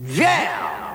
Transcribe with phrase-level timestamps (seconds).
[0.00, 0.87] Yeah!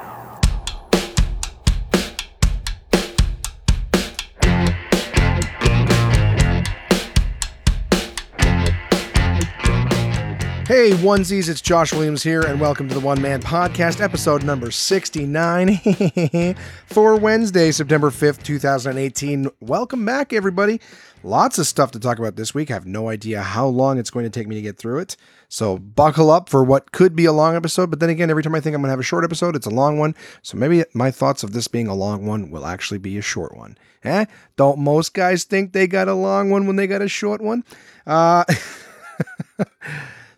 [10.65, 14.71] Hey, onesies, it's Josh Williams here, and welcome to the One Man Podcast, episode number
[14.71, 15.75] 69
[16.85, 19.49] for Wednesday, September 5th, 2018.
[19.59, 20.79] Welcome back, everybody.
[21.21, 22.71] Lots of stuff to talk about this week.
[22.71, 25.17] I have no idea how long it's going to take me to get through it.
[25.49, 28.55] So buckle up for what could be a long episode, but then again, every time
[28.55, 30.15] I think I'm going to have a short episode, it's a long one.
[30.43, 33.53] So maybe my thoughts of this being a long one will actually be a short
[33.53, 33.77] one.
[34.05, 34.25] Eh?
[34.55, 37.65] Don't most guys think they got a long one when they got a short one?
[38.07, 38.45] Uh.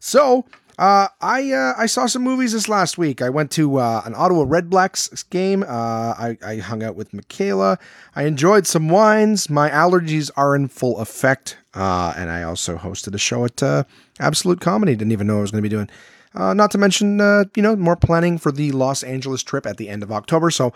[0.05, 0.45] So
[0.77, 3.23] uh, I uh, I saw some movies this last week.
[3.23, 5.63] I went to uh, an Ottawa Redblacks game.
[5.63, 7.79] Uh, I, I hung out with Michaela.
[8.15, 9.49] I enjoyed some wines.
[9.49, 11.57] My allergies are in full effect.
[11.73, 13.83] Uh, and I also hosted a show at uh,
[14.19, 14.95] Absolute Comedy.
[14.95, 15.89] Didn't even know I was going to be doing.
[16.35, 17.17] not to mention,
[17.55, 20.51] you know, more planning for the Los Angeles trip at the end of October.
[20.51, 20.71] So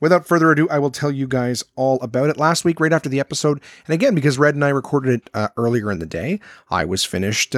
[0.00, 2.36] without further ado, I will tell you guys all about it.
[2.36, 5.92] Last week, right after the episode, and again, because Red and I recorded it earlier
[5.92, 7.54] in the day, I was finished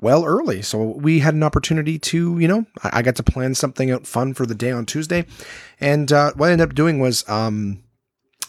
[0.00, 0.62] well early.
[0.62, 4.06] So we had an opportunity to, you know, I, I got to plan something out
[4.06, 5.26] fun for the day on Tuesday.
[5.80, 7.82] And uh, what I ended up doing was, um,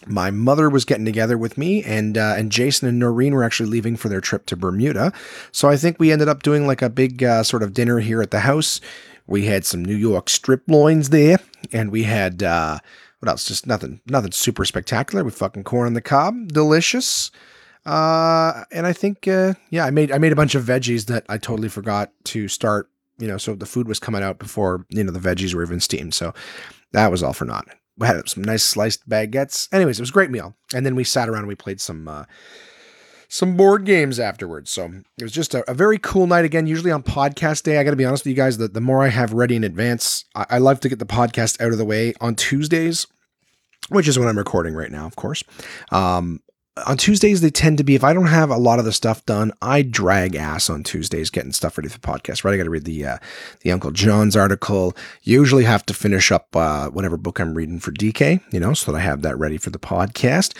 [0.07, 3.69] my mother was getting together with me, and uh, and Jason and Noreen were actually
[3.69, 5.13] leaving for their trip to Bermuda.
[5.51, 8.21] So I think we ended up doing like a big uh, sort of dinner here
[8.21, 8.81] at the house.
[9.27, 11.37] We had some New York strip loins there,
[11.71, 12.79] and we had uh,
[13.19, 13.45] what else?
[13.45, 15.23] Just nothing, nothing super spectacular.
[15.23, 17.29] We fucking corn on the cob, delicious.
[17.85, 21.25] Uh, and I think, uh, yeah, I made I made a bunch of veggies that
[21.29, 22.89] I totally forgot to start.
[23.17, 25.79] You know, so the food was coming out before you know the veggies were even
[25.79, 26.13] steamed.
[26.13, 26.33] So
[26.91, 27.67] that was all for naught.
[27.97, 29.67] We had some nice sliced baguettes.
[29.71, 30.55] Anyways, it was a great meal.
[30.73, 32.25] And then we sat around and we played some uh,
[33.27, 34.71] some board games afterwards.
[34.71, 36.45] So it was just a, a, very cool night.
[36.45, 38.81] Again, usually on podcast day, I got to be honest with you guys, the, the
[38.81, 41.77] more I have ready in advance, I, I love to get the podcast out of
[41.77, 43.07] the way on Tuesdays
[43.89, 45.43] which is when I'm recording right now, of course.
[45.91, 46.41] Um,
[46.77, 49.25] on Tuesdays, they tend to be, if I don't have a lot of the stuff
[49.25, 52.53] done, I drag ass on Tuesdays getting stuff ready for the podcast, right?
[52.53, 53.17] I got to read the, uh,
[53.59, 54.95] the Uncle John's article.
[55.21, 58.91] Usually have to finish up, uh, whatever book I'm reading for DK, you know, so
[58.91, 60.55] that I have that ready for the podcast.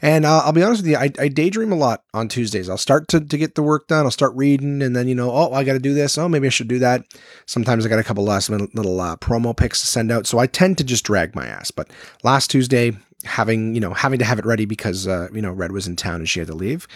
[0.00, 2.68] And uh, I'll be honest with you, I, I, daydream a lot on Tuesdays.
[2.68, 4.04] I'll start to, to get the work done.
[4.04, 6.16] I'll start reading and then, you know, oh, I got to do this.
[6.16, 7.04] Oh, maybe I should do that.
[7.46, 10.28] Sometimes I got a couple last minute little uh, promo picks to send out.
[10.28, 11.72] So I tend to just drag my ass.
[11.72, 11.90] But
[12.22, 12.92] last Tuesday,
[13.26, 15.96] having you know having to have it ready because uh, you know Red was in
[15.96, 16.88] town and she had to leave,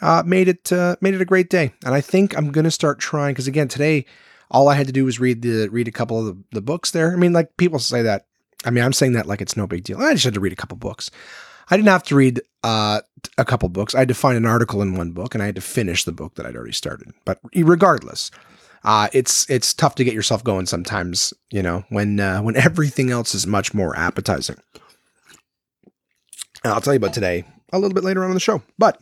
[0.00, 1.72] uh, made it uh, made it a great day.
[1.84, 4.06] And I think I'm gonna start trying because again today
[4.50, 6.90] all I had to do was read the read a couple of the, the books
[6.90, 7.12] there.
[7.12, 8.26] I mean, like people say that.
[8.64, 10.00] I mean, I'm saying that like it's no big deal.
[10.00, 11.10] I just had to read a couple books.
[11.70, 13.00] I didn't have to read uh,
[13.38, 13.94] a couple books.
[13.94, 16.12] I had to find an article in one book, and I had to finish the
[16.12, 17.12] book that I'd already started.
[17.24, 18.30] But regardless,
[18.84, 21.32] uh, it's it's tough to get yourself going sometimes.
[21.50, 24.56] You know, when uh, when everything else is much more appetizing.
[26.64, 28.62] And I'll tell you about today a little bit later on in the show.
[28.78, 28.98] But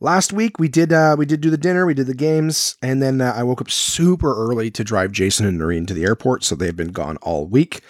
[0.00, 3.02] last week we did uh, we did do the dinner, we did the games, and
[3.02, 6.44] then uh, I woke up super early to drive Jason and Noreen to the airport.
[6.44, 7.80] So they've been gone all week.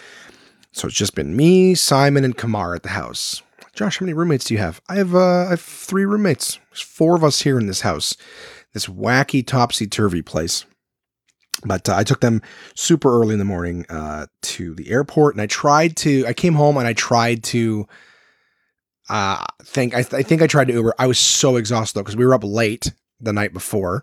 [0.73, 3.43] So it's just been me, Simon, and Kamar at the house.
[3.73, 4.81] Josh, how many roommates do you have?
[4.89, 6.61] I have uh, I have three roommates.
[6.71, 8.17] There's four of us here in this house.
[8.75, 10.65] This wacky topsy turvy place.
[11.65, 12.43] But uh, I took them
[12.75, 16.25] super early in the morning uh, to the airport, and I tried to.
[16.27, 17.89] I came home and I tried to
[19.09, 20.95] uh, think I, th- I think I tried to Uber.
[20.99, 24.03] I was so exhausted though because we were up late the night before,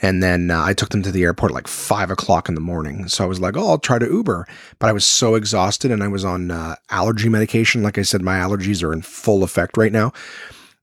[0.00, 3.08] and then uh, I took them to the airport like five o'clock in the morning.
[3.08, 4.46] So I was like, oh, I'll try to Uber,
[4.78, 7.82] but I was so exhausted and I was on uh, allergy medication.
[7.82, 10.12] Like I said, my allergies are in full effect right now.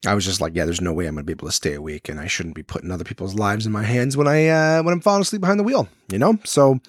[0.06, 2.10] I was just like, yeah, there's no way I'm gonna be able to stay awake,
[2.10, 4.94] and I shouldn't be putting other people's lives in my hands when I uh, when
[4.94, 5.88] I'm falling asleep behind the wheel.
[6.12, 6.80] You know, so.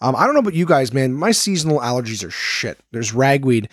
[0.00, 1.12] Um, I don't know about you guys, man.
[1.12, 2.78] My seasonal allergies are shit.
[2.92, 3.68] There's ragweed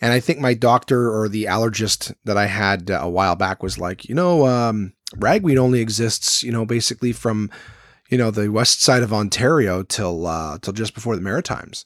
[0.00, 3.62] and I think my doctor or the allergist that I had uh, a while back
[3.62, 7.50] was like, you know, um, ragweed only exists, you know, basically from,
[8.08, 11.84] you know, the west side of Ontario till uh, till just before the Maritimes.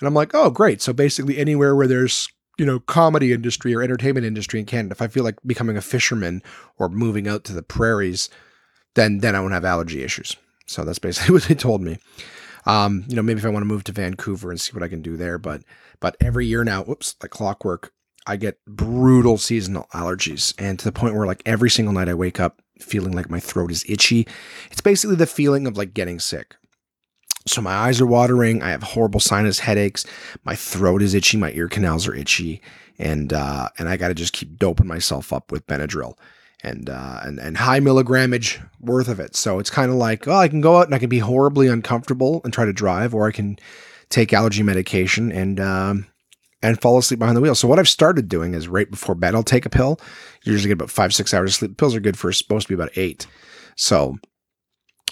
[0.00, 0.82] And I'm like, oh, great.
[0.82, 2.28] So basically, anywhere where there's
[2.58, 5.82] you know comedy industry or entertainment industry in Canada, if I feel like becoming a
[5.82, 6.42] fisherman
[6.78, 8.28] or moving out to the prairies,
[8.94, 10.36] then then I won't have allergy issues.
[10.66, 11.98] So that's basically what they told me.
[12.66, 14.88] Um, you know, maybe if I want to move to Vancouver and see what I
[14.88, 15.62] can do there, but
[16.00, 17.92] but every year now, oops, like clockwork,
[18.26, 22.14] I get brutal seasonal allergies, and to the point where like every single night I
[22.14, 24.26] wake up feeling like my throat is itchy.
[24.70, 26.56] It's basically the feeling of like getting sick.
[27.46, 28.62] So my eyes are watering.
[28.62, 30.06] I have horrible sinus headaches.
[30.44, 31.36] My throat is itchy.
[31.36, 32.62] My ear canals are itchy,
[32.98, 36.16] and uh, and I got to just keep doping myself up with Benadryl
[36.62, 39.36] and uh, and and high milligramage worth of it.
[39.36, 41.68] So it's kind of like, oh, I can go out and I can be horribly
[41.68, 43.58] uncomfortable and try to drive, or I can
[44.10, 46.06] take allergy medication, and um,
[46.62, 47.54] and fall asleep behind the wheel.
[47.54, 50.00] So what I've started doing is right before bed, I'll take a pill.
[50.44, 51.76] Usually get about five six hours of sleep.
[51.76, 53.26] Pills are good for supposed to be about eight.
[53.76, 54.18] So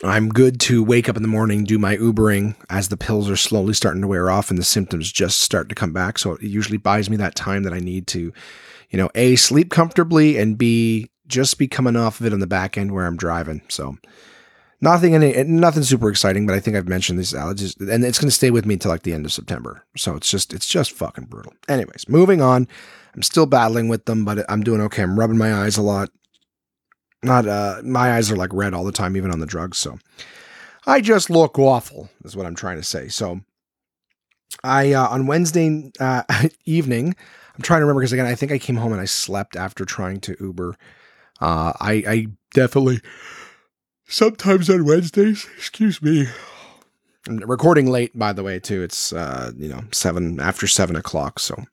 [0.04, 3.36] I'm good to wake up in the morning, do my Ubering as the pills are
[3.36, 6.18] slowly starting to wear off and the symptoms just start to come back.
[6.18, 8.32] So it usually buys me that time that I need to,
[8.90, 12.48] you know, A, sleep comfortably and B, just be coming off of it on the
[12.48, 13.62] back end where I'm driving.
[13.68, 13.96] So
[14.82, 18.29] nothing any nothing super exciting, but I think I've mentioned these allergies and it's going
[18.29, 19.84] to stay with me until like the end of September.
[19.96, 21.55] So it's just it's just fucking brutal.
[21.69, 22.69] Anyways, moving on.
[23.14, 25.02] I'm still battling with them, but I'm doing okay.
[25.02, 26.11] I'm rubbing my eyes a lot
[27.23, 29.99] not uh my eyes are like red all the time even on the drugs so
[30.87, 33.40] i just look awful is what i'm trying to say so
[34.64, 36.23] i uh, on wednesday uh,
[36.64, 37.14] evening
[37.55, 39.84] i'm trying to remember because again i think i came home and i slept after
[39.84, 40.76] trying to uber
[41.40, 43.00] uh i i definitely
[44.12, 46.26] sometimes on wednesdays excuse me
[47.28, 51.38] I'm recording late by the way too it's uh you know seven after seven o'clock
[51.38, 51.64] so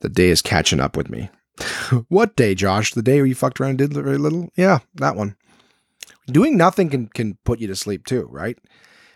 [0.00, 1.30] the day is catching up with me
[2.08, 2.92] what day, Josh?
[2.92, 4.50] The day where you fucked around and did very little?
[4.56, 5.36] Yeah, that one.
[6.26, 8.58] Doing nothing can can put you to sleep too, right?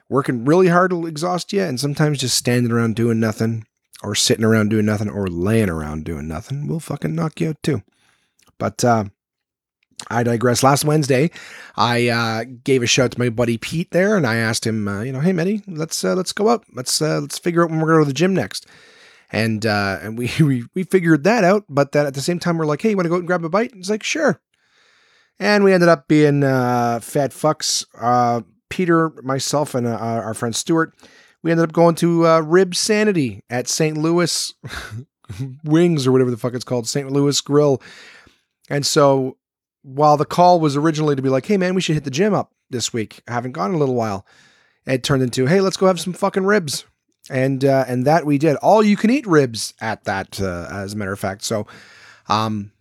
[0.08, 3.66] Working really hard will exhaust you, and sometimes just standing around doing nothing,
[4.02, 7.62] or sitting around doing nothing, or laying around doing nothing will fucking knock you out
[7.62, 7.82] too.
[8.58, 9.04] But uh,
[10.08, 10.62] I digress.
[10.62, 11.30] Last Wednesday,
[11.76, 15.02] I uh, gave a shout to my buddy Pete there, and I asked him, uh,
[15.02, 16.64] you know, hey, Meddy, let's uh, let's go out.
[16.72, 18.66] Let's uh, let's figure out when we're going to the gym next
[19.30, 21.64] and uh, and we, we we figured that out.
[21.68, 23.26] But then at the same time, we're like, hey, you want to go out and
[23.26, 23.74] grab a bite?
[23.74, 24.40] He's like, sure.
[25.38, 27.84] And we ended up being uh, fat fucks.
[28.70, 30.94] Peter, myself, and our friend Stuart.
[31.42, 33.96] We ended up going to Rib Sanity at St.
[33.96, 34.54] Louis
[35.64, 37.10] Wings or whatever the fuck it's called, St.
[37.10, 37.82] Louis Grill.
[38.68, 39.36] And so
[39.84, 42.34] while the call was originally to be like, hey man, we should hit the gym
[42.34, 43.20] up this week.
[43.28, 44.26] I haven't gone in a little while.
[44.86, 46.84] It turned into, hey, let's go have some fucking ribs.
[47.30, 48.56] And uh, and that we did.
[48.56, 51.44] All you can eat ribs at that uh, as a matter of fact.
[51.44, 51.66] So
[52.28, 52.72] um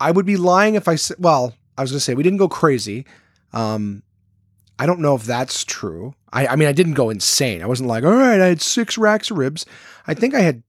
[0.00, 2.48] i would be lying if i said well i was gonna say we didn't go
[2.48, 3.06] crazy.
[3.52, 4.02] Um
[4.78, 6.14] i don't know if that's true.
[6.32, 7.62] I i mean i didn't go insane.
[7.62, 9.66] I wasn't like all right i had six racks of ribs.
[10.06, 10.62] I think i had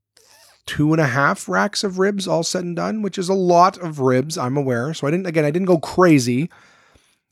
[0.68, 3.78] two and a half racks of ribs all said and done which is a lot
[3.78, 6.50] of ribs i'm aware so i didn't again i didn't go crazy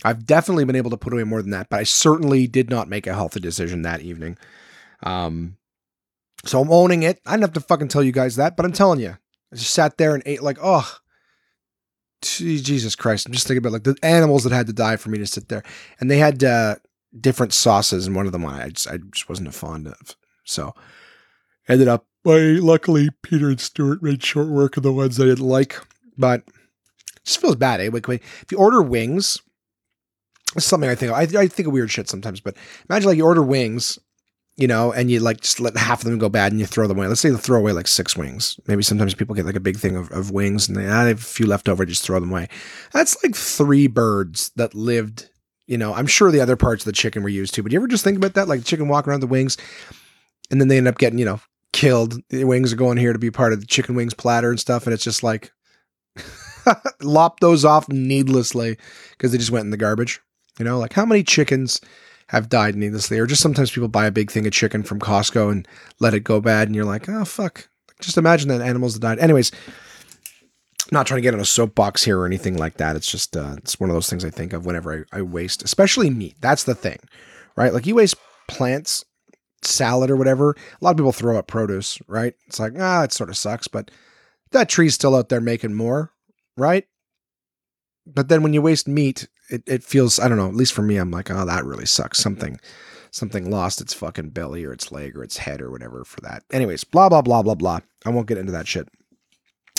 [0.03, 2.87] i've definitely been able to put away more than that but i certainly did not
[2.87, 4.37] make a healthy decision that evening
[5.03, 5.57] um,
[6.45, 7.21] so I'm owning it.
[7.25, 9.17] I didn't have to fucking tell you guys that, but I'm telling you.
[9.51, 10.89] I just sat there and ate like, oh,
[12.21, 13.25] Jesus Christ.
[13.25, 15.49] I'm just thinking about like the animals that had to die for me to sit
[15.49, 15.63] there.
[15.99, 16.77] And they had uh,
[17.19, 20.15] different sauces, and one of them I just, I just wasn't a fond of.
[20.43, 20.73] So
[21.67, 25.45] ended up, I, luckily, Peter and Stuart made short work of the ones I didn't
[25.45, 25.79] like,
[26.17, 27.89] but it just feels bad, eh?
[27.91, 29.39] Like, if you order wings,
[30.55, 31.17] it's something I think of.
[31.17, 32.55] I, I think of weird shit sometimes, but
[32.89, 33.99] imagine like you order wings
[34.55, 36.87] you know, and you like just let half of them go bad and you throw
[36.87, 37.07] them away.
[37.07, 38.59] Let's say you throw away like six wings.
[38.67, 41.17] Maybe sometimes people get like a big thing of, of wings and they, ah, have
[41.19, 42.49] a few left over, just throw them away.
[42.91, 45.29] That's like three birds that lived,
[45.65, 47.79] you know, I'm sure the other parts of the chicken were used too, but you
[47.79, 48.47] ever just think about that?
[48.47, 49.57] Like the chicken walking around the wings
[50.51, 51.39] and then they end up getting, you know,
[51.73, 52.21] killed.
[52.29, 54.85] The wings are going here to be part of the chicken wings platter and stuff.
[54.85, 55.51] And it's just like
[57.01, 58.77] lop those off needlessly
[59.11, 60.21] because they just went in the garbage.
[60.57, 61.81] You know, like how many chickens
[62.27, 65.51] have died needlessly, or just sometimes people buy a big thing of chicken from Costco
[65.51, 65.67] and
[65.99, 67.67] let it go bad, and you're like, oh fuck.
[67.99, 69.19] Just imagine that animals that died.
[69.19, 69.51] Anyways,
[70.83, 72.95] I'm not trying to get on a soapbox here or anything like that.
[72.95, 75.63] It's just uh, it's one of those things I think of whenever I, I waste,
[75.63, 76.35] especially meat.
[76.41, 76.99] That's the thing,
[77.55, 77.73] right?
[77.73, 78.15] Like you waste
[78.47, 79.05] plants,
[79.65, 80.51] salad or whatever.
[80.51, 82.33] A lot of people throw up produce, right?
[82.47, 83.91] It's like ah, it sort of sucks, but
[84.51, 86.11] that tree's still out there making more,
[86.57, 86.85] right?
[88.05, 90.47] But then when you waste meat, it, it feels I don't know.
[90.47, 92.19] At least for me, I'm like, oh, that really sucks.
[92.19, 92.59] Something
[93.11, 96.43] something lost its fucking belly or its leg or its head or whatever for that.
[96.51, 97.79] Anyways, blah blah blah blah blah.
[98.05, 98.87] I won't get into that shit.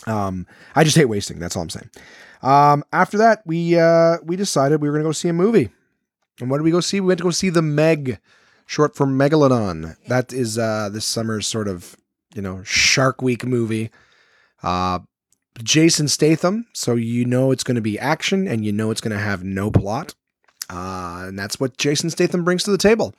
[0.07, 1.39] Um, I just hate wasting.
[1.39, 1.91] That's all I'm saying.
[2.43, 5.71] Um, after that, we uh we decided we were gonna go see a movie.
[6.41, 7.01] And what did we go see?
[7.01, 8.19] We went to go see the Meg,
[8.67, 9.97] short for Megalodon.
[10.09, 11.97] That is uh this summer's sort of
[12.35, 13.91] you know Shark Week movie.
[14.63, 15.01] Uh,
[15.63, 19.17] Jason Statham, so you know it's going to be action and you know it's going
[19.17, 20.15] to have no plot.
[20.69, 23.15] Uh, and that's what Jason Statham brings to the table.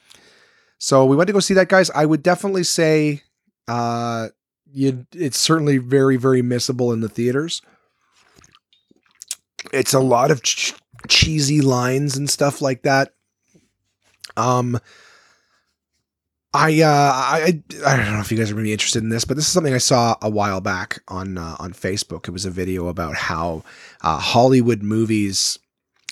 [0.77, 1.89] So we went to go see that, guys.
[1.91, 3.21] I would definitely say
[3.67, 4.29] uh,
[4.71, 7.61] you, it's certainly very, very missable in the theaters.
[9.71, 10.73] It's a lot of ch-
[11.07, 13.13] cheesy lines and stuff like that.
[14.35, 14.79] Um,
[16.55, 19.35] I, uh, I I don't know if you guys are really interested in this, but
[19.35, 22.27] this is something I saw a while back on uh, on Facebook.
[22.27, 23.63] It was a video about how
[24.01, 25.59] uh, Hollywood movies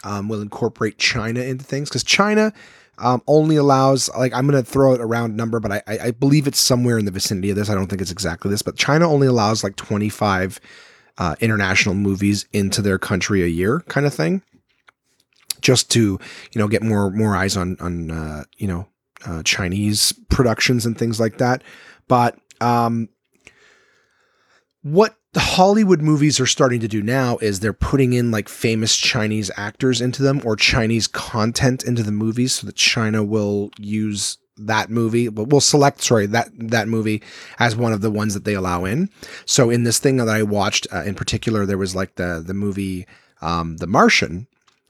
[0.04, 2.54] um, will incorporate China into things because China
[2.98, 6.12] um, only allows like I'm going to throw it a round number, but I, I,
[6.12, 7.70] believe it's somewhere in the vicinity of this.
[7.70, 10.60] I don't think it's exactly this, but China only allows like 25
[11.18, 14.42] uh, international movies into their country a year, kind of thing,
[15.62, 16.20] just to
[16.52, 18.88] you know get more more eyes on on uh, you know
[19.26, 21.64] uh, Chinese productions and things like that.
[22.08, 23.10] But um,
[24.82, 29.50] what Hollywood movies are starting to do now is they're putting in like famous Chinese
[29.58, 34.90] actors into them or Chinese content into the movies so that China will use that
[34.90, 37.24] movie but we'll select sorry that that movie
[37.58, 39.10] as one of the ones that they allow in
[39.46, 42.54] so in this thing that i watched uh, in particular there was like the the
[42.54, 43.08] movie
[43.42, 44.46] um, the martian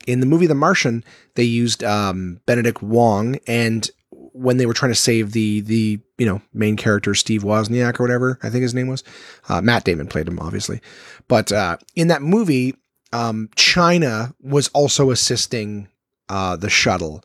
[0.05, 1.01] in the movie the martian
[1.35, 3.89] they used um, benedict wong and
[4.33, 8.03] when they were trying to save the the you know main character Steve Wozniak or
[8.03, 9.03] whatever I think his name was,
[9.49, 10.81] uh, Matt Damon played him obviously,
[11.27, 12.75] but uh, in that movie,
[13.11, 15.87] um, China was also assisting
[16.29, 17.23] uh, the shuttle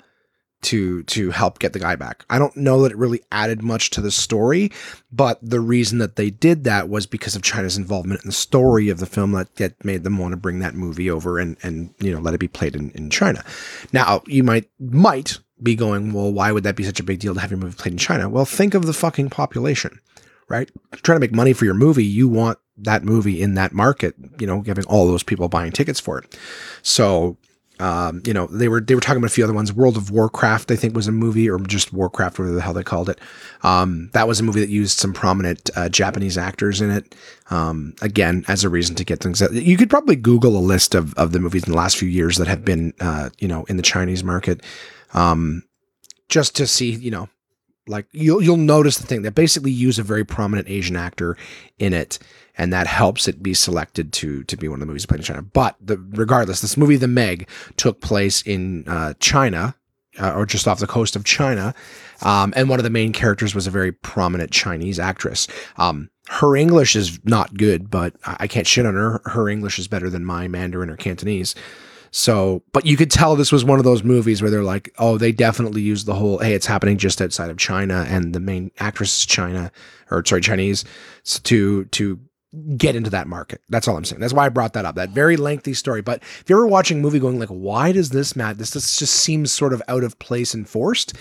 [0.61, 2.25] to to help get the guy back.
[2.29, 4.73] I don't know that it really added much to the story,
[5.13, 8.89] but the reason that they did that was because of China's involvement in the story
[8.89, 11.95] of the film that, that made them want to bring that movie over and and
[12.01, 13.45] you know let it be played in, in China.
[13.93, 17.35] Now you might might be going, well, why would that be such a big deal
[17.35, 18.29] to have your movie played in China?
[18.29, 20.01] Well, think of the fucking population,
[20.49, 20.71] right?
[21.03, 24.47] Trying to make money for your movie, you want that movie in that market, you
[24.47, 26.39] know, giving all those people buying tickets for it.
[26.83, 27.37] So,
[27.81, 29.73] um, you know, they were they were talking about a few other ones.
[29.73, 32.83] World of Warcraft, I think, was a movie, or just Warcraft, whatever the hell they
[32.83, 33.21] called it.
[33.63, 37.15] Um, that was a movie that used some prominent uh, Japanese actors in it.
[37.51, 39.39] Um, again, as a reason to get things.
[39.39, 42.09] That, you could probably Google a list of of the movies in the last few
[42.09, 44.61] years that have been, uh, you know, in the Chinese market
[45.15, 45.63] um,
[46.29, 47.29] just to see, you know,
[47.87, 51.37] like you'll you'll notice the thing that basically use a very prominent Asian actor
[51.79, 52.19] in it,
[52.57, 55.25] and that helps it be selected to to be one of the movies played in
[55.25, 55.43] China.
[55.43, 59.75] But the, regardless, this movie, The Meg, took place in uh, China.
[60.21, 61.73] Uh, or just off the coast of China,
[62.23, 65.47] um, and one of the main characters was a very prominent Chinese actress.
[65.77, 69.21] Um, her English is not good, but I can't shit on her.
[69.27, 71.55] Her English is better than my Mandarin or Cantonese.
[72.11, 75.19] So, but you could tell this was one of those movies where they're like, oh,
[75.19, 78.71] they definitely use the whole, hey, it's happening just outside of China, and the main
[78.79, 79.71] actress is China,
[80.11, 80.85] or sorry, Chinese,
[81.45, 82.19] to to
[82.77, 83.61] get into that market.
[83.69, 84.21] That's all I'm saying.
[84.21, 84.95] That's why I brought that up.
[84.95, 86.01] That very lengthy story.
[86.01, 88.55] But if you're ever watching a movie going like, why does this matter?
[88.55, 91.15] This, just seems sort of out of place and forced.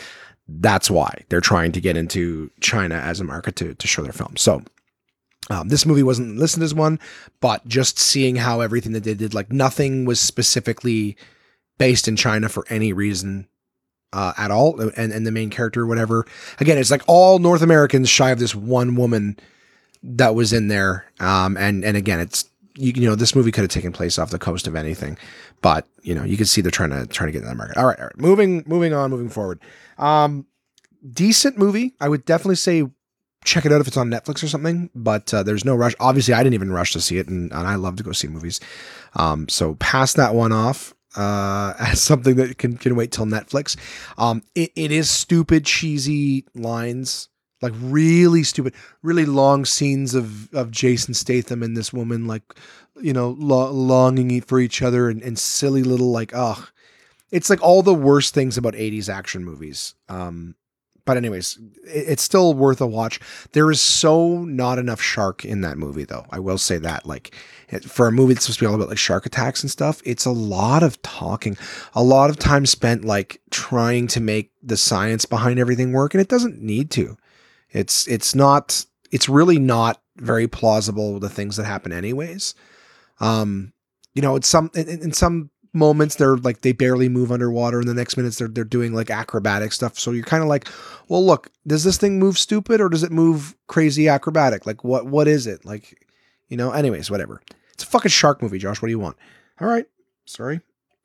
[0.47, 4.13] That's why they're trying to get into China as a market to, to show their
[4.13, 4.37] film.
[4.37, 4.63] So
[5.49, 6.99] um, this movie wasn't listed as one,
[7.39, 11.15] but just seeing how everything that they did, like nothing was specifically
[11.77, 13.47] based in China for any reason
[14.13, 16.25] uh, at all, and and the main character, whatever.
[16.59, 19.37] Again, it's like all North Americans shy of this one woman
[20.03, 21.05] that was in there.
[21.19, 24.29] Um, and and again, it's you, you know this movie could have taken place off
[24.29, 25.17] the coast of anything,
[25.61, 27.77] but you know you can see they're trying to trying to get in that market.
[27.77, 29.61] All right, all right, moving moving on, moving forward.
[29.97, 30.45] Um,
[31.09, 31.93] decent movie.
[31.99, 32.83] I would definitely say
[33.47, 34.89] check it out if it's on Netflix or something.
[34.93, 35.95] But uh, there's no rush.
[35.99, 38.27] Obviously, I didn't even rush to see it, and, and I love to go see
[38.27, 38.59] movies.
[39.15, 43.77] Um, so pass that one off uh, as something that can can wait till Netflix.
[44.17, 47.29] Um, it, it is stupid, cheesy lines,
[47.61, 52.43] like really stupid, really long scenes of of Jason Statham and this woman, like
[53.01, 56.67] you know, lo- longing for each other, and, and silly little like, ugh.
[57.29, 59.95] It's like all the worst things about 80s action movies.
[60.07, 60.55] Um,
[61.07, 63.19] but anyways, it's still worth a watch.
[63.53, 66.25] There is so not enough shark in that movie, though.
[66.29, 67.05] I will say that.
[67.05, 67.33] Like
[67.81, 70.25] for a movie that's supposed to be all about like shark attacks and stuff, it's
[70.25, 71.57] a lot of talking,
[71.95, 76.19] a lot of time spent like trying to make the science behind everything work, and
[76.19, 77.17] it doesn't need to.
[77.71, 78.85] It's it's not.
[79.09, 82.53] It's really not very plausible the things that happen anyways.
[83.21, 83.71] Um,
[84.13, 87.87] you know, it's some in, in some moments they're like they barely move underwater and
[87.87, 89.99] the next minutes they're they're doing like acrobatic stuff.
[89.99, 90.67] So you're kind of like
[91.07, 94.65] well look does this thing move stupid or does it move crazy acrobatic?
[94.65, 95.65] Like what what is it?
[95.65, 96.05] Like
[96.49, 97.41] you know anyways whatever.
[97.73, 98.81] It's a fucking shark movie josh.
[98.81, 99.17] What do you want?
[99.61, 99.85] All right.
[100.25, 100.61] Sorry.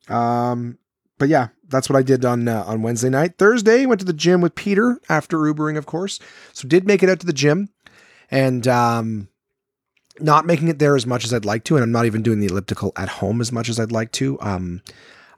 [0.09, 0.77] Um
[1.19, 3.37] but yeah that's what i did on uh, on wednesday night.
[3.37, 6.19] Thursday went to the gym with peter after ubering of course.
[6.51, 7.69] So did make it out to the gym.
[8.29, 9.29] And um
[10.19, 12.39] not making it there as much as I'd like to, and I'm not even doing
[12.39, 14.39] the elliptical at home as much as I'd like to.
[14.41, 14.81] Um,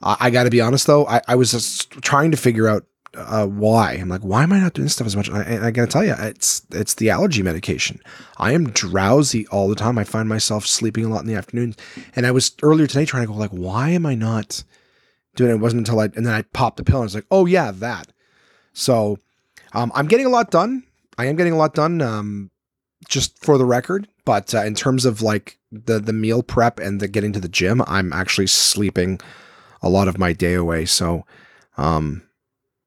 [0.01, 2.85] I, I got to be honest though, I, I was just trying to figure out
[3.15, 3.93] uh, why.
[3.93, 5.27] I'm like, why am I not doing stuff as much?
[5.27, 8.01] And I, and I got to tell you, it's it's the allergy medication.
[8.37, 9.97] I am drowsy all the time.
[9.97, 11.75] I find myself sleeping a lot in the afternoon.
[12.15, 14.63] And I was earlier today trying to go like, why am I not
[15.35, 15.55] doing it?
[15.55, 17.45] It wasn't until I and then I popped the pill and I was like, oh
[17.45, 18.11] yeah, that.
[18.73, 19.19] So
[19.73, 20.83] um, I'm getting a lot done.
[21.17, 22.01] I am getting a lot done.
[22.01, 22.51] Um,
[23.07, 24.07] just for the record.
[24.25, 27.47] But uh, in terms of like the the meal prep and the getting to the
[27.47, 29.19] gym, I'm actually sleeping
[29.81, 30.85] a lot of my day away.
[30.85, 31.25] So,
[31.77, 32.23] um,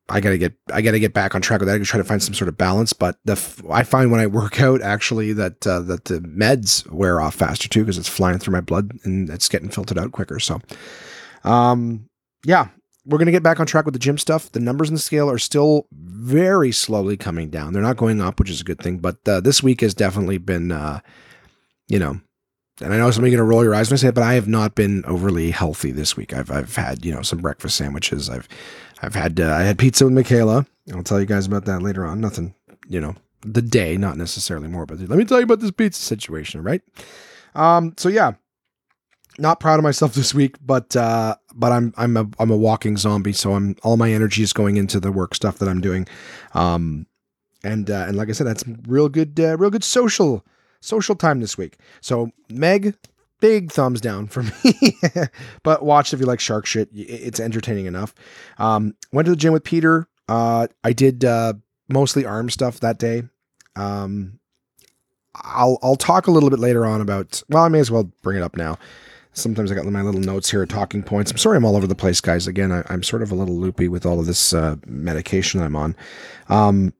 [0.08, 1.80] I gotta get I gotta get back on track with that.
[1.80, 2.92] I try to find some sort of balance.
[2.92, 6.90] But the f- I find when I work out actually that uh, that the meds
[6.90, 10.12] wear off faster too because it's flying through my blood and it's getting filtered out
[10.12, 10.40] quicker.
[10.40, 10.60] So,
[11.44, 12.08] um,
[12.44, 12.68] yeah,
[13.08, 14.52] we're gonna get back on track with the gym stuff.
[14.52, 17.72] The numbers in the scale are still very slowly coming down.
[17.72, 18.98] They're not going up, which is a good thing.
[18.98, 21.00] But uh, this week has definitely been, uh,
[21.88, 22.20] you know,
[22.80, 24.34] and I know somebody's going to roll your eyes when I say it, but I
[24.34, 26.32] have not been overly healthy this week.
[26.32, 28.28] I've I've had you know some breakfast sandwiches.
[28.30, 28.48] I've
[29.02, 30.66] I've had uh, I had pizza with Michaela.
[30.94, 32.20] I'll tell you guys about that later on.
[32.20, 32.54] Nothing,
[32.88, 36.00] you know, the day, not necessarily more, but let me tell you about this pizza
[36.00, 36.82] situation, right?
[37.54, 38.32] Um, so yeah,
[39.38, 42.96] not proud of myself this week, but uh, but I'm I'm a I'm a walking
[42.96, 46.06] zombie, so I'm all my energy is going into the work stuff that I'm doing,
[46.54, 47.06] um,
[47.64, 50.44] and uh, and like I said, that's real good, uh, real good social
[50.80, 51.78] social time this week.
[52.00, 52.94] So Meg,
[53.40, 54.98] big thumbs down for me.
[55.62, 56.88] but watch if you like shark shit.
[56.92, 58.14] It's entertaining enough.
[58.58, 60.08] Um, went to the gym with Peter.
[60.28, 61.54] Uh, I did uh,
[61.88, 63.22] mostly arm stuff that day.
[63.76, 64.38] Um,
[65.34, 67.42] I'll I'll talk a little bit later on about.
[67.48, 68.78] Well, I may as well bring it up now.
[69.32, 71.30] Sometimes I got my little notes here, talking points.
[71.30, 72.46] I'm sorry I'm all over the place, guys.
[72.46, 75.76] Again, I, am sort of a little loopy with all of this uh, medication I'm
[75.76, 75.94] on.
[76.48, 76.92] Um,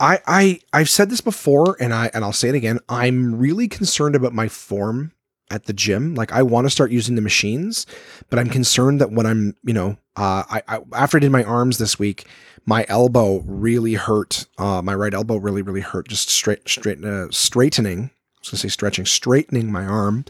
[0.00, 2.78] I I I've said this before and I and I'll say it again.
[2.88, 5.12] I'm really concerned about my form
[5.50, 6.14] at the gym.
[6.14, 7.86] Like I want to start using the machines,
[8.30, 11.44] but I'm concerned that when I'm, you know, uh, I, I after I did my
[11.44, 12.26] arms this week,
[12.64, 14.46] my elbow really hurt.
[14.58, 16.08] Uh, my right elbow really really hurt.
[16.08, 18.10] Just straight straight uh, straightening.
[18.40, 20.24] Was gonna say stretching, straightening my arm.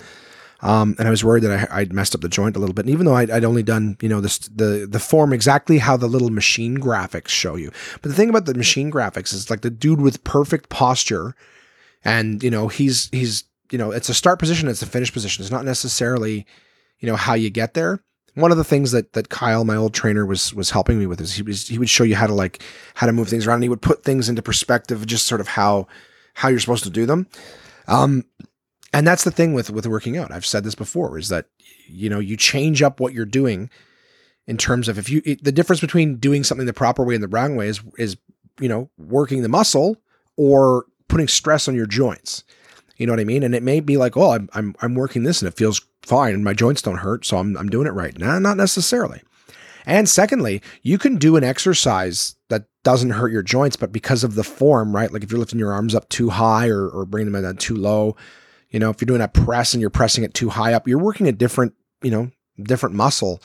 [0.63, 2.85] Um, and I was worried that I, would messed up the joint a little bit.
[2.85, 5.97] And even though I'd, I'd, only done, you know, this, the the form exactly how
[5.97, 7.71] the little machine graphics show you.
[8.03, 11.35] But the thing about the machine graphics is like the dude with perfect posture,
[12.05, 15.43] and you know he's he's you know it's a start position, it's a finish position.
[15.43, 16.47] It's not necessarily,
[16.99, 18.03] you know, how you get there.
[18.35, 21.23] One of the things that that Kyle, my old trainer, was was helping me with
[21.23, 22.63] is he was he would show you how to like
[22.95, 23.57] how to move things around.
[23.57, 25.87] And he would put things into perspective, just sort of how
[26.35, 27.29] how you're supposed to do them.
[27.91, 28.25] Um,
[28.93, 30.33] and that's the thing with with working out.
[30.33, 31.47] I've said this before is that
[31.87, 33.69] you know you change up what you're doing
[34.47, 37.23] in terms of if you it, the difference between doing something the proper way and
[37.23, 38.17] the wrong way is is
[38.59, 39.97] you know working the muscle
[40.37, 42.45] or putting stress on your joints.
[42.97, 43.43] You know what i mean?
[43.43, 46.35] And it may be like oh i'm i'm, I'm working this and it feels fine
[46.35, 48.17] and my joints don't hurt so i'm, I'm doing it right.
[48.19, 49.23] Nah, not necessarily.
[49.87, 52.35] And secondly you can do an exercise
[52.83, 55.73] doesn't hurt your joints but because of the form right like if you're lifting your
[55.73, 58.17] arms up too high or, or bringing them down too low
[58.71, 60.99] you know, if you're doing a press and you're pressing it too high up, you're
[60.99, 62.31] working a different, you know,
[62.63, 63.43] different muscle,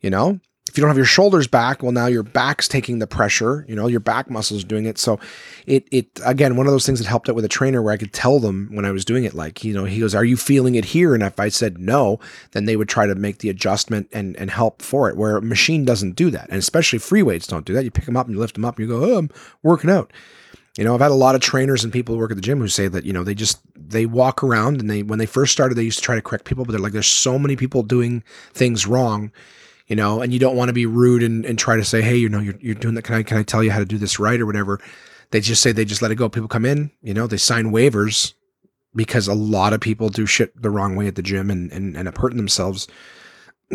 [0.00, 0.40] you know?
[0.70, 3.74] If you don't have your shoulders back, well, now your back's taking the pressure, you
[3.74, 4.98] know, your back muscles doing it.
[4.98, 5.18] So
[5.66, 7.96] it, it, again, one of those things that helped out with a trainer where I
[7.96, 10.36] could tell them when I was doing it, like, you know, he goes, are you
[10.36, 11.12] feeling it here?
[11.12, 12.20] And if I said no,
[12.52, 15.42] then they would try to make the adjustment and, and help for it where a
[15.42, 16.48] machine doesn't do that.
[16.50, 17.82] And especially free weights don't do that.
[17.82, 19.30] You pick them up and you lift them up and you go, oh, I'm
[19.64, 20.12] working out.
[20.78, 22.60] You know, I've had a lot of trainers and people who work at the gym
[22.60, 25.52] who say that, you know, they just they walk around and they when they first
[25.52, 27.82] started they used to try to correct people, but they're like, there's so many people
[27.82, 29.32] doing things wrong,
[29.90, 32.16] you know, and you don't want to be rude and, and try to say, hey,
[32.16, 33.02] you know, you're you're doing that.
[33.02, 34.80] Can I can I tell you how to do this right or whatever?
[35.32, 36.28] They just say they just let it go.
[36.28, 38.34] People come in, you know, they sign waivers
[38.94, 41.96] because a lot of people do shit the wrong way at the gym and and,
[41.96, 42.86] end up hurting themselves.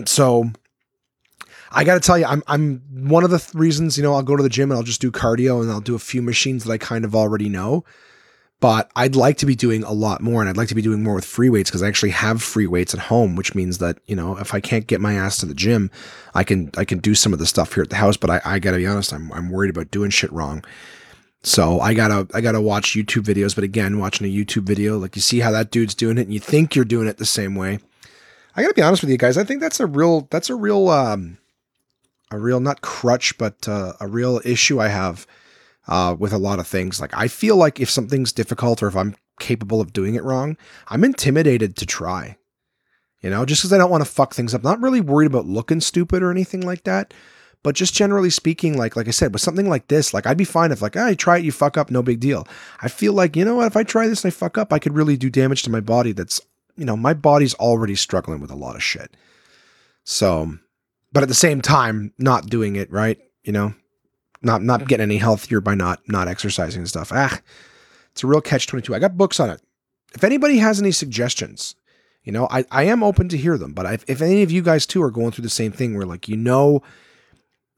[0.05, 0.51] So
[1.69, 4.23] I got to tell you, I'm I'm one of the th- reasons you know I'll
[4.23, 6.63] go to the gym and I'll just do cardio and I'll do a few machines
[6.63, 7.83] that I kind of already know.
[8.61, 11.03] But I'd like to be doing a lot more, and I'd like to be doing
[11.03, 13.99] more with free weights because I actually have free weights at home, which means that
[14.07, 15.91] you know if I can't get my ass to the gym,
[16.33, 18.17] I can I can do some of the stuff here at the house.
[18.17, 20.63] But I, I gotta be honest, I'm I'm worried about doing shit wrong.
[21.43, 23.53] So I gotta I gotta watch YouTube videos.
[23.53, 26.33] But again, watching a YouTube video, like you see how that dude's doing it, and
[26.33, 27.79] you think you're doing it the same way.
[28.55, 29.37] I gotta be honest with you guys.
[29.37, 31.37] I think that's a real that's a real um,
[32.31, 35.27] a real not crutch, but uh, a real issue I have
[35.87, 36.99] uh, with a lot of things.
[36.99, 40.57] Like I feel like if something's difficult or if I'm capable of doing it wrong,
[40.87, 42.37] I'm intimidated to try.
[43.21, 44.63] You know, just because I don't want to fuck things up.
[44.63, 47.13] not really worried about looking stupid or anything like that.
[47.63, 50.43] But just generally speaking, like like I said, with something like this, like I'd be
[50.43, 52.47] fine if like, I oh, try it, you fuck up, no big deal.
[52.81, 54.77] I feel like, you know what, if I try this and I fuck up, I
[54.77, 56.39] could really do damage to my body that's
[56.77, 59.17] you know, my body's already struggling with a lot of shit.
[60.03, 60.59] So
[61.11, 63.73] but at the same time, not doing it right, you know,
[64.45, 67.11] not not getting any healthier by not not exercising and stuff.
[67.13, 67.41] Ah,
[68.11, 68.95] it's a real catch twenty two.
[68.95, 69.61] I got books on it.
[70.13, 71.75] If anybody has any suggestions,
[72.23, 73.73] you know, I I am open to hear them.
[73.73, 76.05] But if, if any of you guys too are going through the same thing, where
[76.05, 76.81] like you know,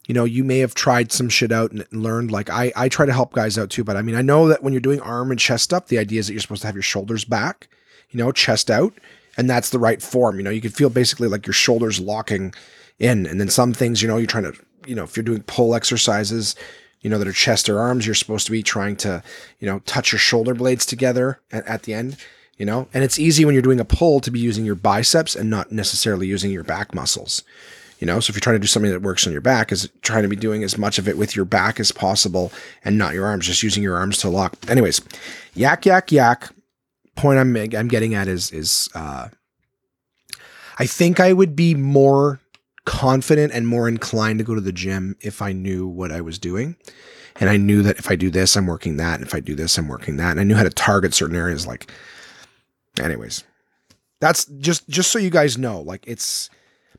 [0.07, 2.31] you know, you may have tried some shit out and learned.
[2.31, 3.83] Like I I try to help guys out too.
[3.83, 6.19] But I mean, I know that when you're doing arm and chest up, the idea
[6.19, 7.69] is that you're supposed to have your shoulders back,
[8.09, 8.93] you know, chest out,
[9.37, 10.37] and that's the right form.
[10.37, 12.53] You know, you can feel basically like your shoulders locking
[12.99, 13.25] in.
[13.25, 14.53] And then some things, you know, you're trying to
[14.87, 16.55] you know, if you're doing pull exercises,
[17.01, 19.21] you know, that are chest or arms, you're supposed to be trying to,
[19.59, 22.17] you know, touch your shoulder blades together at, at the end,
[22.57, 25.35] you know, and it's easy when you're doing a pull to be using your biceps
[25.35, 27.43] and not necessarily using your back muscles.
[27.99, 29.89] You know, so if you're trying to do something that works on your back, is
[30.01, 32.51] trying to be doing as much of it with your back as possible
[32.85, 34.55] and not your arms, just using your arms to lock.
[34.69, 35.01] Anyways,
[35.55, 36.49] yak yak yak.
[37.15, 39.29] Point I'm I'm getting at is is uh,
[40.77, 42.39] I think I would be more
[42.87, 46.39] confident and more inclined to go to the gym if I knew what I was
[46.39, 46.77] doing.
[47.39, 49.19] And I knew that if I do this, I'm working that.
[49.19, 50.31] And if I do this, I'm working that.
[50.31, 51.67] And I knew how to target certain areas.
[51.67, 51.91] Like,
[52.99, 53.43] anyways,
[54.21, 55.81] that's just just so you guys know.
[55.81, 56.49] Like, it's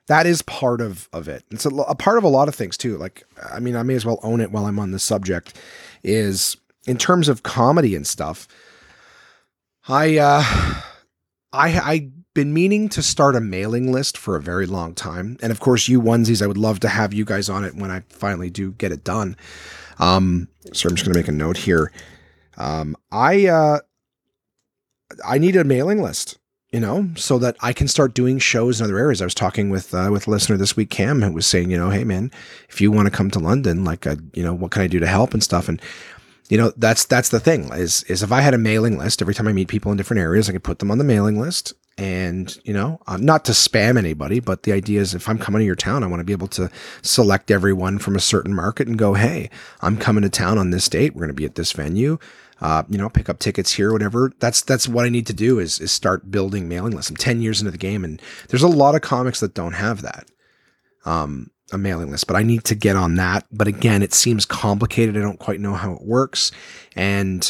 [0.06, 1.42] that is part of of it.
[1.50, 2.98] It's a, a part of a lot of things too.
[2.98, 5.58] Like, I mean, I may as well own it while I'm on the subject.
[6.04, 8.46] Is in terms of comedy and stuff.
[9.88, 10.44] I uh,
[11.52, 15.36] I I been meaning to start a mailing list for a very long time.
[15.42, 17.90] And of course, you onesies, I would love to have you guys on it when
[17.90, 19.36] I finally do get it done.
[19.98, 21.90] Um, so I'm just going to make a note here.
[22.56, 23.80] Um, I, uh,
[25.26, 26.38] I need a mailing list,
[26.70, 29.20] you know, so that I can start doing shows in other areas.
[29.20, 31.76] I was talking with, uh, with a listener this week, Cam, who was saying, you
[31.76, 32.30] know, Hey man,
[32.68, 35.00] if you want to come to London, like, uh, you know, what can I do
[35.00, 35.68] to help and stuff?
[35.68, 35.82] And,
[36.48, 39.34] you know, that's, that's the thing is, is if I had a mailing list, every
[39.34, 41.74] time I meet people in different areas, I could put them on the mailing list
[41.98, 45.58] and you know uh, not to spam anybody but the idea is if i'm coming
[45.58, 46.70] to your town i want to be able to
[47.02, 49.50] select everyone from a certain market and go hey
[49.82, 51.14] i'm coming to town on this date.
[51.14, 52.18] We're going to be at this venue.
[52.60, 54.32] Uh, you know pick up tickets here whatever.
[54.40, 57.10] That's that's what i need to do is is start building mailing lists.
[57.10, 60.02] I'm 10 years into the game and there's a lot of comics that don't have
[60.02, 60.26] that
[61.04, 63.46] um a mailing list but i need to get on that.
[63.52, 65.16] But again it seems complicated.
[65.16, 66.50] I don't quite know how it works.
[66.96, 67.42] And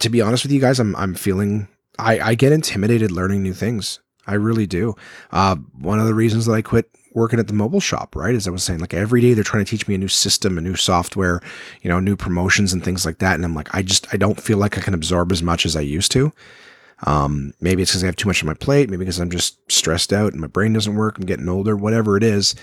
[0.00, 3.54] to be honest with you guys i'm i'm feeling I, I get intimidated learning new
[3.54, 4.00] things.
[4.26, 4.94] I really do.
[5.30, 8.46] Uh, one of the reasons that I quit working at the mobile shop, right, as
[8.46, 10.60] I was saying, like every day they're trying to teach me a new system, a
[10.60, 11.40] new software,
[11.82, 13.36] you know, new promotions and things like that.
[13.36, 15.76] And I'm like, I just, I don't feel like I can absorb as much as
[15.76, 16.32] I used to.
[17.04, 18.90] Um, maybe it's because I have too much on my plate.
[18.90, 21.18] Maybe because I'm just stressed out and my brain doesn't work.
[21.18, 22.54] I'm getting older, whatever it is.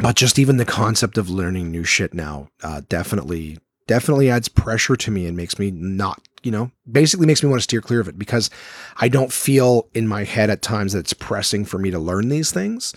[0.00, 4.96] But just even the concept of learning new shit now, uh, definitely, definitely adds pressure
[4.96, 8.00] to me and makes me not you know, basically makes me want to steer clear
[8.00, 8.50] of it because
[8.96, 12.28] I don't feel in my head at times that it's pressing for me to learn
[12.28, 12.94] these things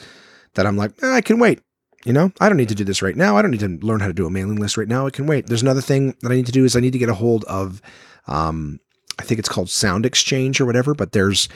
[0.56, 1.62] that I'm like, eh, I can wait.
[2.06, 3.38] You know, I don't need to do this right now.
[3.38, 5.08] I don't need to learn how to do a mailing list right now.
[5.08, 5.48] I can wait.
[5.48, 7.44] There's another thing that I need to do is I need to get a hold
[7.46, 7.82] of,
[8.28, 8.80] um,
[9.20, 11.50] I think it's called SoundExchange or whatever, but there's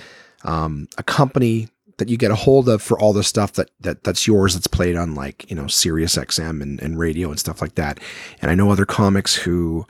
[0.44, 4.04] um, a company that you get a hold of for all the stuff that, that
[4.04, 7.62] that's yours that's played on like, you know, Sirius XM and, and radio and stuff
[7.62, 8.00] like that.
[8.42, 9.86] And I know other comics who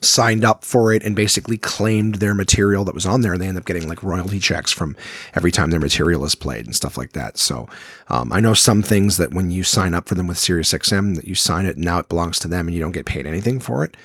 [0.00, 3.48] signed up for it and basically claimed their material that was on there and they
[3.48, 4.96] end up getting like royalty checks from
[5.34, 7.38] every time their material is played and stuff like that.
[7.38, 7.68] So
[8.08, 11.26] um, i know some things that when you sign up for them with SiriusXM that
[11.26, 13.60] you sign it and now it belongs to them and you don't get paid anything
[13.60, 13.96] for it.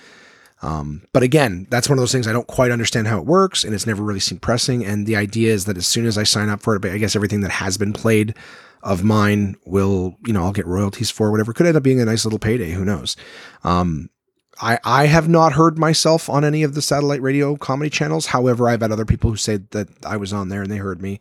[0.63, 3.63] Um, but again that's one of those things i don't quite understand how it works
[3.63, 6.23] and it's never really seemed pressing and the idea is that as soon as i
[6.23, 8.35] sign up for it i guess everything that has been played
[8.83, 11.53] of mine will you know i'll get royalties for whatever.
[11.53, 13.15] Could end up being a nice little payday who knows?
[13.63, 14.09] Um,
[14.61, 18.27] I, I have not heard myself on any of the satellite radio comedy channels.
[18.27, 21.01] However, I've had other people who say that I was on there and they heard
[21.01, 21.19] me,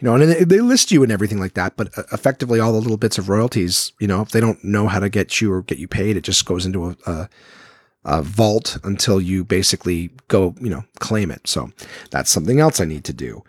[0.00, 1.76] you know, and they, they list you and everything like that.
[1.76, 4.88] But uh, effectively, all the little bits of royalties, you know, if they don't know
[4.88, 7.28] how to get you or get you paid, it just goes into a, a,
[8.04, 11.46] a vault until you basically go, you know, claim it.
[11.46, 11.70] So
[12.10, 13.44] that's something else I need to do.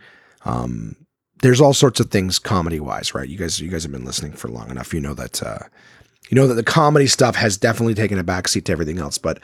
[0.46, 0.96] Um,
[1.42, 3.28] there's all sorts of things comedy wise, right?
[3.28, 4.94] You guys, you guys have been listening for long enough.
[4.94, 5.60] You know that, uh,
[6.32, 9.40] you know that the comedy stuff has definitely taken a backseat to everything else, but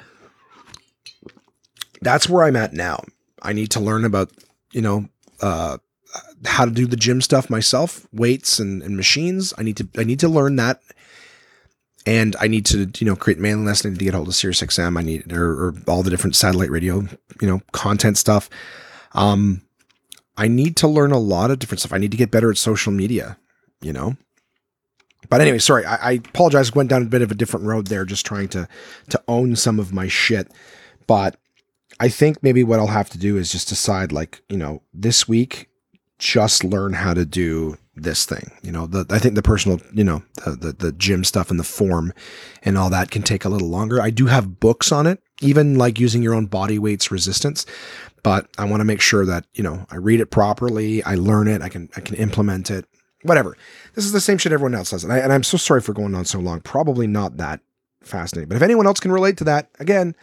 [2.02, 3.04] that's where I'm at now.
[3.42, 4.32] I need to learn about,
[4.72, 5.10] you know,
[5.42, 5.78] uh,
[6.46, 9.54] how to do the gym stuff myself, weights and, and machines.
[9.58, 10.82] I need to I need to learn that.
[12.06, 13.86] And I need to, you know, create mailing list.
[13.86, 14.98] I need to get hold of SiriusXM.
[14.98, 17.06] I need or, or all the different satellite radio,
[17.42, 18.50] you know, content stuff.
[19.12, 19.62] Um,
[20.38, 21.92] I need to learn a lot of different stuff.
[21.92, 23.38] I need to get better at social media,
[23.82, 24.16] you know.
[25.30, 26.74] But anyway, sorry, I, I apologize.
[26.74, 28.68] Went down a bit of a different road there, just trying to
[29.10, 30.52] to own some of my shit.
[31.08, 31.38] But
[32.00, 35.28] I think maybe what I'll have to do is just decide, like, you know, this
[35.28, 35.70] week,
[36.20, 38.52] just learn how to do this thing.
[38.62, 41.60] You know, the I think the personal, you know, the, the the gym stuff and
[41.60, 42.14] the form
[42.64, 44.02] and all that can take a little longer.
[44.02, 47.66] I do have books on it, even like using your own body weight's resistance.
[48.24, 51.48] But I want to make sure that, you know, I read it properly, I learn
[51.48, 52.86] it, I can I can implement it,
[53.28, 53.58] whatever.
[53.96, 55.04] This is the same shit everyone else does.
[55.04, 56.62] And, I, and I'm so sorry for going on so long.
[56.62, 57.60] Probably not that
[58.02, 58.50] fascinating.
[58.50, 60.16] But if anyone else can relate to that, again,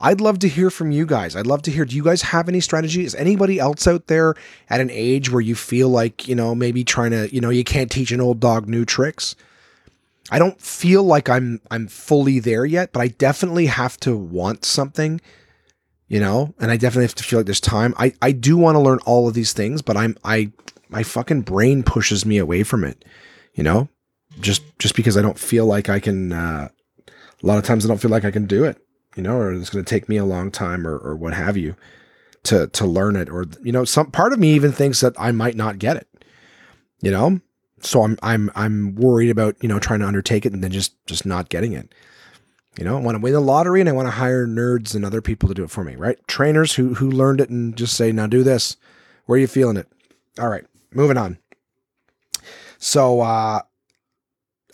[0.00, 1.34] I'd love to hear from you guys.
[1.34, 3.08] I'd love to hear do you guys have any strategies?
[3.08, 4.34] Is anybody else out there
[4.70, 7.64] at an age where you feel like, you know, maybe trying to, you know, you
[7.64, 9.34] can't teach an old dog new tricks?
[10.30, 14.64] I don't feel like I'm I'm fully there yet, but I definitely have to want
[14.64, 15.20] something,
[16.06, 17.94] you know, and I definitely have to feel like there's time.
[17.96, 20.52] I I do want to learn all of these things, but I'm I
[20.88, 23.04] my fucking brain pushes me away from it,
[23.54, 23.88] you know,
[24.40, 26.32] just just because I don't feel like I can.
[26.32, 26.68] Uh,
[27.06, 28.82] a lot of times I don't feel like I can do it,
[29.14, 31.56] you know, or it's going to take me a long time or or what have
[31.56, 31.76] you
[32.44, 35.32] to to learn it, or you know, some part of me even thinks that I
[35.32, 36.08] might not get it,
[37.00, 37.40] you know
[37.80, 40.94] so I'm I'm I'm worried about you know trying to undertake it and then just
[41.06, 41.92] just not getting it.
[42.78, 45.04] You know, I want to win the lottery and I want to hire nerds and
[45.04, 46.16] other people to do it for me, right?
[46.28, 48.76] Trainers who who learned it and just say, now do this.
[49.26, 49.88] Where are you feeling it?
[50.38, 51.38] All right, moving on.
[52.78, 53.60] So uh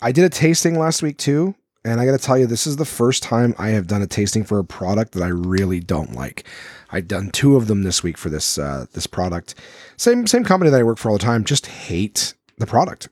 [0.02, 2.76] I did a tasting last week too, and I got to tell you, this is
[2.76, 6.14] the first time I have done a tasting for a product that I really don't
[6.14, 6.46] like.
[6.90, 9.54] I've done two of them this week for this uh, this product.
[9.96, 11.42] Same same company that I work for all the time.
[11.42, 13.08] Just hate the product.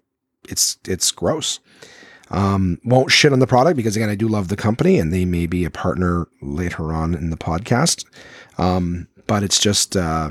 [0.49, 1.61] It's it's gross.
[2.31, 5.25] Um, won't shit on the product because again, I do love the company and they
[5.25, 8.07] may be a partner later on in the podcast.
[8.59, 10.31] Um, but it's just uh,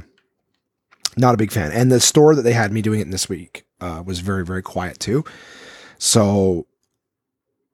[1.17, 1.71] not a big fan.
[1.71, 4.45] And the store that they had me doing it in this week uh, was very
[4.45, 5.23] very quiet too.
[5.97, 6.67] So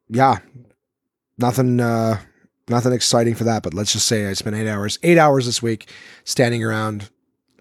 [0.10, 0.38] yeah,
[1.38, 2.20] nothing uh,
[2.68, 3.64] nothing exciting for that.
[3.64, 5.90] But let's just say I spent eight hours eight hours this week
[6.24, 7.10] standing around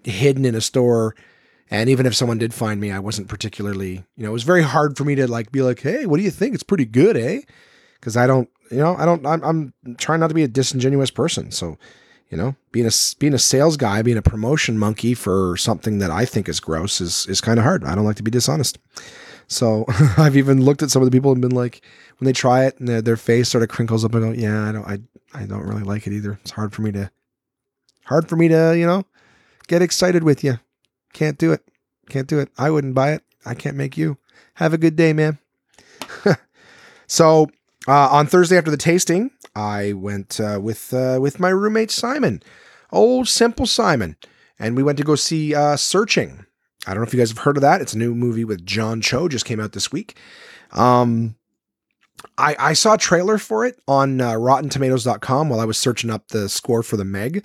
[0.03, 1.15] hidden in a store
[1.69, 4.63] and even if someone did find me, I wasn't particularly, you know, it was very
[4.63, 6.53] hard for me to like be like, hey, what do you think?
[6.53, 7.41] It's pretty good, eh?
[7.95, 11.11] Because I don't, you know, I don't, I'm, I'm trying not to be a disingenuous
[11.11, 11.51] person.
[11.51, 11.77] So,
[12.29, 16.11] you know, being a being a sales guy, being a promotion monkey for something that
[16.11, 17.83] I think is gross is is kind of hard.
[17.83, 18.77] I don't like to be dishonest.
[19.47, 19.85] So
[20.17, 21.81] I've even looked at some of the people and been like,
[22.17, 24.67] when they try it and their, their face sort of crinkles up and go, yeah,
[24.67, 24.99] I don't, I,
[25.33, 26.37] I don't really like it either.
[26.41, 27.09] It's hard for me to,
[28.05, 29.05] hard for me to, you know,
[29.67, 30.59] get excited with you.
[31.13, 31.63] Can't do it.
[32.09, 32.49] Can't do it.
[32.57, 33.23] I wouldn't buy it.
[33.45, 34.17] I can't make you.
[34.55, 35.37] Have a good day, man.
[37.07, 37.47] so
[37.87, 42.41] uh, on Thursday after the tasting, I went uh, with uh, with my roommate Simon,
[42.91, 44.15] old simple Simon,
[44.59, 46.45] and we went to go see uh, Searching.
[46.85, 47.81] I don't know if you guys have heard of that.
[47.81, 50.17] It's a new movie with John Cho, just came out this week.
[50.71, 51.35] Um,
[52.37, 56.29] I, I saw a trailer for it on uh, RottenTomatoes.com while I was searching up
[56.29, 57.43] the score for the Meg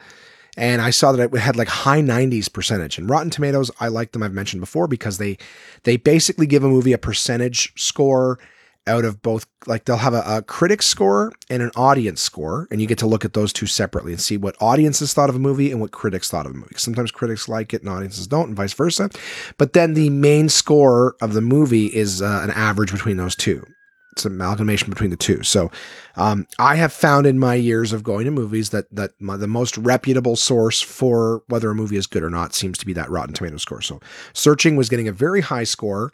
[0.57, 2.99] and I saw that it had like high 90s percentage.
[2.99, 4.23] And Rotten Tomatoes, I like them.
[4.23, 5.39] I've mentioned before because they
[5.85, 8.39] they basically give a movie a percentage score
[8.87, 9.47] out of both.
[9.67, 13.07] Like they'll have a, a critic score and an audience score, and you get to
[13.07, 15.93] look at those two separately and see what audiences thought of a movie and what
[15.93, 16.75] critics thought of a movie.
[16.77, 19.11] Sometimes critics like it and audiences don't, and vice versa.
[19.59, 23.65] But then the main score of the movie is uh, an average between those two
[24.13, 25.43] it's an amalgamation between the two.
[25.43, 25.71] So
[26.17, 29.47] um, I have found in my years of going to movies that that my, the
[29.47, 33.11] most reputable source for whether a movie is good or not seems to be that
[33.11, 33.81] Rotten Tomato score.
[33.81, 34.01] So
[34.35, 36.13] Searching was getting a very high score.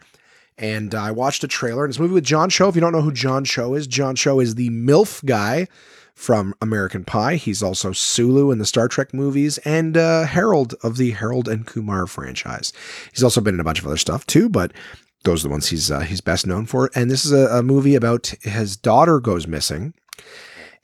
[0.59, 2.69] And uh, I watched a trailer, and a movie with John Cho.
[2.69, 5.69] If you don't know who John Cho is, John Cho is the MILF guy
[6.19, 7.37] from American Pie.
[7.37, 11.65] He's also Sulu in the Star Trek movies and uh, Harold of the Harold and
[11.65, 12.73] Kumar franchise.
[13.13, 14.73] He's also been in a bunch of other stuff too, but
[15.23, 16.91] those are the ones he's uh, he's best known for.
[16.97, 19.95] And this is a, a, movie about his daughter goes missing,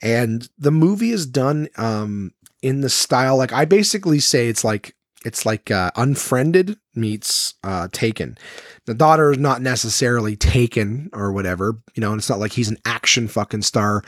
[0.01, 4.95] and the movie is done um, in the style like I basically say it's like
[5.25, 8.37] it's like uh, Unfriended meets uh, Taken.
[8.85, 12.69] The daughter is not necessarily taken or whatever, you know, and it's not like he's
[12.69, 14.03] an action fucking star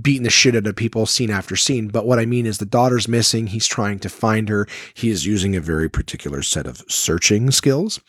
[0.00, 1.88] beating the shit out of people scene after scene.
[1.88, 3.46] But what I mean is the daughter's missing.
[3.46, 4.66] He's trying to find her.
[4.94, 8.00] He is using a very particular set of searching skills.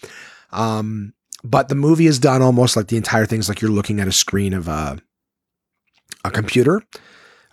[0.52, 1.14] Um,
[1.44, 4.08] but the movie is done almost like the entire thing is like you're looking at
[4.08, 4.98] a screen of a,
[6.24, 6.82] a computer.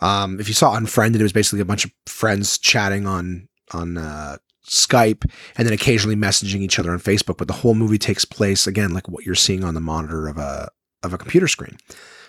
[0.00, 3.96] Um, if you saw Unfriended, it was basically a bunch of friends chatting on on
[3.96, 7.36] uh, Skype and then occasionally messaging each other on Facebook.
[7.36, 10.38] But the whole movie takes place again like what you're seeing on the monitor of
[10.38, 10.70] a
[11.02, 11.76] of a computer screen.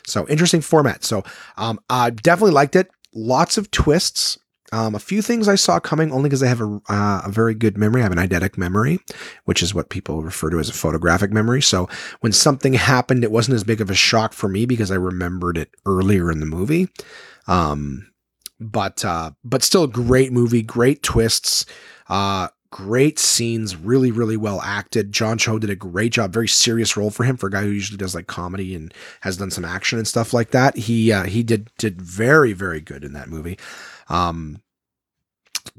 [0.05, 1.03] So interesting format.
[1.03, 1.23] So
[1.57, 2.89] um, I definitely liked it.
[3.13, 4.37] Lots of twists.
[4.71, 7.53] Um, a few things I saw coming only because I have a, uh, a very
[7.53, 8.01] good memory.
[8.01, 8.99] I have an eidetic memory,
[9.45, 11.61] which is what people refer to as a photographic memory.
[11.61, 11.87] So
[12.21, 15.59] when something happened, it wasn't as big of a shock for me because I remembered
[15.59, 16.89] it earlier in the movie.
[17.45, 18.11] Um,
[18.59, 21.65] but uh, but still great movie, great twists,
[22.09, 25.11] uh, great scenes, really really well acted.
[25.11, 27.69] John Cho did a great job, very serious role for him for a guy who
[27.69, 30.75] usually does like comedy and has done some action and stuff like that.
[30.75, 33.59] He uh, he did did very very good in that movie.
[34.09, 34.61] Um,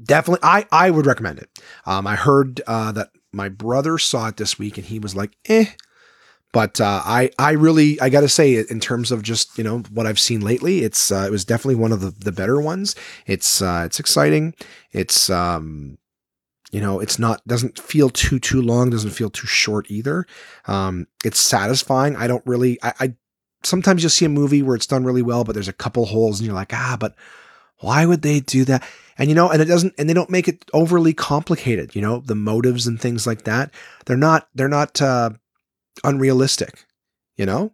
[0.01, 1.49] definitely, I I would recommend it.
[1.85, 5.35] Um, I heard uh, that my brother saw it this week and he was like,
[5.45, 5.65] eh.
[6.53, 9.79] But uh, I I really I got to say in terms of just you know
[9.91, 12.95] what I've seen lately, it's uh, it was definitely one of the, the better ones.
[13.27, 14.53] It's uh, it's exciting.
[14.93, 15.97] It's um,
[16.75, 20.25] you know it's not doesn't feel too too long doesn't feel too short either
[20.67, 23.15] um it's satisfying i don't really I, I
[23.65, 26.39] sometimes you'll see a movie where it's done really well, but there's a couple holes
[26.39, 27.15] and you're like, ah, but
[27.79, 28.87] why would they do that?
[29.17, 31.95] And you know, and it doesn't, and they don't make it overly complicated.
[31.95, 33.71] You know, the motives and things like that.
[34.05, 35.31] They're not, they're not uh,
[36.03, 36.85] unrealistic.
[37.37, 37.73] You know,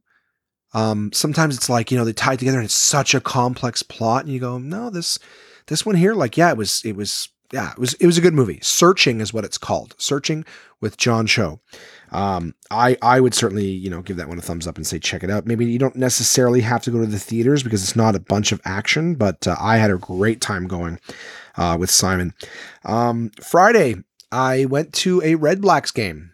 [0.74, 4.24] um, sometimes it's like you know they tie together and it's such a complex plot,
[4.24, 5.20] and you go, no, this,
[5.68, 8.22] this one here, like, yeah, it was, it was, yeah, it was, it was a
[8.22, 8.60] good movie.
[8.62, 9.96] Searching is what it's called.
[9.98, 10.46] Searching
[10.80, 11.60] with John Cho.
[12.12, 15.00] Um, I I would certainly you know give that one a thumbs up and say
[15.00, 15.46] check it out.
[15.46, 18.52] Maybe you don't necessarily have to go to the theaters because it's not a bunch
[18.52, 21.00] of action, but uh, I had a great time going
[21.56, 22.34] uh, with Simon.
[22.84, 23.96] Um, Friday
[24.32, 26.32] I went to a Redblacks game.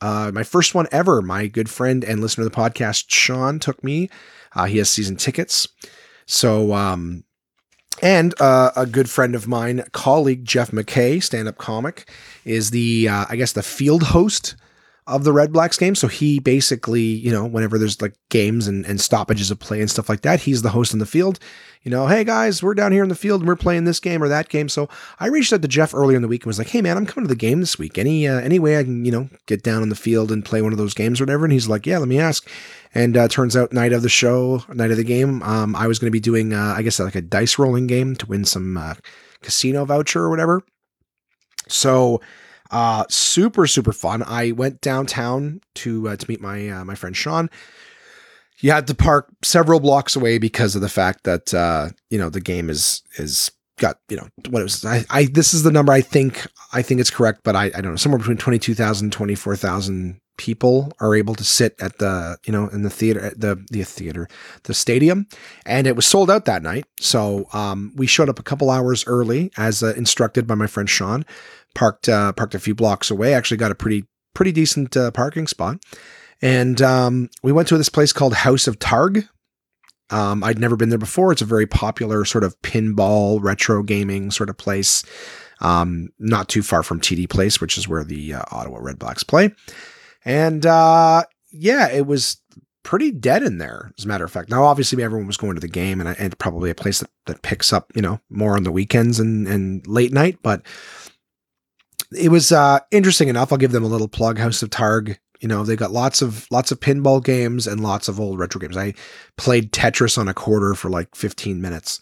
[0.00, 1.22] Uh, my first one ever.
[1.22, 4.10] My good friend and listener to the podcast, Sean, took me.
[4.54, 5.66] Uh, he has season tickets.
[6.26, 7.24] So, um,
[8.02, 12.10] and uh, a good friend of mine, colleague Jeff McKay, stand up comic,
[12.44, 14.56] is the, uh, I guess, the field host
[15.06, 15.94] of the Redblacks game.
[15.94, 19.90] So he basically, you know, whenever there's like games and, and stoppages of play and
[19.90, 21.38] stuff like that, he's the host in the field.
[21.82, 24.22] You know, hey guys, we're down here in the field and we're playing this game
[24.22, 24.70] or that game.
[24.70, 24.88] So
[25.20, 27.04] I reached out to Jeff earlier in the week and was like, hey man, I'm
[27.04, 27.98] coming to the game this week.
[27.98, 30.62] Any uh, any way I can, you know, get down on the field and play
[30.62, 31.44] one of those games or whatever?
[31.44, 32.48] And he's like, yeah, let me ask.
[32.94, 35.98] And uh, turns out, night of the show, night of the game, um, I was
[35.98, 38.76] going to be doing, uh, I guess, like a dice rolling game to win some
[38.76, 38.94] uh,
[39.42, 40.62] casino voucher or whatever.
[41.68, 42.20] So
[42.70, 44.22] uh, super super fun.
[44.24, 47.50] I went downtown to uh, to meet my uh, my friend Sean.
[48.60, 51.52] You had to park several blocks away because of the fact that
[52.10, 54.84] you know the game is is got you know what it was.
[54.84, 57.80] I, I this is the number I think I think it's correct, but I, I
[57.80, 62.68] don't know somewhere between 22,000 24,000 people are able to sit at the you know
[62.68, 64.28] in the theater at the the theater
[64.64, 65.26] the stadium
[65.64, 69.04] and it was sold out that night so um, we showed up a couple hours
[69.06, 71.24] early as uh, instructed by my friend Sean
[71.74, 73.34] parked uh, parked a few blocks away.
[73.34, 75.78] Actually, got a pretty pretty decent uh, parking spot,
[76.40, 79.28] and um, we went to this place called House of Targ.
[80.10, 81.32] Um, I'd never been there before.
[81.32, 85.02] It's a very popular sort of pinball retro gaming sort of place,
[85.60, 89.50] um, not too far from TD Place, which is where the uh, Ottawa Redblacks play.
[90.24, 92.40] And uh, yeah, it was
[92.82, 94.50] pretty dead in there, as a matter of fact.
[94.50, 97.42] Now, obviously, everyone was going to the game, and, and probably a place that, that
[97.42, 100.38] picks up, you know, more on the weekends and, and late night.
[100.42, 100.62] But
[102.16, 103.50] it was uh, interesting enough.
[103.50, 104.38] I'll give them a little plug.
[104.38, 105.16] House of Targ.
[105.40, 108.60] You know, they got lots of lots of pinball games and lots of old retro
[108.60, 108.76] games.
[108.76, 108.94] I
[109.36, 112.00] played Tetris on a quarter for like 15 minutes,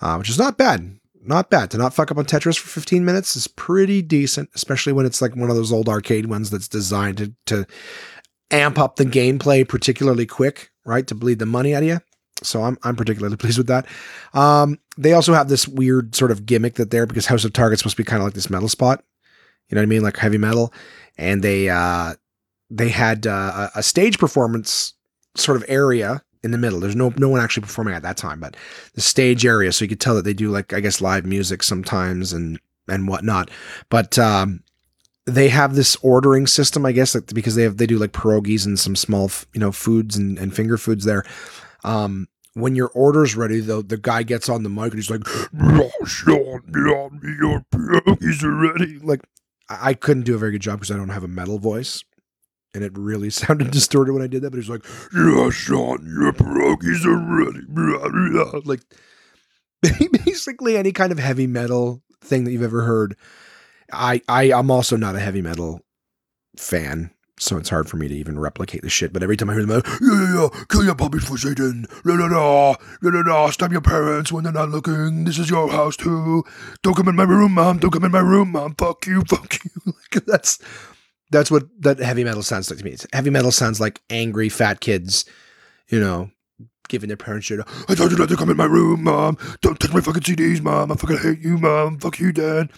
[0.00, 0.98] uh, which is not bad.
[1.24, 1.70] Not bad.
[1.70, 5.22] To not fuck up on Tetris for 15 minutes is pretty decent, especially when it's
[5.22, 7.66] like one of those old arcade ones that's designed to, to
[8.50, 11.06] amp up the gameplay particularly quick, right?
[11.06, 12.00] To bleed the money out of you.
[12.42, 13.86] So I'm I'm particularly pleased with that.
[14.34, 17.82] Um, they also have this weird sort of gimmick that there because House of Target's
[17.82, 19.04] to be kind of like this metal spot.
[19.68, 20.02] You know what I mean?
[20.02, 20.72] Like heavy metal.
[21.16, 22.14] And they uh,
[22.68, 24.94] they had uh, a stage performance
[25.36, 26.80] sort of area in the middle.
[26.80, 28.56] There's no no one actually performing at that time, but
[28.94, 31.62] the stage area, so you could tell that they do like I guess live music
[31.62, 33.50] sometimes and and whatnot.
[33.88, 34.62] But um,
[35.26, 38.78] they have this ordering system, I guess, because they have they do like pierogies and
[38.78, 41.24] some small you know foods and, and finger foods there.
[41.84, 45.26] Um, when your order's ready, though, the guy gets on the mic and he's like,
[47.22, 49.20] your pierogies are ready." Like
[49.68, 52.04] I couldn't do a very good job because I don't have a metal voice.
[52.74, 56.32] And it really sounded distorted when I did that, but he's like, Yeah, Sean, your
[56.32, 57.64] pierogies are ready.
[57.68, 58.08] Blah,
[58.52, 58.60] blah.
[58.64, 58.80] Like
[60.24, 63.16] basically any kind of heavy metal thing that you've ever heard.
[63.92, 65.80] I, I I'm also not a heavy metal
[66.56, 69.12] fan, so it's hard for me to even replicate the shit.
[69.12, 72.14] But every time I hear them, yeah, yeah, yeah, kill your puppies for Satan, la
[72.14, 75.24] la la, la la la, stab your parents when they're not looking.
[75.24, 76.44] This is your house too.
[76.82, 77.78] Don't come in my room, mom.
[77.78, 78.76] Don't come in my room, mom.
[78.76, 79.70] Fuck you, fuck you.
[79.86, 80.58] Like that's
[81.32, 82.96] that's what that heavy metal sounds like to me.
[83.12, 85.24] Heavy metal sounds like angry fat kids,
[85.88, 86.30] you know,
[86.88, 87.60] giving their parents shit.
[87.88, 89.38] I told you not to come in my room, mom.
[89.62, 90.92] Don't touch my fucking CDs, mom.
[90.92, 91.98] I fucking hate you, mom.
[91.98, 92.70] Fuck you, dad.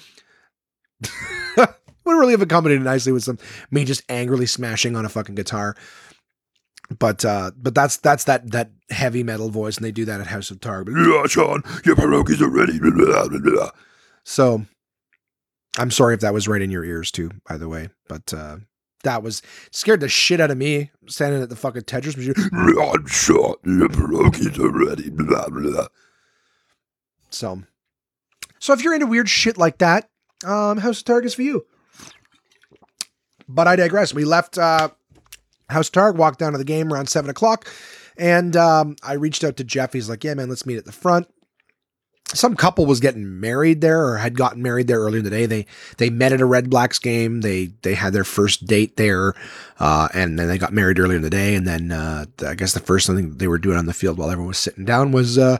[2.05, 3.39] would really have accompanied nicely with some
[3.71, 5.77] me just angrily smashing on a fucking guitar.
[6.99, 10.27] But uh, but that's that's that that heavy metal voice, and they do that at
[10.27, 10.89] House of Targ.
[10.89, 12.79] Yeah, Sean, your pierogies are ready.
[14.27, 14.65] So
[15.79, 17.89] I'm sorry if that was right in your ears too, by the way.
[18.09, 18.59] But uh,
[19.03, 22.35] that was scared the shit out of me standing at the fucking Tetris machine.
[22.81, 25.11] I'm Sean, your pierogies are ready.
[25.11, 25.87] Blah, blah.
[27.31, 27.63] So,
[28.59, 30.09] so if you're into weird shit like that,
[30.45, 31.67] um, House of Targ is for you.
[33.49, 34.15] But I digress.
[34.15, 34.91] We left uh,
[35.69, 37.69] House Targ, walked down to the game around seven o'clock,
[38.17, 39.93] and um, I reached out to Jeff.
[39.93, 41.29] He's like, "Yeah, man, let's meet at the front."
[42.29, 45.47] Some couple was getting married there or had gotten married there earlier in the day.
[45.47, 45.67] They
[45.99, 47.43] they met at a Redblacks game.
[47.43, 49.35] They they had their first date there,
[49.79, 51.55] uh, and then they got married earlier in the day.
[51.55, 54.31] And then uh, I guess the first thing they were doing on the field while
[54.31, 55.59] everyone was sitting down was uh,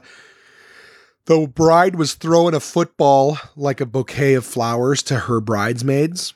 [1.25, 6.33] the bride was throwing a football like a bouquet of flowers to her bridesmaids.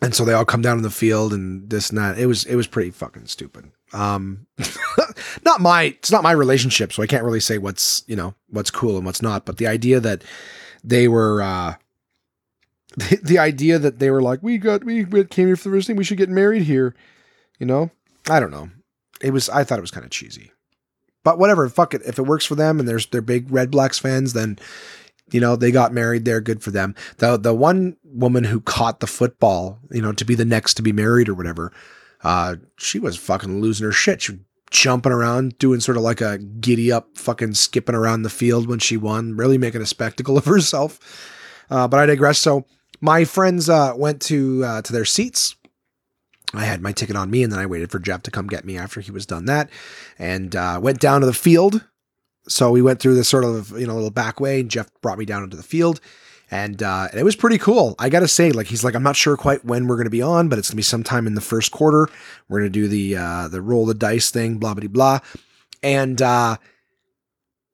[0.00, 2.18] And so they all come down to the field and this and that.
[2.18, 3.70] It was it was pretty fucking stupid.
[3.92, 4.46] Um,
[5.44, 8.70] not my it's not my relationship, so I can't really say what's you know what's
[8.70, 9.44] cool and what's not.
[9.44, 10.22] But the idea that
[10.82, 11.74] they were uh,
[12.96, 15.86] the, the idea that they were like we got we came here for the first
[15.86, 16.94] thing we should get married here,
[17.58, 17.90] you know.
[18.30, 18.70] I don't know.
[19.20, 20.52] It was I thought it was kind of cheesy,
[21.24, 21.68] but whatever.
[21.68, 22.02] Fuck it.
[22.06, 24.58] If it works for them and there's they're big Redblacks fans, then
[25.32, 29.00] you know they got married there good for them the the one woman who caught
[29.00, 31.72] the football you know to be the next to be married or whatever
[32.22, 34.22] uh, she was fucking losing her shit.
[34.22, 38.30] She was jumping around, doing sort of like a giddy up, fucking skipping around the
[38.30, 40.98] field when she won, really making a spectacle of herself.
[41.70, 42.38] Uh, but I digress.
[42.38, 42.66] So
[43.00, 45.56] my friends uh, went to uh, to their seats.
[46.54, 48.66] I had my ticket on me, and then I waited for Jeff to come get
[48.66, 49.70] me after he was done that,
[50.18, 51.86] and uh, went down to the field.
[52.48, 55.18] So we went through this sort of you know little back way, and Jeff brought
[55.18, 56.00] me down into the field
[56.52, 57.94] and uh, and it was pretty cool.
[57.98, 60.50] I gotta say, like he's like, I'm not sure quite when we're gonna be on,
[60.50, 62.08] but it's gonna be sometime in the first quarter.
[62.48, 65.20] We're gonna do the uh, the roll the dice thing, blah blah blah,
[65.82, 66.58] and uh,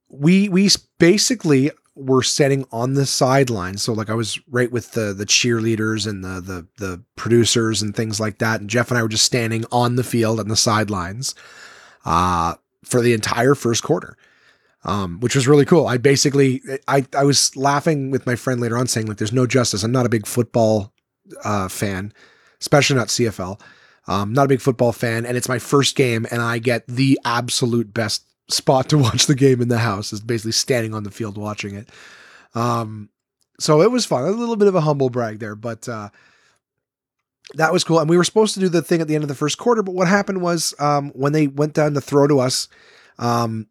[0.09, 3.83] we we basically were sitting on the sidelines.
[3.83, 7.97] So like I was right with the the cheerleaders and the the the producers and
[7.97, 10.57] things like that, and Jeff and I were just standing on the field on the
[10.57, 11.35] sidelines
[12.05, 12.55] uh,
[12.85, 14.17] for the entire first quarter
[14.89, 15.87] um, which was really cool.
[15.87, 19.47] I basically, I, I was laughing with my friend later on saying like, there's no
[19.47, 19.83] justice.
[19.83, 20.95] I'm not a big football
[21.45, 22.11] uh, fan,
[22.63, 23.61] especially not CFL.
[24.07, 27.21] Um, not a big football fan, and it's my first game, and I get the
[27.27, 31.11] absolute best spot to watch the game in the house is basically standing on the
[31.11, 31.91] field watching it.
[32.55, 33.11] Um,
[33.61, 34.25] so it was fun.
[34.25, 36.09] A little bit of a humble brag there, but uh,
[37.57, 38.01] that was cool.
[38.01, 39.83] And we were supposed to do the thing at the end of the first quarter,
[39.83, 42.69] but what happened was um, when they went down to throw to us,
[43.19, 43.67] um,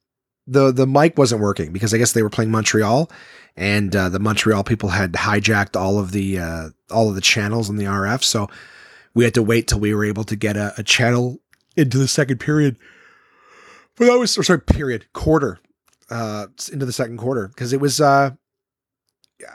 [0.47, 3.11] the the mic wasn't working because I guess they were playing Montreal,
[3.55, 7.69] and uh, the Montreal people had hijacked all of the uh, all of the channels
[7.69, 8.23] in the RF.
[8.23, 8.47] So
[9.13, 11.39] we had to wait till we were able to get a, a channel
[11.75, 12.77] into the second period.
[13.95, 15.59] But that was or sorry, period quarter
[16.09, 17.99] uh, into the second quarter because it was.
[17.99, 18.31] Uh,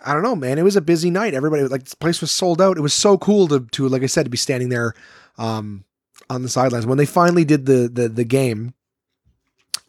[0.05, 0.59] I don't know, man.
[0.59, 1.35] It was a busy night.
[1.35, 2.77] Everybody like this place was sold out.
[2.77, 4.95] It was so cool to to like I said to be standing there
[5.39, 5.85] um,
[6.31, 8.75] on the sidelines when they finally did the the the game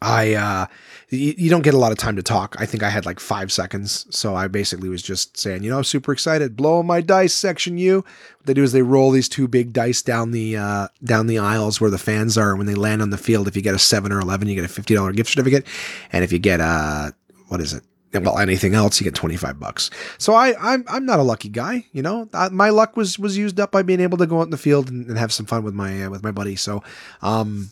[0.04, 0.66] I uh
[1.10, 2.56] you, you, don't get a lot of time to talk.
[2.58, 5.78] I think I had like five seconds, so I basically was just saying, you know,
[5.78, 7.96] I'm super excited, blowing my dice, section You,
[8.38, 11.38] What they do is they roll these two big dice down the uh, down the
[11.38, 12.56] aisles where the fans are.
[12.56, 14.64] When they land on the field, if you get a seven or eleven, you get
[14.64, 15.66] a fifty dollar gift certificate,
[16.12, 17.14] and if you get a
[17.48, 17.82] what is it?
[18.12, 19.90] Well, anything else, you get twenty five bucks.
[20.18, 22.28] So I I'm I'm not a lucky guy, you know.
[22.32, 24.56] I, my luck was was used up by being able to go out in the
[24.56, 26.56] field and, and have some fun with my uh, with my buddy.
[26.56, 26.82] So
[27.22, 27.70] um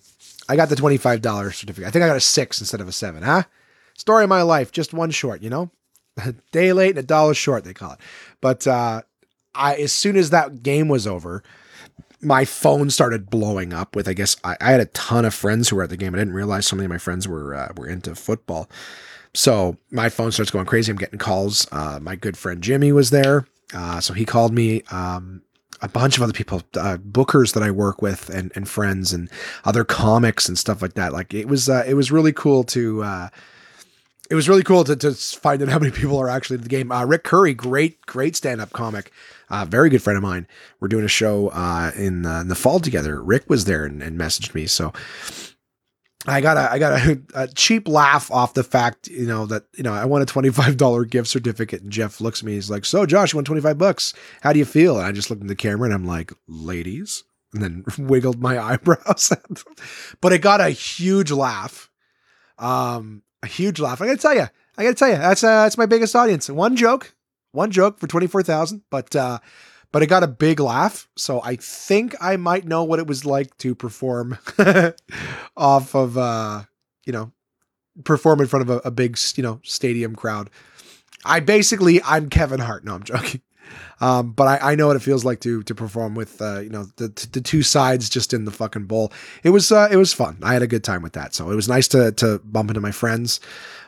[0.53, 1.89] I got the $25 certificate.
[1.89, 3.45] I think I got a six instead of a seven, huh?
[3.97, 5.71] Story of my life, just one short, you know?
[6.19, 8.01] A day late and a dollar short, they call it.
[8.43, 9.01] But uh,
[9.55, 11.43] I, as soon as that game was over,
[12.21, 15.71] my phone started blowing up with, I guess, I, I, had a ton of friends
[15.71, 16.15] who were at the game.
[16.15, 18.69] I didn't realize so many of my friends were, uh, were into football.
[19.33, 20.93] So my phone starts going crazy.
[20.93, 21.67] I'm getting calls.
[21.73, 23.47] Uh, my good friend Jimmy was there.
[23.73, 24.83] Uh, so he called me.
[24.91, 25.41] Um,
[25.83, 29.29] a bunch of other people, uh, bookers that I work with, and and friends, and
[29.65, 31.13] other comics and stuff like that.
[31.13, 33.03] Like it was, uh, it was really cool to.
[33.03, 33.29] Uh,
[34.31, 36.69] it was really cool to, to find out how many people are actually in the
[36.69, 36.91] game.
[36.91, 39.13] Uh, Rick Curry, great, great stand-up comic,
[39.51, 40.47] uh, very good friend of mine.
[40.81, 43.23] We're doing a show uh, in, in the fall together.
[43.23, 44.67] Rick was there and, and messaged me.
[44.67, 44.95] So
[46.27, 49.65] I got a I got a, a, cheap laugh off the fact, you know, that
[49.77, 52.53] you know I won a twenty five dollar gift certificate, and Jeff looks at me,
[52.53, 54.15] he's like, "So, Josh, you won twenty five bucks.
[54.41, 57.25] How do you feel?" And I just looked in the camera and I'm like, "Ladies,"
[57.53, 59.33] and then wiggled my eyebrows.
[60.21, 61.91] but it got a huge laugh,
[62.59, 64.01] um, a huge laugh.
[64.01, 64.47] I gotta tell you,
[64.79, 66.49] I gotta tell you, that's uh, that's my biggest audience.
[66.49, 67.15] One joke,
[67.51, 69.41] one joke for twenty four thousand, but uh,
[69.93, 71.07] but it got a big laugh.
[71.17, 74.39] So I think I might know what it was like to perform
[75.57, 76.63] off of, uh,
[77.05, 77.31] you know,
[78.05, 80.51] perform in front of a, a, big, you know, stadium crowd.
[81.25, 82.85] I basically, I'm Kevin Hart.
[82.85, 83.43] No, I'm joking.
[84.01, 86.69] Um, but I, I, know what it feels like to to perform with uh, you
[86.69, 89.13] know the, the two sides just in the fucking bowl.
[89.45, 90.39] It was uh, it was fun.
[90.43, 91.35] I had a good time with that.
[91.35, 93.41] So it was nice to to bump into my friends.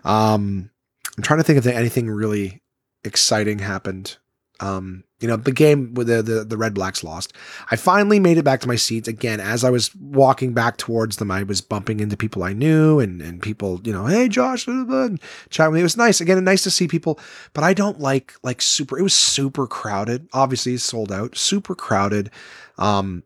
[0.05, 0.71] Um,
[1.17, 2.63] I'm trying to think if anything really
[3.05, 4.17] exciting happened
[4.61, 7.33] Um, you know, the game with the, the the Redblacks lost.
[7.71, 9.41] I finally made it back to my seats again.
[9.41, 13.23] As I was walking back towards them, I was bumping into people I knew and
[13.23, 15.17] and people, you know, hey Josh, blah, blah, blah,
[15.51, 15.81] chat with me.
[15.81, 16.21] It was nice.
[16.21, 17.19] Again, nice to see people,
[17.53, 18.99] but I don't like like super.
[18.99, 20.29] It was super crowded.
[20.33, 21.37] Obviously, sold out.
[21.37, 22.31] Super crowded.
[22.79, 23.23] Um,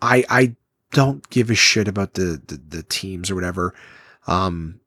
[0.00, 0.56] I I
[0.92, 3.74] don't give a shit about the the, the teams or whatever.
[4.26, 4.80] Um,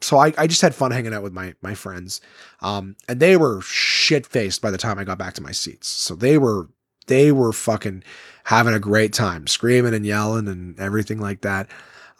[0.00, 2.20] so I, I just had fun hanging out with my my friends,
[2.60, 5.88] um, and they were shit faced by the time I got back to my seats.
[5.88, 6.68] So they were
[7.06, 8.04] they were fucking
[8.44, 11.68] having a great time, screaming and yelling and everything like that.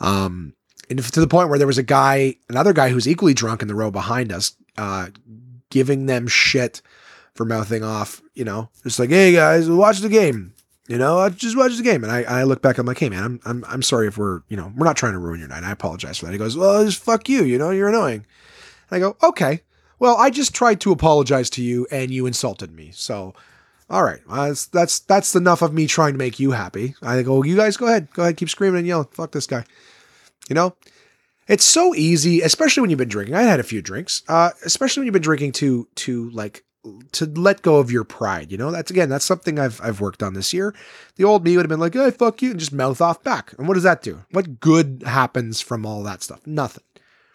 [0.00, 0.54] Um,
[0.88, 3.68] and to the point where there was a guy, another guy who's equally drunk in
[3.68, 5.08] the row behind us, uh,
[5.70, 6.82] giving them shit
[7.34, 8.20] for mouthing off.
[8.34, 10.54] You know, just like, hey guys, watch the game
[10.90, 12.02] you know, I just watch the game.
[12.02, 14.42] And I, I look back, I'm like, hey man, I'm, I'm, I'm sorry if we're,
[14.48, 15.62] you know, we're not trying to ruin your night.
[15.62, 16.32] I apologize for that.
[16.32, 17.44] He goes, well, just fuck you.
[17.44, 18.26] You know, you're annoying.
[18.90, 19.60] And I go, okay,
[20.00, 22.90] well, I just tried to apologize to you and you insulted me.
[22.92, 23.34] So,
[23.88, 26.96] all right, that's, that's, that's enough of me trying to make you happy.
[27.02, 29.06] I go, you guys go ahead, go ahead, keep screaming and yelling.
[29.12, 29.64] Fuck this guy.
[30.48, 30.74] You know,
[31.46, 33.36] it's so easy, especially when you've been drinking.
[33.36, 36.64] I had a few drinks, uh, especially when you've been drinking to, to like
[37.12, 38.50] to let go of your pride.
[38.50, 40.74] You know, that's again, that's something I've I've worked on this year.
[41.16, 43.54] The old me would have been like, "Hey, fuck you," and just mouth off back.
[43.58, 44.22] And what does that do?
[44.30, 46.46] What good happens from all that stuff?
[46.46, 46.84] Nothing.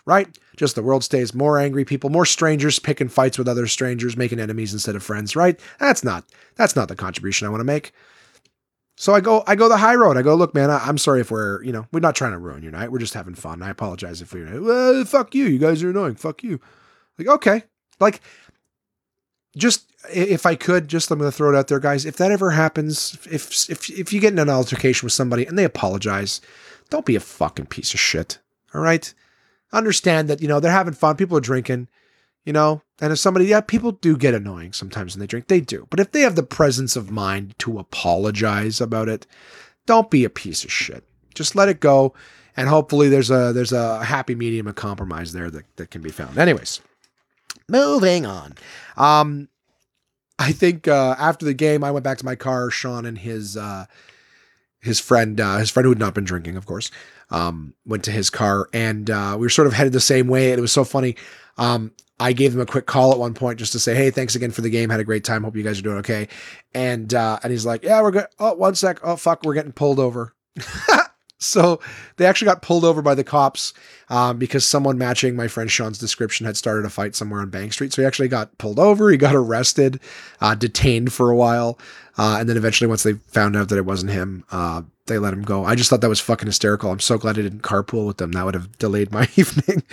[0.07, 0.37] Right?
[0.55, 4.39] Just the world stays more angry, people, more strangers picking fights with other strangers, making
[4.39, 5.59] enemies instead of friends, right?
[5.79, 6.25] That's not
[6.55, 7.91] that's not the contribution I want to make.
[8.97, 10.17] So I go I go the high road.
[10.17, 12.37] I go, look, man, I, am sorry if we're, you know, we're not trying to
[12.37, 12.91] ruin your night.
[12.91, 13.61] We're just having fun.
[13.61, 15.45] I apologize if we're well, uh, fuck you.
[15.45, 16.15] You guys are annoying.
[16.15, 16.61] Fuck you.
[17.17, 17.63] Like, okay.
[17.99, 18.21] Like
[19.57, 22.05] just if I could, just I'm going to throw it out there, guys.
[22.05, 25.57] If that ever happens, if if if you get in an altercation with somebody and
[25.57, 26.41] they apologize,
[26.89, 28.39] don't be a fucking piece of shit.
[28.73, 29.13] All right,
[29.71, 31.15] understand that you know they're having fun.
[31.15, 31.87] People are drinking,
[32.43, 35.47] you know, and if somebody, yeah, people do get annoying sometimes when they drink.
[35.47, 39.25] They do, but if they have the presence of mind to apologize about it,
[39.85, 41.03] don't be a piece of shit.
[41.33, 42.13] Just let it go,
[42.55, 46.11] and hopefully there's a there's a happy medium of compromise there that that can be
[46.11, 46.37] found.
[46.37, 46.81] Anyways.
[47.69, 48.53] Moving on.
[48.97, 49.49] Um,
[50.37, 52.69] I think uh, after the game, I went back to my car.
[52.69, 53.85] Sean and his uh,
[54.81, 56.91] his friend, uh, his friend who had not been drinking, of course,
[57.31, 60.51] um, went to his car, and uh, we were sort of headed the same way.
[60.51, 61.15] And it was so funny.
[61.57, 64.35] Um, I gave them a quick call at one point just to say, "Hey, thanks
[64.35, 64.89] again for the game.
[64.89, 65.43] Had a great time.
[65.43, 66.27] Hope you guys are doing okay."
[66.73, 68.99] And uh, and he's like, "Yeah, we're good." Oh, one sec.
[69.03, 70.33] Oh, fuck, we're getting pulled over.
[71.37, 71.79] so
[72.17, 73.73] they actually got pulled over by the cops
[74.09, 77.73] um, because someone matching my friend Sean's description had started a fight somewhere on Bank
[77.73, 77.93] Street.
[77.93, 79.09] So he actually got pulled over.
[79.09, 79.99] He got arrested,
[80.41, 81.77] uh, detained for a while,
[82.17, 85.33] uh, and then eventually, once they found out that it wasn't him, uh, they let
[85.33, 85.65] him go.
[85.65, 86.89] I just thought that was fucking hysterical.
[86.89, 88.31] I'm so glad I didn't carpool with them.
[88.31, 89.83] That would have delayed my evening.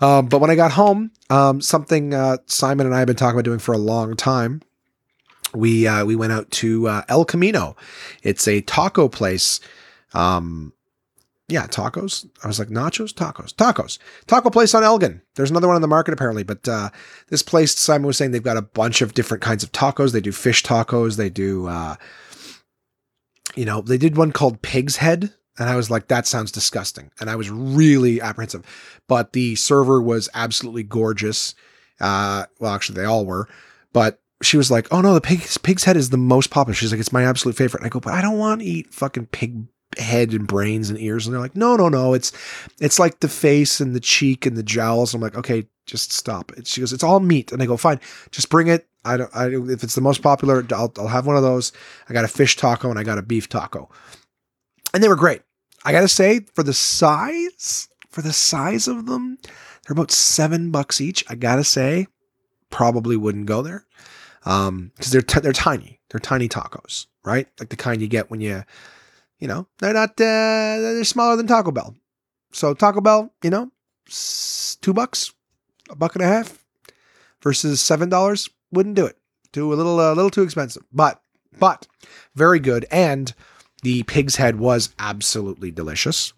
[0.00, 3.36] Um, but when I got home, um, something uh, Simon and I have been talking
[3.36, 4.62] about doing for a long time.
[5.54, 7.76] We uh, we went out to uh, El Camino.
[8.22, 9.60] It's a taco place.
[10.14, 10.72] Um,
[11.48, 12.28] yeah, tacos.
[12.42, 15.22] I was like, nachos, tacos, tacos, taco place on Elgin.
[15.36, 16.90] There's another one on the market apparently, but uh,
[17.28, 20.12] this place, Simon was saying they've got a bunch of different kinds of tacos.
[20.12, 21.16] They do fish tacos.
[21.16, 21.96] They do, uh,
[23.54, 27.12] you know, they did one called Pig's Head, and I was like, that sounds disgusting,
[27.20, 28.64] and I was really apprehensive.
[29.06, 31.54] But the server was absolutely gorgeous.
[32.00, 33.48] Uh, well, actually, they all were,
[33.92, 36.90] but she was like, "Oh no, the pig's pig's head is the most popular." She's
[36.90, 39.26] like, "It's my absolute favorite." And I go, "But I don't want to eat fucking
[39.26, 39.64] pig
[39.98, 42.32] head and brains and ears and they're like no no no it's
[42.80, 45.12] it's like the face and the cheek and the jowls.
[45.12, 46.66] And i'm like okay just stop it.
[46.66, 47.52] She goes it's all meat.
[47.52, 48.86] And i go fine just bring it.
[49.04, 51.72] I don't I, if it's the most popular I'll, I'll have one of those.
[52.08, 53.90] I got a fish taco and i got a beef taco.
[54.92, 55.42] And they were great.
[55.84, 61.00] I gotta say for the size for the size of them they're about seven bucks
[61.00, 61.24] each.
[61.28, 62.08] I gotta say
[62.70, 63.86] probably wouldn't go there
[64.44, 66.00] um because they're t- they're tiny.
[66.10, 67.48] They're tiny tacos right?
[67.60, 68.62] Like the kind you get when you
[69.38, 71.94] you know, they're not, uh, they're smaller than Taco Bell.
[72.52, 73.70] So Taco Bell, you know,
[74.80, 75.32] two bucks,
[75.90, 76.64] a buck and a half
[77.42, 79.18] versus $7 wouldn't do it.
[79.52, 81.22] Too a little, a little too expensive, but,
[81.58, 81.86] but
[82.34, 82.86] very good.
[82.90, 83.32] And
[83.82, 86.32] the pig's head was absolutely delicious.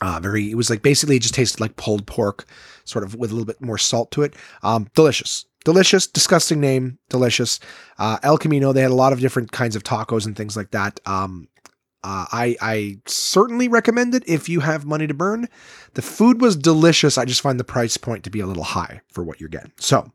[0.00, 2.44] Uh, very, it was like basically it just tasted like pulled pork,
[2.84, 4.34] sort of with a little bit more salt to it.
[4.62, 7.60] Um, delicious delicious, disgusting name, delicious.
[7.98, 10.70] Uh, El Camino, they had a lot of different kinds of tacos and things like
[10.70, 10.98] that.
[11.04, 11.46] Um,
[12.04, 15.48] uh, I I certainly recommend it if you have money to burn.
[15.94, 17.18] The food was delicious.
[17.18, 19.72] I just find the price point to be a little high for what you're getting.
[19.78, 20.12] So,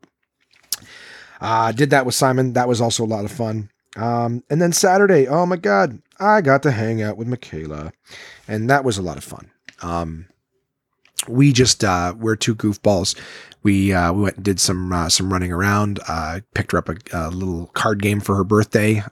[1.40, 2.54] uh, did that with Simon.
[2.54, 3.70] That was also a lot of fun.
[3.96, 7.92] Um, and then Saturday, oh my God, I got to hang out with Michaela,
[8.48, 9.50] and that was a lot of fun.
[9.82, 10.26] Um,
[11.28, 13.18] we just uh, we're two goofballs.
[13.62, 16.00] We uh, we went and did some uh, some running around.
[16.08, 19.02] Uh, picked her up a, a, little card game for her birthday.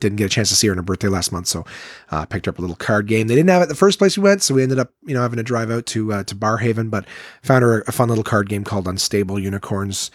[0.00, 1.64] Didn't get a chance to see her on her birthday last month, so
[2.10, 3.26] uh, picked up a little card game.
[3.26, 5.22] They didn't have it the first place we went, so we ended up you know
[5.22, 7.04] having to drive out to uh, to Barrhaven, but
[7.42, 10.10] found her a fun little card game called Unstable Unicorns.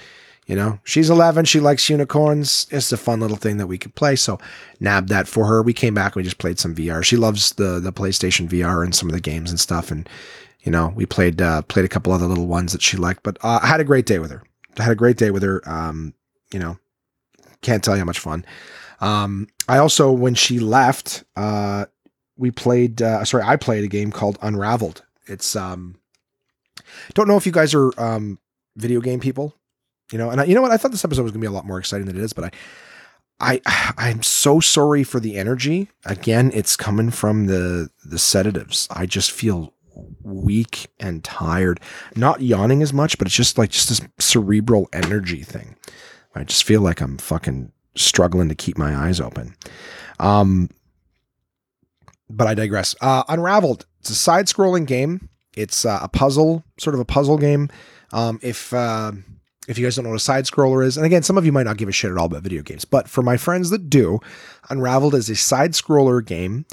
[0.45, 1.45] You know, she's 11.
[1.45, 2.67] She likes unicorns.
[2.69, 4.17] It's a fun little thing that we could play.
[4.17, 4.39] So,
[4.81, 5.63] nabbed that for her.
[5.63, 6.13] We came back.
[6.13, 7.01] And we just played some VR.
[7.01, 9.89] She loves the the PlayStation VR and some of the games and stuff.
[9.89, 10.07] And
[10.61, 13.23] you know, we played uh, played a couple other little ones that she liked.
[13.23, 14.43] But uh, I had a great day with her.
[14.79, 15.61] I had a great day with her.
[15.65, 16.13] Um,
[16.51, 16.77] you know,
[17.61, 18.45] can't tell you how much fun.
[19.03, 21.85] Um, I also, when she left, uh,
[22.37, 23.01] we played.
[23.01, 25.03] Uh, sorry, I played a game called Unraveled.
[25.27, 25.95] It's um,
[27.13, 28.39] don't know if you guys are um
[28.75, 29.55] video game people
[30.13, 30.71] you know, and I, you know what?
[30.71, 32.53] I thought this episode was gonna be a lot more exciting than it is, but
[33.39, 35.89] I, I, I'm so sorry for the energy.
[36.05, 38.87] Again, it's coming from the the sedatives.
[38.91, 39.73] I just feel
[40.21, 41.79] weak and tired.
[42.15, 45.75] Not yawning as much, but it's just like just this cerebral energy thing.
[46.35, 49.55] I just feel like I'm fucking struggling to keep my eyes open.
[50.19, 50.69] Um,
[52.29, 52.95] but I digress.
[53.01, 53.85] Uh, Unraveled.
[53.99, 55.29] It's a side-scrolling game.
[55.55, 57.69] It's uh, a puzzle, sort of a puzzle game.
[58.11, 59.11] Um, if uh,
[59.67, 61.51] if you guys don't know what a side scroller is, and again, some of you
[61.51, 63.89] might not give a shit at all about video games, but for my friends that
[63.89, 64.19] do,
[64.69, 66.65] Unraveled is a side scroller game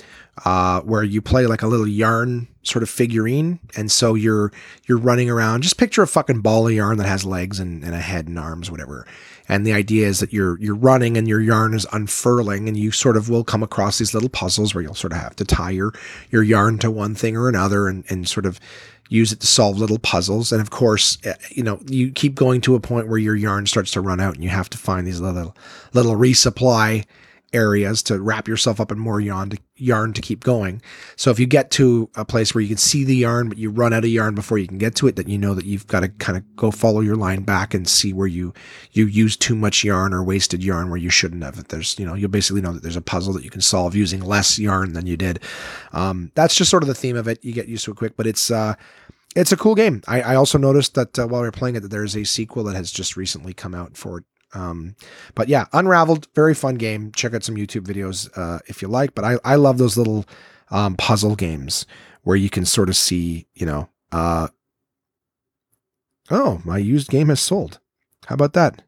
[0.45, 4.53] uh, where you play like a little yarn sort of figurine, and so you're
[4.87, 5.63] you're running around.
[5.63, 8.39] Just picture a fucking ball of yarn that has legs and, and a head and
[8.39, 9.07] arms, whatever.
[9.49, 12.93] And the idea is that you're you're running and your yarn is unfurling, and you
[12.93, 15.71] sort of will come across these little puzzles where you'll sort of have to tie
[15.71, 15.93] your
[16.31, 18.61] your yarn to one thing or another, and and sort of
[19.11, 20.53] use it to solve little puzzles.
[20.53, 23.67] And of course, eh, you know, you keep going to a point where your yarn
[23.67, 25.55] starts to run out and you have to find these little,
[25.93, 27.05] little resupply
[27.53, 30.81] areas to wrap yourself up in more yarn to, yarn to keep going.
[31.17, 33.71] So if you get to a place where you can see the yarn, but you
[33.71, 35.87] run out of yarn before you can get to it, then you know that you've
[35.87, 38.53] got to kind of go follow your line back and see where you
[38.93, 41.69] you used too much yarn or wasted yarn where you shouldn't have.
[41.69, 44.21] There's you know you'll basically know that there's a puzzle that you can solve using
[44.21, 45.41] less yarn than you did.
[45.93, 47.45] Um, that's just sort of the theme of it.
[47.45, 48.75] You get used to it quick, but it's uh,
[49.37, 50.03] it's a cool game.
[50.09, 52.65] I, I also noticed that uh, while we were playing it, that there's a sequel
[52.65, 54.25] that has just recently come out for.
[54.55, 54.97] Um,
[55.35, 57.13] but yeah, Unraveled, very fun game.
[57.13, 59.15] Check out some YouTube videos uh, if you like.
[59.15, 60.27] But I, I love those little
[60.71, 61.87] um, puzzle games
[62.23, 64.49] where you can sort of see, you know, uh,
[66.31, 67.79] oh, my used game has sold.
[68.27, 68.83] How about that?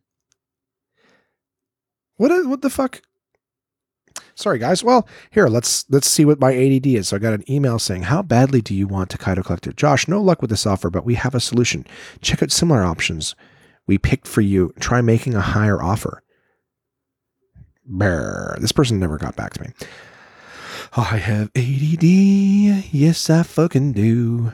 [2.17, 3.03] What what the fuck?
[4.35, 4.85] Sorry, guys.
[4.85, 7.09] Well, here let's let's see what my ADD is.
[7.09, 10.09] So I got an email saying, "How badly do you want Tokaido Collector, Josh?
[10.09, 11.87] No luck with this offer, but we have a solution.
[12.21, 13.35] Check out similar options
[13.87, 14.73] we picked for you.
[14.81, 16.23] Try making a higher offer."
[17.85, 18.57] Brr.
[18.61, 19.69] This person never got back to me.
[20.95, 22.05] I have ADD.
[22.93, 24.53] Yes, I fucking do.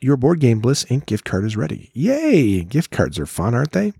[0.00, 1.06] Your board game Bliss Inc.
[1.06, 1.90] gift card is ready.
[1.94, 2.62] Yay!
[2.62, 3.92] Gift cards are fun, aren't they?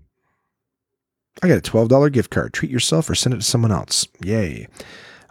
[1.41, 2.53] I got a $12 gift card.
[2.53, 4.07] Treat yourself or send it to someone else.
[4.23, 4.67] Yay.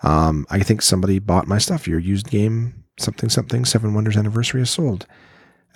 [0.03, 1.89] Um, I think somebody bought my stuff.
[1.89, 5.07] Your used game, something, something, Seven Wonders anniversary is sold.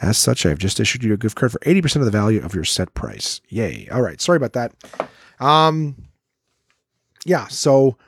[0.01, 2.55] As such, I've just issued you a gift card for 80% of the value of
[2.55, 3.41] your set price.
[3.49, 3.87] Yay.
[3.93, 4.21] All right.
[4.21, 4.73] Sorry about that.
[5.41, 6.09] Um,
[7.27, 7.49] yeah.
[7.49, 7.99] So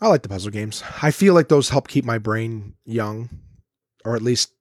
[0.00, 0.82] I like the puzzle games.
[1.02, 3.28] I feel like those help keep my brain young
[4.04, 4.52] or at least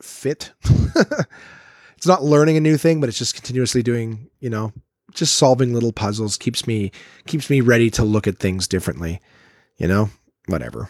[0.00, 0.52] fit.
[1.96, 4.72] it's not learning a new thing, but it's just continuously doing, you know,
[5.12, 6.90] just solving little puzzles keeps me
[7.26, 9.20] keeps me ready to look at things differently.
[9.76, 10.10] You know,
[10.46, 10.88] whatever.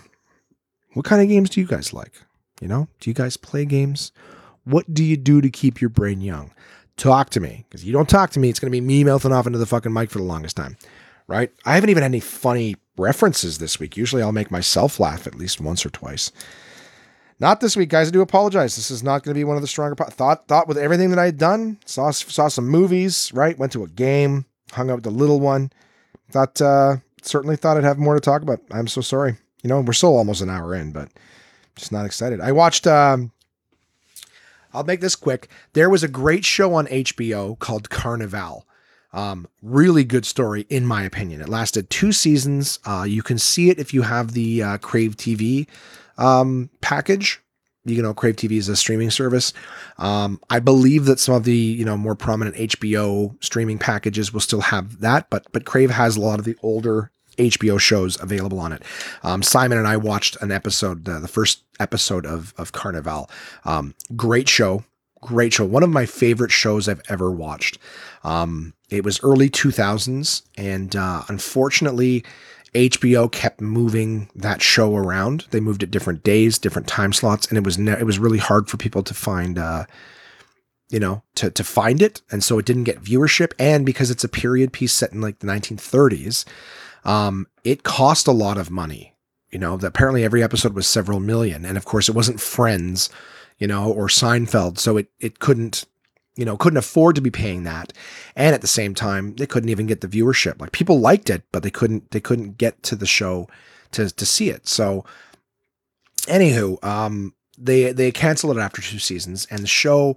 [0.92, 2.12] What kind of games do you guys like?
[2.60, 4.12] You know, do you guys play games?
[4.64, 6.52] What do you do to keep your brain young?
[6.96, 7.64] Talk to me.
[7.68, 9.66] Because you don't talk to me, it's going to be me mouthing off into the
[9.66, 10.76] fucking mic for the longest time.
[11.26, 11.50] Right?
[11.64, 13.96] I haven't even had any funny references this week.
[13.96, 16.30] Usually I'll make myself laugh at least once or twice.
[17.40, 18.06] Not this week, guys.
[18.06, 18.76] I do apologize.
[18.76, 19.96] This is not going to be one of the stronger.
[19.96, 23.58] Po- thought thought with everything that I had done, saw saw some movies, right?
[23.58, 25.72] Went to a game, hung out with the little one.
[26.30, 28.60] Thought uh, certainly thought I'd have more to talk about.
[28.70, 29.38] I'm so sorry.
[29.64, 31.08] You know, we're still almost an hour in, but
[31.74, 32.40] just not excited.
[32.40, 32.86] I watched.
[32.86, 33.31] Um,
[34.72, 35.48] I'll make this quick.
[35.72, 38.62] There was a great show on HBO called Carnivàle.
[39.12, 41.42] Um, really good story, in my opinion.
[41.42, 42.78] It lasted two seasons.
[42.86, 45.66] Uh, you can see it if you have the uh, Crave TV
[46.16, 47.40] um, package.
[47.84, 49.52] You know, Crave TV is a streaming service.
[49.98, 54.40] Um, I believe that some of the you know more prominent HBO streaming packages will
[54.40, 58.58] still have that, but but Crave has a lot of the older HBO shows available
[58.60, 58.82] on it.
[59.22, 63.28] Um, Simon and I watched an episode, uh, the first episode of of Carnivàle.
[63.64, 64.84] Um, great show,
[65.20, 65.64] great show.
[65.64, 67.78] One of my favorite shows I've ever watched.
[68.24, 72.24] Um, it was early 2000s, and uh, unfortunately,
[72.74, 75.46] HBO kept moving that show around.
[75.50, 78.38] They moved it different days, different time slots, and it was ne- it was really
[78.38, 79.84] hard for people to find, uh,
[80.90, 83.52] you know, to to find it, and so it didn't get viewership.
[83.58, 86.44] And because it's a period piece set in like the 1930s,
[87.04, 89.14] um, it cost a lot of money.
[89.50, 93.10] You know, apparently every episode was several million, and of course, it wasn't Friends,
[93.58, 95.84] you know, or Seinfeld, so it it couldn't
[96.36, 97.92] you know, couldn't afford to be paying that.
[98.36, 100.60] And at the same time, they couldn't even get the viewership.
[100.60, 103.48] Like people liked it, but they couldn't they couldn't get to the show
[103.92, 104.66] to to see it.
[104.66, 105.04] So
[106.22, 110.16] anywho, um they they canceled it after two seasons and the show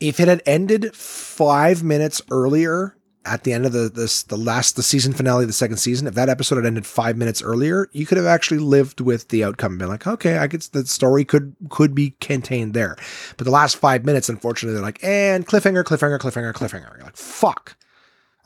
[0.00, 2.94] if it had ended 5 minutes earlier,
[3.28, 6.06] at the end of the this the last the season finale of the second season,
[6.06, 9.44] if that episode had ended five minutes earlier, you could have actually lived with the
[9.44, 12.96] outcome and been like, okay, I could the story could could be contained there.
[13.36, 16.96] But the last five minutes, unfortunately, they're like, and cliffhanger, cliffhanger, cliffhanger, cliffhanger.
[16.96, 17.76] You're like, fuck.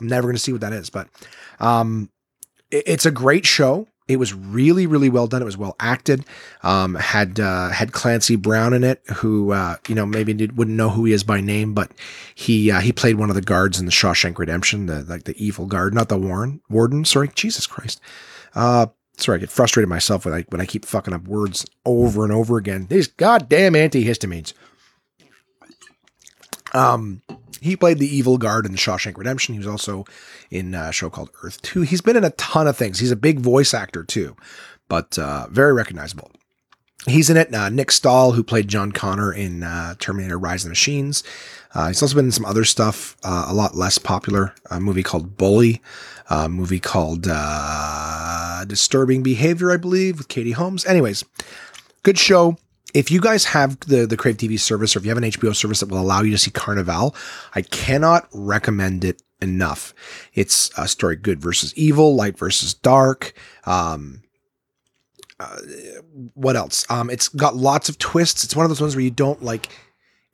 [0.00, 0.90] I'm never gonna see what that is.
[0.90, 1.08] But
[1.60, 2.10] um
[2.70, 3.86] it, it's a great show.
[4.12, 5.42] It was really, really well done.
[5.42, 6.24] It was well acted.
[6.62, 10.90] Um, had uh, had Clancy Brown in it, who uh, you know maybe wouldn't know
[10.90, 11.90] who he is by name, but
[12.34, 15.36] he uh, he played one of the guards in the Shawshank Redemption, the like the
[15.42, 17.04] evil guard, not the Warren Warden.
[17.04, 18.00] Sorry, Jesus Christ.
[18.54, 18.86] Uh,
[19.16, 22.32] sorry, I get frustrated myself when I when I keep fucking up words over and
[22.32, 22.86] over again.
[22.88, 24.52] These goddamn antihistamines.
[26.74, 27.22] Um,
[27.62, 29.54] he played the evil guard in Shawshank Redemption.
[29.54, 30.04] He was also
[30.50, 31.82] in a show called Earth 2.
[31.82, 32.98] He's been in a ton of things.
[32.98, 34.36] He's a big voice actor too,
[34.88, 36.30] but uh, very recognizable.
[37.06, 37.52] He's in it.
[37.52, 41.24] Uh, Nick Stahl, who played John Connor in uh, Terminator Rise of the Machines.
[41.74, 44.54] Uh, he's also been in some other stuff, uh, a lot less popular.
[44.70, 45.82] A movie called Bully,
[46.30, 50.84] a movie called uh, Disturbing Behavior, I believe, with Katie Holmes.
[50.84, 51.24] Anyways,
[52.04, 52.56] good show
[52.94, 55.54] if you guys have the the Crave TV service or if you have an HBO
[55.54, 57.14] service that will allow you to see Carnivàle,
[57.54, 59.94] I cannot recommend it enough.
[60.34, 63.32] It's a story good versus evil, light versus dark.
[63.64, 64.22] Um,
[65.40, 65.58] uh,
[66.34, 66.86] what else?
[66.88, 68.44] Um, it's got lots of twists.
[68.44, 69.68] It's one of those ones where you don't like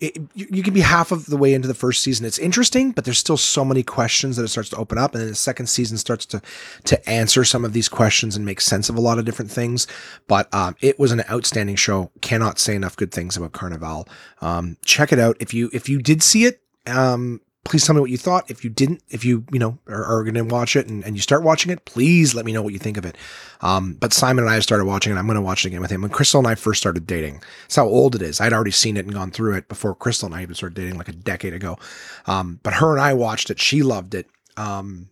[0.00, 2.24] it, you, can be half of the way into the first season.
[2.24, 5.20] It's interesting, but there's still so many questions that it starts to open up, and
[5.20, 6.40] then the second season starts to
[6.84, 9.88] to answer some of these questions and make sense of a lot of different things.
[10.28, 12.12] But um, it was an outstanding show.
[12.20, 14.08] Cannot say enough good things about Carnivàle.
[14.40, 16.62] Um, check it out if you if you did see it.
[16.86, 18.50] Um, please tell me what you thought.
[18.50, 21.14] If you didn't, if you, you know, are, are going to watch it and, and
[21.14, 23.16] you start watching it, please let me know what you think of it.
[23.60, 25.16] Um, but Simon and I started watching it.
[25.16, 26.02] I'm going to watch it again with him.
[26.02, 28.40] When Crystal and I first started dating, that's how old it is.
[28.40, 30.98] I'd already seen it and gone through it before Crystal and I even started dating
[30.98, 31.78] like a decade ago.
[32.26, 33.60] Um, but her and I watched it.
[33.60, 34.26] She loved it.
[34.56, 35.10] Um,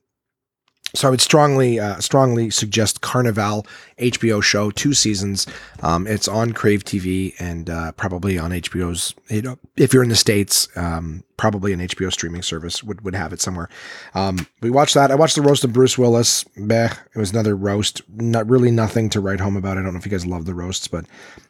[0.96, 3.66] so I would strongly, uh, strongly suggest Carnivàle
[3.98, 5.46] HBO show, two seasons.
[5.82, 9.14] Um, it's on Crave TV and uh, probably on HBO's.
[9.28, 13.14] You know, if you're in the states, um, probably an HBO streaming service would, would
[13.14, 13.68] have it somewhere.
[14.14, 15.10] Um, we watched that.
[15.10, 16.44] I watched the roast of Bruce Willis.
[16.56, 18.02] Beh, it was another roast.
[18.14, 19.78] Not really nothing to write home about.
[19.78, 21.04] I don't know if you guys love the roasts, but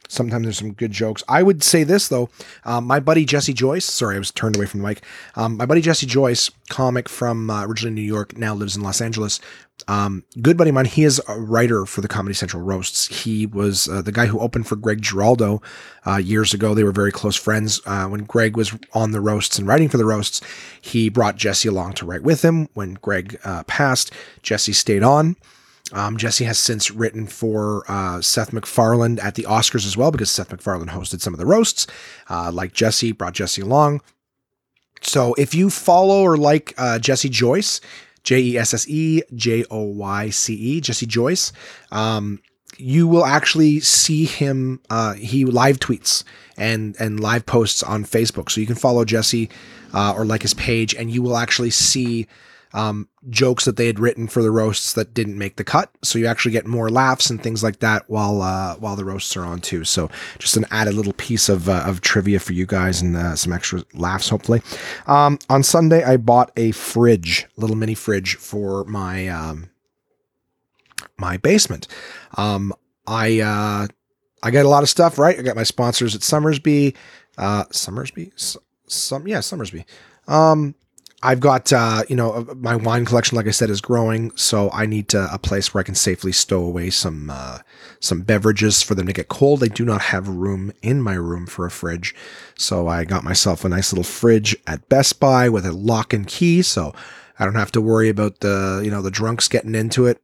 [0.09, 1.22] sometimes there's some good jokes.
[1.28, 2.28] I would say this though,
[2.64, 3.84] um, my buddy Jesse Joyce.
[3.84, 5.02] Sorry, I was turned away from the mic.
[5.34, 9.00] Um, my buddy Jesse Joyce, comic from uh, originally New York, now lives in Los
[9.00, 9.40] Angeles.
[9.88, 10.86] Um, good buddy of mine.
[10.86, 13.07] He is a writer for the Comedy Central roasts.
[13.07, 15.61] He was uh, the guy who opened for Greg Giraldo
[16.07, 16.74] uh, years ago.
[16.74, 17.80] They were very close friends.
[17.84, 20.40] Uh, when Greg was on the roasts and writing for the roasts,
[20.80, 22.68] he brought Jesse along to write with him.
[22.74, 25.36] When Greg uh, passed, Jesse stayed on.
[25.93, 30.30] Um, Jesse has since written for uh, Seth MacFarlane at the Oscars as well because
[30.30, 31.87] Seth MacFarlane hosted some of the roasts.
[32.28, 34.01] Uh, like Jesse, brought Jesse along.
[35.03, 37.80] So if you follow or like uh, Jesse Joyce,
[38.24, 41.53] J E S S E J O Y C E, Jesse Joyce,
[41.93, 42.41] um,
[42.78, 44.80] you will actually see him.
[44.91, 46.24] Uh, he live tweets
[46.57, 49.49] and and live posts on Facebook, so you can follow Jesse
[49.95, 52.26] uh, or like his page, and you will actually see
[52.76, 55.90] um, jokes that they had written for the roasts that didn't make the cut.
[56.04, 59.34] So you actually get more laughs and things like that while uh, while the roasts
[59.34, 59.82] are on too.
[59.84, 63.34] So just an added little piece of uh, of trivia for you guys and uh,
[63.34, 64.60] some extra laughs hopefully.
[65.06, 69.70] Um, on Sunday I bought a fridge, little mini fridge for my um,
[71.16, 71.88] my basement.
[72.36, 72.74] Um,
[73.06, 73.86] I uh,
[74.42, 75.38] I got a lot of stuff right.
[75.38, 76.94] I got my sponsors at Somersby,
[77.38, 78.32] uh, Somersby,
[78.86, 79.86] some yeah Somersby.
[80.28, 80.74] Um,
[81.22, 84.32] I've got, uh, you know, my wine collection, like I said, is growing.
[84.36, 87.60] So I need to, a place where I can safely stow away some, uh,
[88.00, 89.64] some beverages for them to get cold.
[89.64, 92.14] I do not have room in my room for a fridge.
[92.56, 96.26] So I got myself a nice little fridge at Best Buy with a lock and
[96.26, 96.60] key.
[96.60, 96.94] So
[97.38, 100.20] I don't have to worry about the, you know, the drunks getting into it.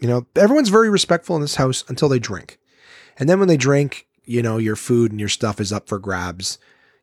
[0.00, 2.58] You know, everyone's very respectful in this house until they drink.
[3.18, 5.98] And then when they drink, you know, your food and your stuff is up for
[5.98, 6.58] grabs,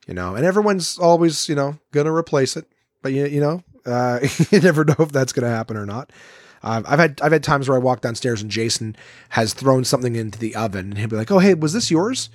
[0.08, 2.66] you know, and everyone's always, you know, to replace it
[3.02, 4.20] but you, you know, Uh,
[4.52, 6.12] you never know if that's going to happen or not.
[6.64, 8.96] I've had I've had times where I walk downstairs and Jason
[9.30, 12.30] has thrown something into the oven and he'll be like, "Oh, hey, was this yours?"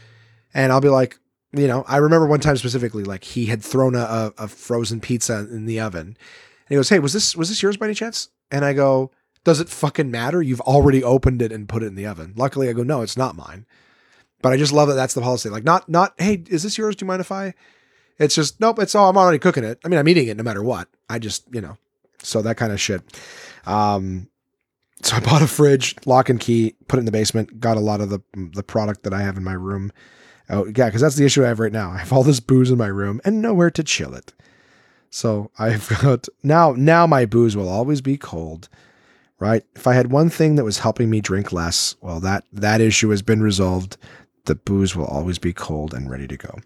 [0.55, 1.19] And I'll be like,
[1.53, 5.41] you know, I remember one time specifically, like he had thrown a, a frozen pizza
[5.51, 6.17] in the oven, and
[6.71, 9.11] he goes, "Hey, was this was this yours by any chance?" And I go,
[9.45, 10.41] "Does it fucking matter?
[10.41, 13.19] You've already opened it and put it in the oven." Luckily, I go, "No, it's
[13.19, 13.67] not mine."
[14.41, 15.51] But I just love that that's the policy.
[15.51, 16.97] Like, not not, hey, is this yours?
[16.97, 17.53] Do you mind if I?
[18.19, 18.79] It's just nope.
[18.79, 19.79] It's all I'm already cooking it.
[19.85, 20.89] I mean, I'm eating it no matter what.
[21.09, 21.77] I just you know,
[22.23, 23.03] so that kind of shit.
[23.67, 24.29] Um,
[25.03, 27.59] so I bought a fridge, lock and key, put it in the basement.
[27.61, 29.93] Got a lot of the the product that I have in my room.
[30.49, 31.91] Oh yeah, because that's the issue I have right now.
[31.91, 34.33] I have all this booze in my room and nowhere to chill it.
[35.11, 36.73] So I've got now.
[36.73, 38.69] Now my booze will always be cold,
[39.39, 39.65] right?
[39.75, 43.11] If I had one thing that was helping me drink less, well, that that issue
[43.11, 43.97] has been resolved.
[44.45, 46.59] The booze will always be cold and ready to go.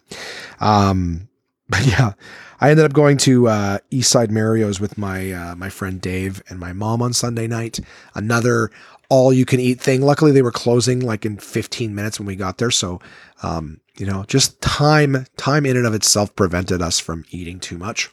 [0.60, 1.28] Um,
[1.68, 2.12] but yeah,
[2.60, 6.60] I ended up going to uh, Eastside Mario's with my uh, my friend Dave and
[6.60, 7.80] my mom on Sunday night.
[8.14, 8.70] Another
[9.08, 10.02] all you can eat thing.
[10.02, 13.00] Luckily, they were closing like in 15 minutes when we got there, so
[13.42, 17.78] um, you know, just time time in and of itself prevented us from eating too
[17.78, 18.10] much.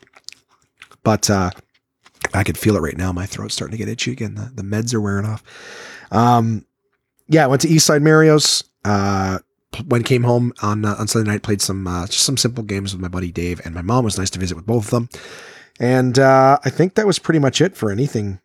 [1.04, 1.51] But uh,
[2.34, 3.12] I could feel it right now.
[3.12, 4.36] My throat's starting to get itchy again.
[4.36, 5.43] The, the meds are wearing off.
[6.12, 6.66] Um,
[7.28, 8.64] yeah, I went to Eastside Mario's.
[8.86, 9.39] Uh,
[9.88, 12.93] when came home on uh, on Sunday night, played some uh, just some simple games
[12.93, 14.03] with my buddy Dave and my mom.
[14.03, 15.09] Was nice to visit with both of them,
[15.80, 18.39] and uh, I think that was pretty much it for anything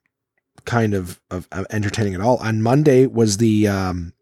[0.64, 2.36] kind of, of, of entertaining at all.
[2.38, 4.12] On Monday was the um,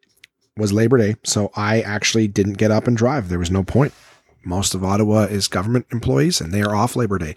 [0.56, 3.28] was Labor Day, so I actually didn't get up and drive.
[3.28, 3.92] There was no point.
[4.44, 7.34] Most of Ottawa is government employees, and they are off Labor Day,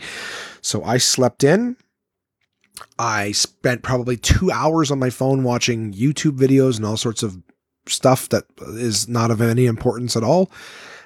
[0.61, 1.76] so I slept in.
[2.97, 7.41] I spent probably two hours on my phone watching YouTube videos and all sorts of
[7.88, 10.51] stuff that is not of any importance at all.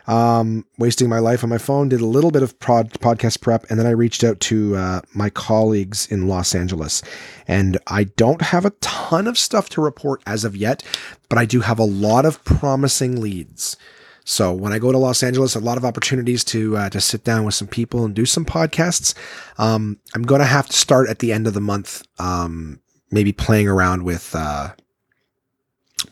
[0.05, 3.69] Um, wasting my life on my phone, did a little bit of prod, podcast prep,
[3.69, 7.01] and then I reached out to uh, my colleagues in Los Angeles.
[7.47, 10.83] And I don't have a ton of stuff to report as of yet,
[11.29, 13.77] but I do have a lot of promising leads.
[14.25, 17.23] So when I go to Los Angeles, a lot of opportunities to uh, to sit
[17.23, 19.13] down with some people and do some podcasts.
[19.57, 22.79] Um, I'm going to have to start at the end of the month, um,
[23.11, 24.69] maybe playing around with uh,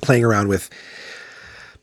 [0.02, 0.70] playing around with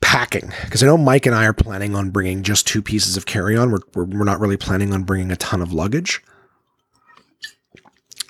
[0.00, 3.26] packing because I know Mike and I are planning on bringing just two pieces of
[3.26, 3.70] carry on.
[3.70, 6.22] We're, we're, we're not really planning on bringing a ton of luggage.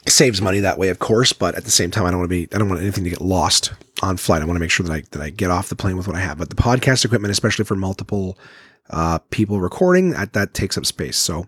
[0.07, 2.31] It saves money that way, of course, but at the same time, I don't want
[2.31, 3.73] to be, I don't want anything to get lost
[4.03, 4.41] on flight.
[4.41, 6.17] I want to make sure that I, that I get off the plane with what
[6.17, 6.39] I have.
[6.39, 8.39] But the podcast equipment, especially for multiple
[8.89, 11.19] uh, people recording, that, that takes up space.
[11.19, 11.47] So,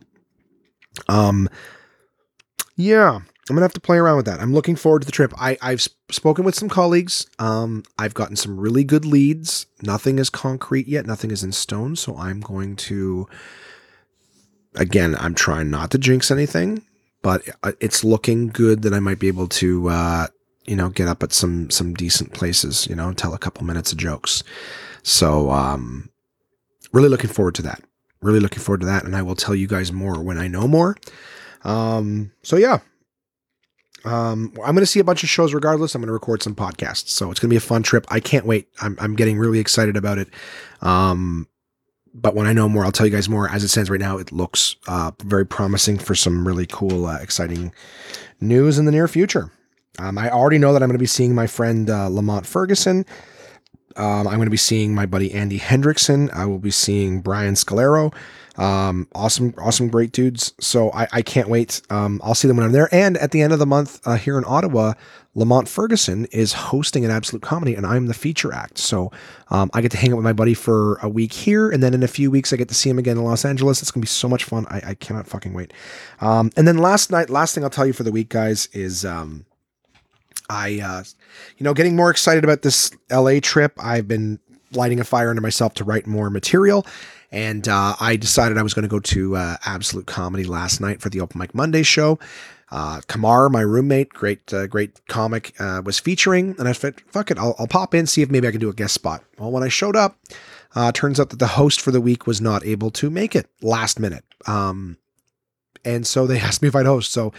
[1.08, 1.48] um,
[2.76, 3.20] yeah,
[3.50, 4.40] I'm gonna have to play around with that.
[4.40, 5.34] I'm looking forward to the trip.
[5.36, 7.26] I, I've spoken with some colleagues.
[7.40, 9.66] Um, I've gotten some really good leads.
[9.82, 11.04] Nothing is concrete yet.
[11.04, 11.96] Nothing is in stone.
[11.96, 13.28] So I'm going to.
[14.76, 16.82] Again, I'm trying not to jinx anything,
[17.22, 20.26] but uh, it's looking good that I might be able to, uh,
[20.64, 22.86] you know, get up at some some decent places.
[22.86, 24.44] You know, tell a couple minutes of jokes.
[25.02, 26.08] So, um,
[26.92, 27.82] really looking forward to that.
[28.22, 30.68] Really looking forward to that, and I will tell you guys more when I know
[30.68, 30.96] more.
[31.64, 32.78] Um, so yeah,
[34.04, 35.94] um, I'm going to see a bunch of shows regardless.
[35.94, 37.08] I'm going to record some podcasts.
[37.08, 38.06] So it's going to be a fun trip.
[38.08, 38.68] I can't wait.
[38.80, 40.28] I'm, I'm getting really excited about it.
[40.80, 41.48] Um,
[42.12, 43.48] but when I know more, I'll tell you guys more.
[43.48, 47.18] As it stands right now, it looks uh, very promising for some really cool, uh,
[47.18, 47.72] exciting
[48.40, 49.52] news in the near future.
[49.98, 53.04] Um, I already know that I'm going to be seeing my friend uh, Lamont Ferguson.
[53.96, 56.32] Um, I'm going to be seeing my buddy Andy Hendrickson.
[56.32, 58.14] I will be seeing Brian Scolaro.
[58.56, 60.54] Um, awesome, awesome, great dudes.
[60.60, 61.82] So I, I can't wait.
[61.90, 62.88] Um, I'll see them when I'm there.
[62.92, 64.94] And at the end of the month uh, here in Ottawa,
[65.34, 68.78] Lamont Ferguson is hosting an absolute comedy, and I'm the feature act.
[68.78, 69.12] So
[69.50, 71.94] um, I get to hang out with my buddy for a week here, and then
[71.94, 73.80] in a few weeks I get to see him again in Los Angeles.
[73.80, 74.66] It's gonna be so much fun.
[74.68, 75.72] I, I cannot fucking wait.
[76.20, 79.04] Um, and then last night, last thing I'll tell you for the week, guys, is
[79.04, 79.46] um,
[80.48, 81.04] I, uh,
[81.58, 83.72] you know, getting more excited about this LA trip.
[83.78, 84.40] I've been
[84.72, 86.86] lighting a fire under myself to write more material.
[87.32, 91.00] And uh, I decided I was going to go to uh, Absolute Comedy last night
[91.00, 92.18] for the Open Mic Monday show.
[92.72, 97.32] Uh, Kamar, my roommate, great, uh, great comic, uh, was featuring, and I said, "Fuck
[97.32, 99.50] it, I'll, I'll, pop in, see if maybe I can do a guest spot." Well,
[99.50, 100.18] when I showed up,
[100.76, 103.48] uh, turns out that the host for the week was not able to make it
[103.60, 104.98] last minute, um,
[105.84, 107.10] and so they asked me if I'd host.
[107.10, 107.32] So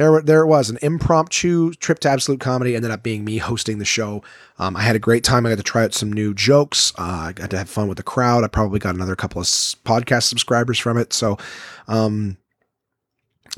[0.00, 2.74] there, there it was, an impromptu trip to Absolute Comedy.
[2.74, 4.22] Ended up being me hosting the show.
[4.58, 5.46] Um, I had a great time.
[5.46, 6.92] I got to try out some new jokes.
[6.98, 8.44] Uh, I got to have fun with the crowd.
[8.44, 11.12] I probably got another couple of podcast subscribers from it.
[11.12, 11.38] So,
[11.88, 12.36] um,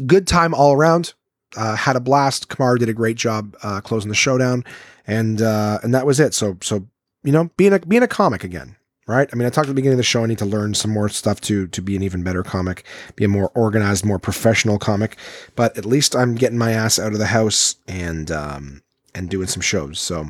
[0.07, 1.15] good time all around.
[1.57, 2.49] Uh, had a blast.
[2.49, 4.65] Kamar did a great job uh, closing the showdown,
[5.07, 6.33] and uh, and that was it.
[6.35, 6.87] So so
[7.25, 8.77] you know, being a being a comic again,
[9.07, 9.29] right?
[9.33, 10.23] I mean, I talked at the beginning of the show.
[10.23, 12.85] I need to learn some more stuff to to be an even better comic,
[13.17, 15.17] be a more organized, more professional comic.
[15.57, 18.83] But at least I'm getting my ass out of the house and um,
[19.15, 20.01] and doing some shows.
[20.01, 20.29] So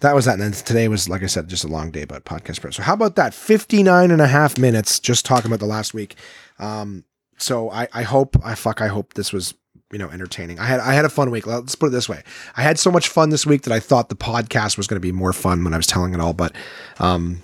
[0.00, 0.34] that was that.
[0.34, 2.74] And then today was, like I said, just a long day about podcast prep.
[2.74, 3.32] So how about that?
[3.32, 6.16] 59 and a half minutes just talking about the last week.
[6.58, 7.04] Um,
[7.38, 9.54] so I, I hope, I fuck, I hope this was
[9.92, 10.58] you know entertaining.
[10.58, 11.46] I had I had a fun week.
[11.46, 12.22] Let's put it this way:
[12.56, 15.00] I had so much fun this week that I thought the podcast was going to
[15.00, 16.32] be more fun when I was telling it all.
[16.32, 16.54] But
[16.98, 17.40] um,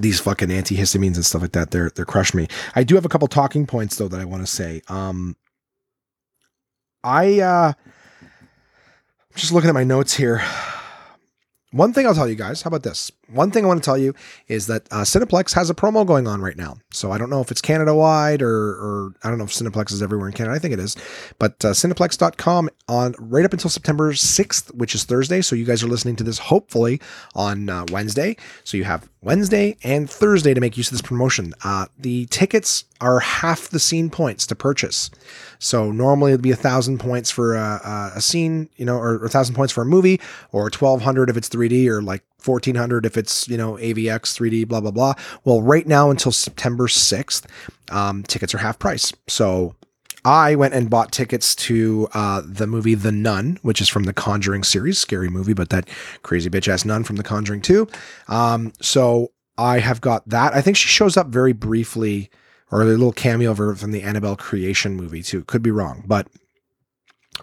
[0.00, 2.48] these fucking antihistamines and stuff like that, they're they're crushing me.
[2.74, 4.82] I do have a couple talking points though that I want to say.
[4.88, 5.36] Um,
[7.02, 7.72] I uh,
[9.34, 10.42] just looking at my notes here.
[11.72, 13.12] One thing I'll tell you guys, how about this?
[13.32, 14.14] One thing I want to tell you
[14.48, 16.78] is that uh, Cineplex has a promo going on right now.
[16.90, 19.92] So I don't know if it's Canada wide or, or I don't know if Cineplex
[19.92, 20.54] is everywhere in Canada.
[20.54, 20.96] I think it is.
[21.38, 25.40] But uh, Cineplex.com on right up until September 6th, which is Thursday.
[25.42, 27.00] So you guys are listening to this hopefully
[27.34, 28.36] on uh, Wednesday.
[28.64, 31.54] So you have Wednesday and Thursday to make use of this promotion.
[31.62, 35.10] Uh, the tickets are half the scene points to purchase.
[35.58, 39.28] So normally it'd be a thousand points for a, a scene, you know, or a
[39.28, 40.20] thousand points for a movie,
[40.52, 44.36] or twelve hundred if it's 3D, or like fourteen hundred if it's you know AVX
[44.36, 45.14] 3D, blah blah blah.
[45.44, 47.46] Well, right now until September sixth,
[47.90, 49.12] um, tickets are half price.
[49.28, 49.74] So
[50.24, 54.12] I went and bought tickets to uh, the movie The Nun, which is from the
[54.12, 55.88] Conjuring series, scary movie, but that
[56.22, 57.88] crazy bitch ass nun from The Conjuring 2.
[58.28, 60.54] Um, so I have got that.
[60.54, 62.30] I think she shows up very briefly
[62.70, 65.44] or a little cameo from the Annabelle creation movie too.
[65.44, 66.28] Could be wrong, but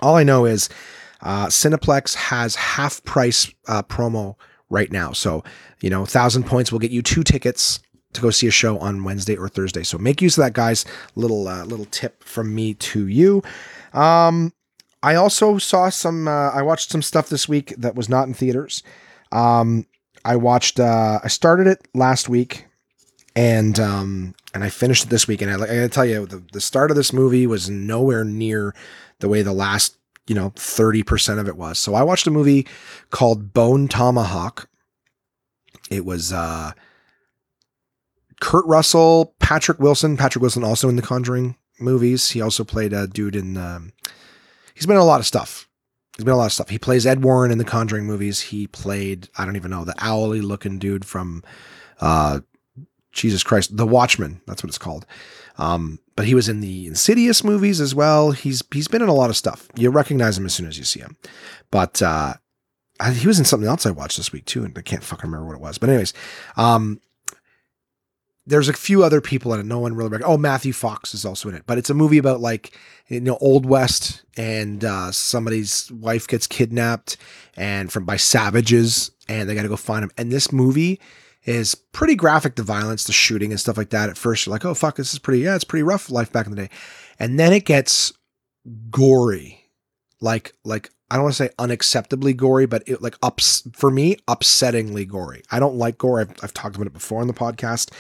[0.02, 0.70] all I know is
[1.22, 4.36] uh, Cineplex has half price uh, promo
[4.70, 5.12] right now.
[5.12, 5.44] So
[5.82, 7.80] you know, thousand points will get you two tickets
[8.14, 9.84] to go see a show on Wednesday or Thursday.
[9.84, 10.86] So make use of that, guys.
[11.16, 13.44] Little uh, little tip from me to you.
[13.94, 14.54] Um,
[15.04, 16.28] I also saw some.
[16.28, 18.84] Uh, I watched some stuff this week that was not in theaters.
[19.32, 19.86] Um,
[20.26, 20.80] I watched.
[20.80, 22.66] Uh, I started it last week,
[23.36, 25.42] and um, and I finished it this week.
[25.42, 28.74] And I, I gotta tell you, the, the start of this movie was nowhere near
[29.20, 29.98] the way the last
[30.28, 31.80] you know 30% of it was.
[31.80, 32.68] So I watched a movie
[33.10, 34.70] called Bone Tomahawk.
[35.90, 36.72] It was uh
[38.40, 42.32] Kurt Russell, Patrick Wilson, Patrick Wilson also in the Conjuring movies.
[42.32, 43.94] He also played a dude in um,
[44.76, 45.68] he's been in a lot of stuff.
[46.16, 46.70] He's been in a lot of stuff.
[46.70, 48.42] He plays Ed Warren in the Conjuring movies.
[48.42, 51.44] He played, I don't even know, the owly looking dude from
[52.00, 52.42] uh
[53.12, 54.42] Jesus Christ, The Watchmen.
[54.46, 55.06] That's what it's called.
[55.58, 58.32] Um, but he was in the Insidious movies as well.
[58.32, 59.70] He's he's been in a lot of stuff.
[59.76, 61.16] You recognize him as soon as you see him.
[61.72, 62.34] But uh,
[63.00, 65.30] I, he was in something else I watched this week too, and I can't fucking
[65.30, 65.78] remember what it was.
[65.78, 66.14] But anyways,
[66.58, 67.00] um,
[68.48, 69.68] there's a few other people in it.
[69.68, 70.10] No one really.
[70.10, 71.64] Rec- oh, Matthew Fox is also in it.
[71.68, 72.76] But it's a movie about like
[73.10, 77.18] you know old west, and uh, somebody's wife gets kidnapped
[77.56, 80.12] and from by savages, and they got to go find him.
[80.18, 81.00] And this movie
[81.48, 84.10] is pretty graphic the violence, the shooting and stuff like that.
[84.10, 86.46] At first, you're like, oh fuck, this is pretty, yeah, it's pretty rough life back
[86.46, 86.70] in the day.
[87.20, 88.12] And then it gets
[88.92, 89.64] gory.
[90.20, 94.18] Like, like I don't want to say unacceptably gory, but it like ups for me,
[94.28, 95.42] upsettingly gory.
[95.50, 96.20] I don't like gore.
[96.20, 97.94] I've, I've talked about it before on the podcast.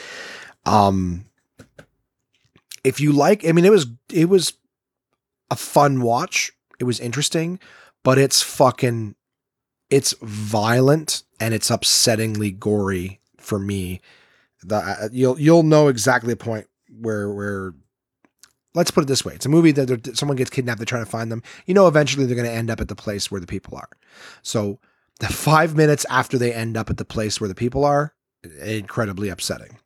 [0.65, 1.25] Um,
[2.83, 4.53] if you like, I mean, it was it was
[5.49, 6.51] a fun watch.
[6.79, 7.59] It was interesting,
[8.03, 9.15] but it's fucking,
[9.89, 14.01] it's violent and it's upsettingly gory for me.
[14.69, 16.67] Uh, you'll you'll know exactly the point
[16.99, 17.73] where where
[18.73, 21.09] let's put it this way it's a movie that someone gets kidnapped they're trying to
[21.09, 23.47] find them you know eventually they're going to end up at the place where the
[23.47, 23.89] people are.
[24.41, 24.79] So
[25.19, 28.13] the five minutes after they end up at the place where the people are
[28.61, 29.77] incredibly upsetting.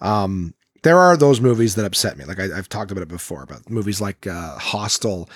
[0.00, 3.42] Um, there are those movies that upset me like I, have talked about it before
[3.42, 5.28] about movies like uh, hostel.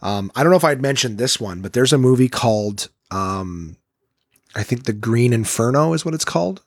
[0.00, 3.76] Um, i don't know if i'd mentioned this one but there's a movie called um,
[4.54, 6.62] i think the green inferno is what it's called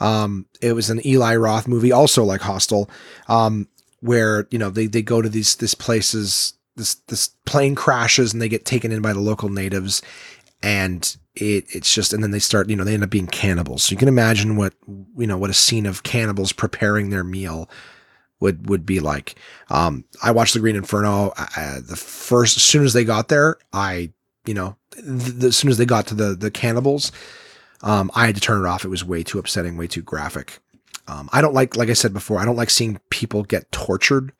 [0.00, 2.90] um, it was an Eli Roth movie, also like Hostel,
[3.28, 3.68] um,
[4.00, 8.42] where you know they they go to these this places, this this plane crashes and
[8.42, 10.02] they get taken in by the local natives,
[10.62, 13.84] and it it's just and then they start you know they end up being cannibals.
[13.84, 14.74] So you can imagine what
[15.16, 17.70] you know what a scene of cannibals preparing their meal
[18.40, 19.36] would would be like.
[19.70, 21.32] Um, I watched The Green Inferno.
[21.56, 24.12] Uh, the first as soon as they got there, I
[24.44, 27.12] you know th- as soon as they got to the the cannibals
[27.82, 28.84] um, I had to turn it off.
[28.84, 30.58] It was way too upsetting, way too graphic.
[31.08, 34.32] Um, I don't like, like I said before, I don't like seeing people get tortured.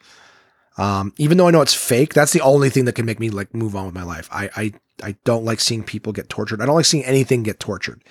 [0.78, 3.30] Um, even though I know it's fake, that's the only thing that can make me
[3.30, 4.28] like move on with my life.
[4.32, 4.72] I, I,
[5.02, 6.60] I don't like seeing people get tortured.
[6.60, 8.02] I don't like seeing anything get tortured.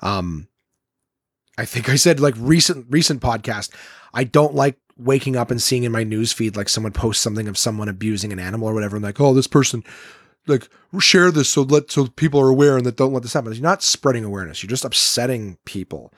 [0.00, 0.48] Um,
[1.58, 3.70] I think I said like recent, recent podcast.
[4.14, 7.48] I don't like waking up and seeing in my news feed like someone posts something
[7.48, 8.96] of someone abusing an animal or whatever.
[8.96, 9.84] And like, oh, this person
[10.46, 10.68] like
[10.98, 13.52] share this so let so people are aware and that don't let this happen.
[13.52, 14.62] You're not spreading awareness.
[14.62, 16.12] You're just upsetting people.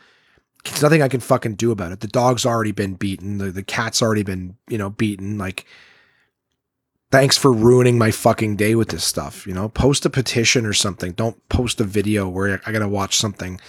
[0.64, 2.00] there's nothing I can fucking do about it.
[2.00, 3.38] The dog's already been beaten.
[3.38, 5.38] The the cat's already been, you know, beaten.
[5.38, 5.66] Like,
[7.10, 9.46] thanks for ruining my fucking day with this stuff.
[9.46, 11.12] You know, post a petition or something.
[11.12, 13.60] Don't post a video where I gotta watch something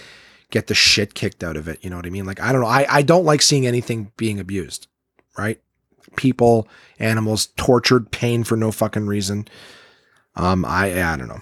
[0.52, 1.84] get the shit kicked out of it.
[1.84, 2.26] You know what I mean?
[2.26, 2.68] Like, I don't know.
[2.68, 4.88] I, I don't like seeing anything being abused,
[5.38, 5.60] right?
[6.16, 6.68] People,
[7.00, 9.48] animals tortured, pain for no fucking reason.
[10.36, 11.42] Um, I I don't know.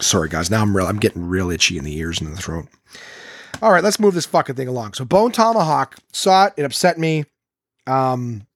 [0.00, 2.66] Sorry guys, now I'm real I'm getting real itchy in the ears and the throat.
[3.62, 4.94] All right, let's move this fucking thing along.
[4.94, 7.24] So Bone Tomahawk saw it, it upset me.
[7.86, 8.46] Um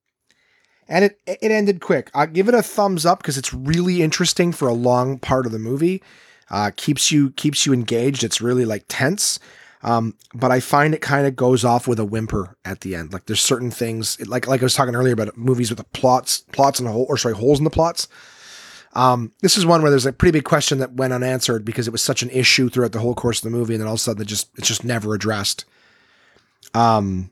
[0.88, 2.10] and it it ended quick.
[2.14, 5.52] I give it a thumbs up because it's really interesting for a long part of
[5.52, 6.02] the movie.
[6.50, 8.22] Uh, keeps you keeps you engaged.
[8.22, 9.38] It's really like tense.
[9.82, 13.12] Um, but I find it kind of goes off with a whimper at the end.
[13.12, 16.40] Like there's certain things, like like I was talking earlier about movies with the plots,
[16.52, 18.08] plots and hole, or sorry, holes in the plots.
[18.94, 21.92] Um, this is one where there's a pretty big question that went unanswered because it
[21.92, 24.00] was such an issue throughout the whole course of the movie, and then all of
[24.00, 25.64] a sudden it just it's just never addressed.
[26.74, 27.30] Um,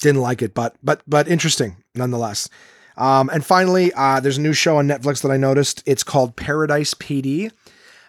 [0.00, 2.48] didn't like it, but but but interesting nonetheless.
[2.96, 5.82] Um, and finally, uh, there's a new show on Netflix that I noticed.
[5.86, 7.50] It's called Paradise PD.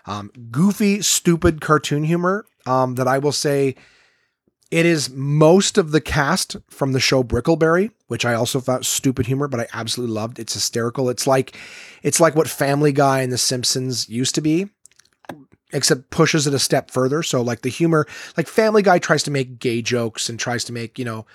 [0.06, 3.76] Um, goofy, stupid cartoon humor um, that I will say
[4.74, 9.28] it is most of the cast from the show Brickleberry, which I also thought stupid
[9.28, 10.40] humor, but I absolutely loved.
[10.40, 11.12] It's hysterical.
[11.12, 11.56] It's like
[12.02, 14.68] it's like what Family Guy and The Simpsons used to be,
[15.74, 17.22] except pushes it a step further.
[17.22, 20.74] So like the humor, like Family Guy tries to make gay jokes and tries to
[20.74, 21.28] make, you know,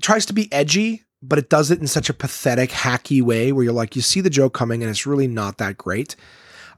[0.00, 3.64] tries to be edgy, but it does it in such a pathetic, hacky way where
[3.64, 6.14] you're like, you see the joke coming and it's really not that great.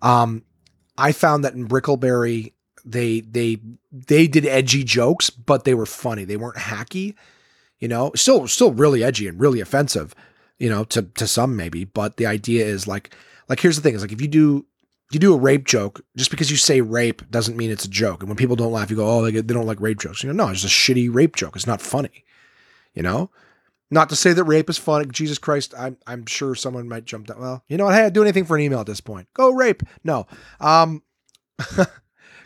[0.00, 0.42] Um,
[0.96, 2.54] I found that in Brickleberry,
[2.84, 3.58] they they
[3.92, 6.24] they did edgy jokes, but they were funny.
[6.24, 7.14] They weren't hacky,
[7.78, 8.12] you know.
[8.14, 10.14] Still still really edgy and really offensive,
[10.58, 11.84] you know, to to some maybe.
[11.84, 13.14] But the idea is like
[13.48, 14.66] like here's the thing: is like if you do
[15.10, 18.20] you do a rape joke, just because you say rape doesn't mean it's a joke.
[18.20, 20.22] And when people don't laugh, you go, oh, they, they don't like rape jokes.
[20.22, 21.56] You know, no, it's just a shitty rape joke.
[21.56, 22.24] It's not funny,
[22.94, 23.30] you know.
[23.90, 25.06] Not to say that rape is funny.
[25.06, 27.40] Jesus Christ, I'm I'm sure someone might jump down.
[27.40, 27.94] Well, you know what?
[27.94, 29.26] Hey, I'd do anything for an email at this point.
[29.34, 29.82] Go rape.
[30.04, 30.28] No.
[30.60, 31.02] Um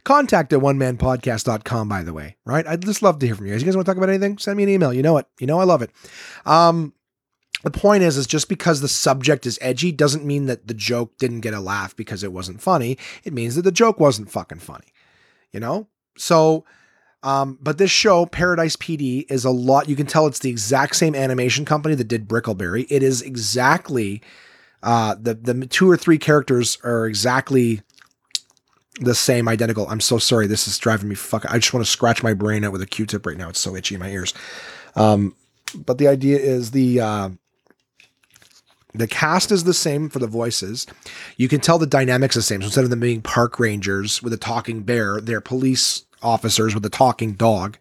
[0.05, 2.67] Contact at onemanpodcast.com, by the way, right?
[2.67, 3.63] I'd just love to hear from you guys.
[3.63, 4.37] You guys want to talk about anything?
[4.37, 4.93] Send me an email.
[4.93, 5.27] You know it.
[5.41, 5.91] You know I love it.
[6.45, 6.93] Um,
[7.63, 11.17] the point is, is just because the subject is edgy doesn't mean that the joke
[11.17, 12.99] didn't get a laugh because it wasn't funny.
[13.25, 14.93] It means that the joke wasn't fucking funny.
[15.53, 15.89] You know?
[16.19, 16.67] So,
[17.23, 19.89] um, but this show, Paradise PD, is a lot.
[19.89, 22.87] You can tell it's the exact same animation company that did Brickleberry.
[22.91, 24.21] It is exactly
[24.83, 27.81] uh, the the two or three characters are exactly
[29.01, 29.89] the same identical.
[29.89, 30.47] I'm so sorry.
[30.47, 31.45] This is driving me fuck.
[31.51, 33.49] I just want to scratch my brain out with a Q-tip right now.
[33.49, 34.35] It's so itchy in my ears.
[34.95, 35.35] Um,
[35.75, 37.31] but the idea is the uh,
[38.93, 40.87] the cast is the same for the voices.
[41.37, 42.61] You can tell the dynamics the same.
[42.63, 46.87] So instead of them being park rangers with a talking bear, they're police officers with
[46.87, 47.77] a talking dog,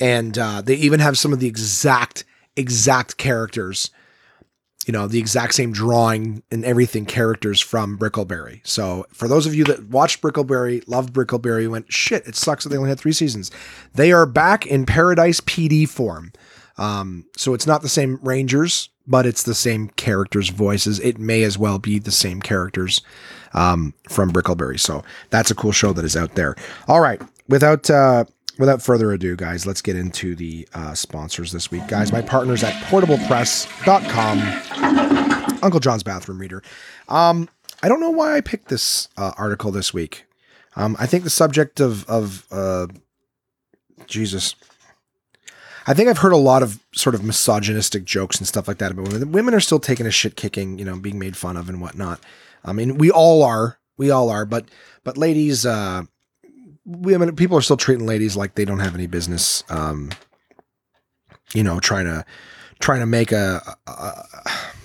[0.00, 2.24] and uh, they even have some of the exact
[2.56, 3.90] exact characters
[4.90, 8.60] you know, the exact same drawing and everything characters from Brickleberry.
[8.64, 12.70] So for those of you that watched Brickleberry, loved Brickleberry, went, shit, it sucks that
[12.70, 13.52] they only had three seasons.
[13.94, 16.32] They are back in Paradise PD form.
[16.76, 20.98] Um, so it's not the same Rangers, but it's the same characters' voices.
[20.98, 23.00] It may as well be the same characters
[23.54, 24.80] um, from Brickleberry.
[24.80, 26.56] So that's a cool show that is out there.
[26.88, 27.22] All right.
[27.46, 28.24] Without uh,
[28.60, 31.88] without further ado, guys, let's get into the uh, sponsors this week.
[31.88, 36.62] Guys, my partners at portablepress.com, Uncle John's Bathroom Reader.
[37.08, 37.48] Um,
[37.82, 40.26] I don't know why I picked this uh, article this week.
[40.76, 42.88] Um, I think the subject of, of uh,
[44.06, 44.54] Jesus.
[45.86, 48.92] I think I've heard a lot of sort of misogynistic jokes and stuff like that
[48.92, 49.32] about women.
[49.32, 52.20] Women are still taking a shit kicking, you know, being made fun of and whatnot.
[52.62, 54.66] I mean, we all are, we all are, but
[55.02, 56.02] but ladies, uh,
[56.90, 60.10] women people are still treating ladies like they don't have any business um
[61.54, 62.24] you know trying to
[62.80, 64.24] trying to make a, a, a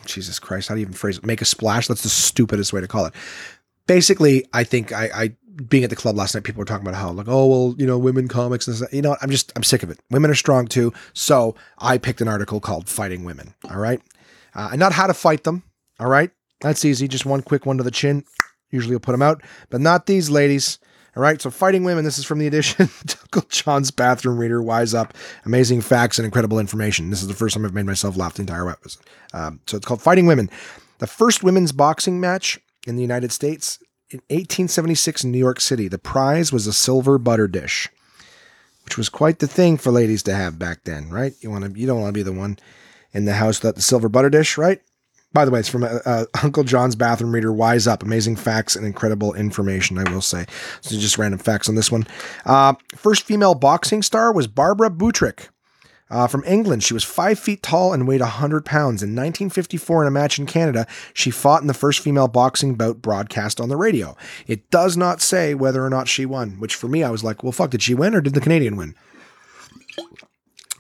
[0.06, 1.26] jesus christ how do you even phrase it?
[1.26, 1.88] Make a splash?
[1.88, 3.14] That's the stupidest way to call it.
[3.88, 5.36] Basically i think i i
[5.70, 7.86] being at the club last night people were talking about how like oh well you
[7.86, 9.24] know women comics and you know what?
[9.24, 10.00] I'm just i'm sick of it.
[10.12, 10.93] Women are strong too.
[11.13, 14.01] So i picked an article called fighting women all right?
[14.54, 15.63] Uh, and not how to fight them
[16.00, 16.32] all right?
[16.62, 17.08] That's easy.
[17.08, 18.24] Just one quick one to the chin.
[18.71, 19.42] Usually you'll put them out.
[19.70, 20.80] But not these ladies
[21.16, 22.89] all right, so Fighting Women, this is from the edition
[23.24, 25.13] Uncle John's Bathroom Reader, Wise Up,
[25.46, 27.09] Amazing Facts and Incredible Information.
[27.09, 29.04] This is the first time I've made myself laugh the entire episode.
[29.33, 30.50] Um, so it's called Fighting Women.
[31.00, 33.79] The first women's boxing match in the United States
[34.09, 35.87] in 1876 in New York City.
[35.87, 37.89] The prize was a silver butter dish,
[38.83, 41.33] which was quite the thing for ladies to have back then, right?
[41.39, 42.59] You want to, you don't want to be the one
[43.13, 44.82] in the house without the silver butter dish, right?
[45.36, 47.51] By the way, it's from uh, uh, Uncle John's bathroom reader.
[47.51, 49.97] Wise up, amazing facts and incredible information.
[49.97, 50.45] I will say.
[50.79, 52.07] So just random facts on this one.
[52.45, 55.49] Uh, first female boxing star was Barbara Buttrick.
[56.09, 59.03] Uh, from England, she was five feet tall and weighed 100 pounds.
[59.03, 63.01] In 1954, in a match in Canada, she fought in the first female boxing bout
[63.01, 64.16] broadcast on the radio.
[64.47, 67.43] It does not say whether or not she won, which for me, I was like,
[67.43, 68.95] well, fuck, did she win or did the Canadian win?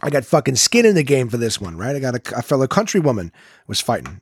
[0.01, 1.95] I got fucking skin in the game for this one, right?
[1.95, 3.31] I got a, a fellow countrywoman
[3.67, 4.21] was fighting.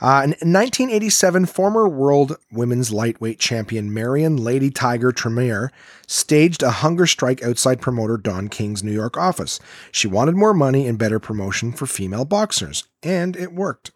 [0.00, 5.68] Uh, in 1987, former world women's lightweight champion Marian Lady Tyger Trimiar
[6.06, 9.60] staged a hunger strike outside promoter Don King's New York office.
[9.92, 13.90] She wanted more money and better promotion for female boxers, and it worked.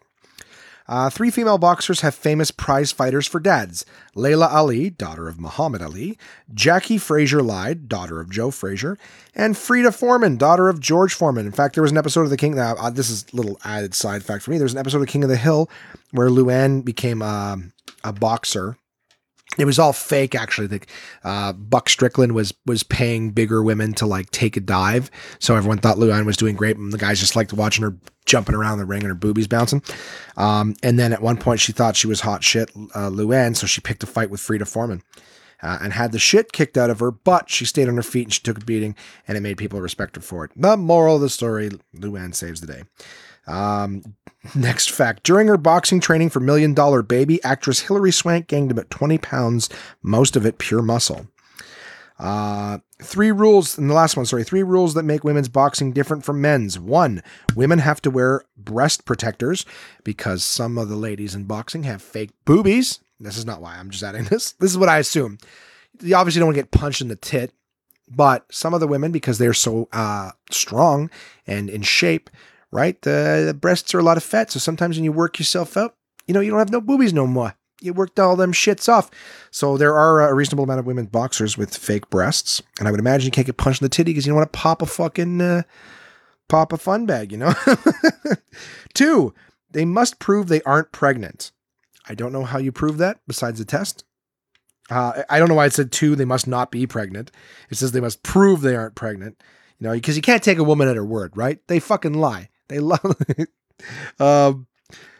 [0.87, 5.81] Uh, three female boxers have famous prize fighters for dads Laila Ali, daughter of Muhammad
[5.81, 6.17] Ali,
[6.53, 8.97] Jacqui Frazier-Lyde, daughter of Joe Frazier,
[9.33, 11.45] and Freeda Foreman, daughter of George Foreman.
[11.45, 12.57] In fact, there was an episode of The King.
[12.59, 14.57] Uh, this is a little added side fact for me.
[14.57, 15.69] There's an episode of King of the Hill
[16.11, 17.57] where Luann became uh,
[18.03, 18.77] a boxer
[19.57, 20.81] it was all fake actually the
[21.23, 25.09] uh, buck strickland was was paying bigger women to like take a dive
[25.39, 27.95] so everyone thought luann was doing great and the guys just liked watching her
[28.25, 29.83] jumping around the ring and her boobies bouncing
[30.37, 33.67] um, and then at one point she thought she was hot shit uh, luann so
[33.67, 35.01] she picked a fight with Freeda Foreman
[35.61, 38.25] uh, and had the shit kicked out of her, but she stayed on her feet
[38.25, 38.95] and she took a beating,
[39.27, 40.51] and it made people respect her for it.
[40.55, 42.83] The moral of the story Luann saves the day.
[43.47, 44.15] Um,
[44.55, 48.89] next fact during her boxing training for Million Dollar Baby, actress Hilary Swank gained about
[48.89, 49.69] 20 pounds,
[50.01, 51.27] most of it pure muscle.
[52.17, 56.23] Uh, three rules, and the last one, sorry, three rules that make women's boxing different
[56.23, 56.79] from men's.
[56.79, 57.21] One,
[57.55, 59.65] women have to wear breast protectors
[60.03, 62.99] because some of the ladies in boxing have fake boobies.
[63.19, 64.53] This is not why I'm just adding this.
[64.53, 65.37] This is what I assume.
[66.01, 67.51] You obviously don't want to get punched in the tit,
[68.09, 71.09] but some of the women, because they're so uh, strong
[71.45, 72.29] and in shape,
[72.75, 72.97] right?
[73.07, 75.95] Uh, the breasts are a lot of fat, so sometimes when you work yourself out,
[76.27, 77.55] you know, you don't have no boobies no more.
[77.81, 79.09] You worked all them shits off.
[79.49, 82.99] So there are a reasonable amount of women boxers with fake breasts, and I would
[82.99, 84.85] imagine you can't get punched in the titty because you don't want to pop a
[84.85, 85.63] fucking uh,
[86.49, 87.53] pop a fun bag, you know.
[88.93, 89.33] Two,
[89.71, 91.51] they must prove they aren't pregnant.
[92.09, 94.03] I don't know how you prove that besides the test.
[94.89, 96.15] Uh, I don't know why it said two.
[96.15, 97.31] They must not be pregnant.
[97.71, 99.41] It says they must prove they aren't pregnant.
[99.79, 101.59] You know, because you can't take a woman at her word, right?
[101.67, 102.49] They fucking lie.
[102.67, 103.49] They love it.
[104.21, 104.67] Um,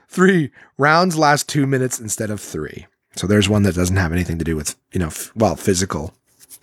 [0.08, 2.88] three rounds last two minutes instead of three.
[3.18, 6.14] So there's one that doesn't have anything to do with, you know, f- well, physical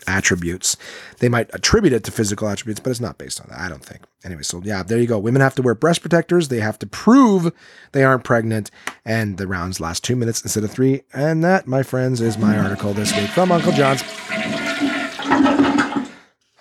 [0.06, 0.76] attributes.
[1.18, 3.84] They might attribute it to physical attributes, but it's not based on that, I don't
[3.84, 4.02] think.
[4.24, 5.18] Anyway, so yeah, there you go.
[5.18, 6.48] Women have to wear breast protectors.
[6.48, 7.52] They have to prove
[7.92, 8.70] they aren't pregnant,
[9.04, 11.02] and the rounds last two minutes instead of three.
[11.12, 14.02] And that, my friends, is my article this week from Uncle John's.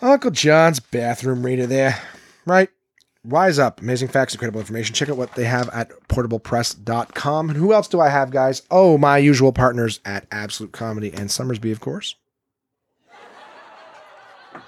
[0.02, 2.02] Uncle John's bathroom reader there,
[2.46, 2.70] right?
[3.24, 3.82] Wise up.
[3.82, 4.96] Amazing facts, incredible information.
[4.96, 7.50] Check out what they have at portablepress.com.
[7.50, 8.64] And who else do I have, guys?
[8.72, 12.16] Oh, my usual partners at Absolute Comedy and Somersby, of course.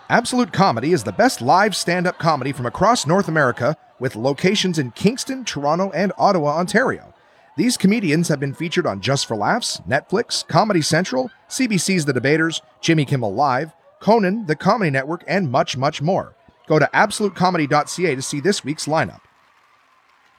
[0.08, 4.78] Absolute Comedy is the best live stand up comedy from across North America with locations
[4.78, 7.14] in Kingston, Toronto, and Ottawa, Ontario.
[7.58, 12.62] These comedians have been featured on Just for Laughs, Netflix, Comedy Central, CBC's The Debaters,
[12.82, 16.36] Jimmy Kimmel Live, Conan, The Comedy Network, and much, much more.
[16.68, 19.22] Go to absolutecomedy.ca to see this week's lineup.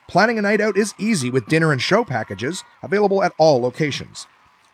[0.08, 4.26] Planning a night out is easy with dinner and show packages available at all locations.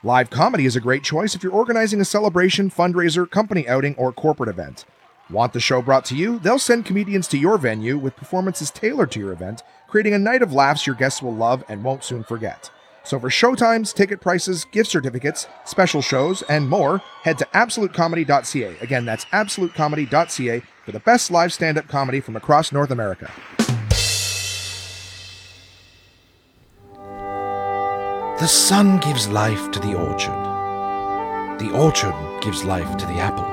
[0.02, 4.12] Live comedy is a great choice if you're organizing a celebration, fundraiser, company outing, or
[4.12, 4.84] corporate event.
[5.28, 6.40] Want the show brought to you?
[6.40, 10.42] They'll send comedians to your venue with performances tailored to your event, creating a night
[10.42, 12.70] of laughs your guests will love and won't soon forget.
[13.04, 18.76] So for showtimes, ticket prices, gift certificates, special shows, and more, head to absolutecomedy.ca.
[18.80, 23.30] Again, that's absolutecomedy.ca for the best live stand up comedy from across North America.
[28.40, 31.58] The sun gives life to the orchard.
[31.58, 33.44] The orchard gives life to the apple.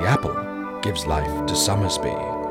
[0.00, 2.41] The apple gives life to Somersby.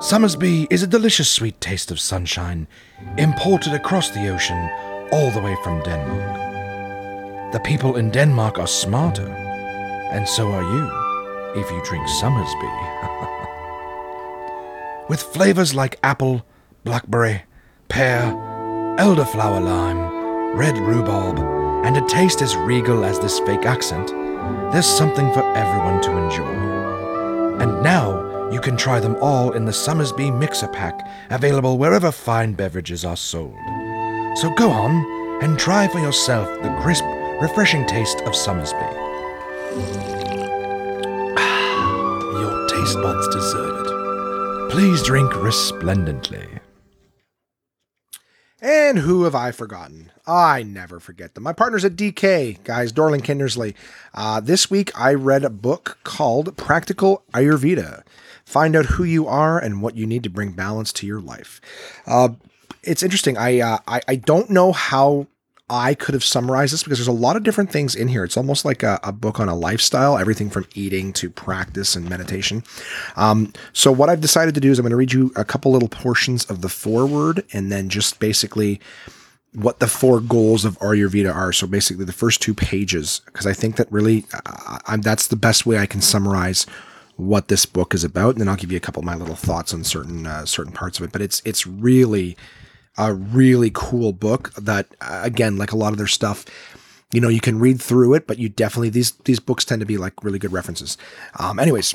[0.00, 2.68] Somersby is a delicious sweet taste of sunshine,
[3.16, 4.70] imported across the ocean
[5.10, 7.52] all the way from Denmark.
[7.52, 12.68] The people in Denmark are smarter, and so are you if you drink Somersby.
[15.08, 16.46] With flavors like apple,
[16.84, 17.42] blackberry,
[17.88, 18.30] pear,
[19.00, 21.40] elderflower lime, red rhubarb,
[21.84, 24.12] and a taste as regal as this fake accent,
[24.70, 26.54] there's something for everyone to enjoy.
[27.60, 32.54] And now you can try them all in the Somersby Mixer Pack, available wherever fine
[32.54, 33.56] beverages are sold.
[34.36, 37.04] So go on and try for yourself the crisp,
[37.40, 38.78] refreshing taste of Somersby.
[42.40, 44.70] Your taste buds deserve it.
[44.70, 46.46] Please drink resplendently.
[48.60, 50.10] And who have I forgotten?
[50.26, 51.44] I never forget them.
[51.44, 53.74] My partners at DK, guys, Dorling Kindersley.
[54.14, 58.02] Uh, this week I read a book called Practical Ayurveda.
[58.48, 61.60] Find out who you are and what you need to bring balance to your life.
[62.06, 62.30] Uh,
[62.82, 63.36] it's interesting.
[63.36, 65.26] I, uh, I I don't know how
[65.68, 68.24] I could have summarized this because there's a lot of different things in here.
[68.24, 72.08] It's almost like a, a book on a lifestyle, everything from eating to practice and
[72.08, 72.64] meditation.
[73.16, 75.70] Um, so, what I've decided to do is I'm going to read you a couple
[75.70, 78.80] little portions of the foreword and then just basically
[79.52, 81.52] what the four goals of Ayurveda are.
[81.52, 85.66] So, basically, the first two pages, because I think that really uh, that's the best
[85.66, 86.64] way I can summarize
[87.18, 88.30] what this book is about.
[88.30, 90.72] And then I'll give you a couple of my little thoughts on certain uh, certain
[90.72, 91.12] parts of it.
[91.12, 92.36] But it's it's really
[92.96, 96.44] a really cool book that uh, again like a lot of their stuff
[97.12, 99.86] you know you can read through it but you definitely these these books tend to
[99.86, 100.98] be like really good references
[101.38, 101.94] um anyways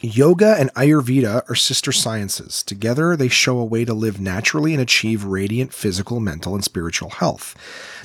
[0.00, 2.62] Yoga and Ayurveda are sister sciences.
[2.62, 7.08] Together, they show a way to live naturally and achieve radiant physical, mental, and spiritual
[7.08, 7.56] health.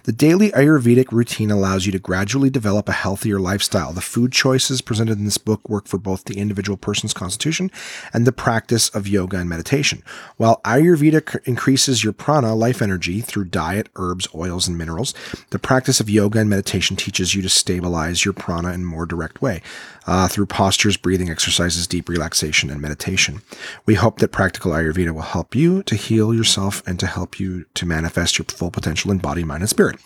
[0.04, 3.94] The daily Ayurvedic routine allows you to gradually develop a healthier lifestyle.
[3.94, 7.70] The food choices presented in this book work for both the individual person's constitution
[8.12, 10.02] and the practice of yoga and meditation.
[10.38, 15.14] While Ayurveda increases your prana, life energy, through diet, herbs, oils, and minerals,
[15.52, 19.06] the practice of yoga and meditation teaches you to stabilize your prana in a more
[19.06, 19.62] direct way
[20.08, 23.42] uh, through postures, breathing exercises, deep relaxation, and meditation.
[23.86, 27.66] We hope that practical Ayurveda will help you to heal yourself and to help you
[27.76, 30.00] to manifest your full potential in body, mind, and spirit.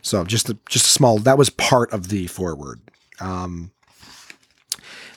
[0.00, 2.80] So just a, just a small that was part of the foreword.
[3.20, 3.70] Um,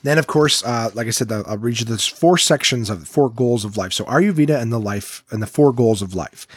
[0.06, 3.30] then, of course, uh, like I said, I'll read you those four sections of four
[3.30, 3.94] goals of life.
[3.94, 6.48] So Ayurveda and the life and the four goals of life.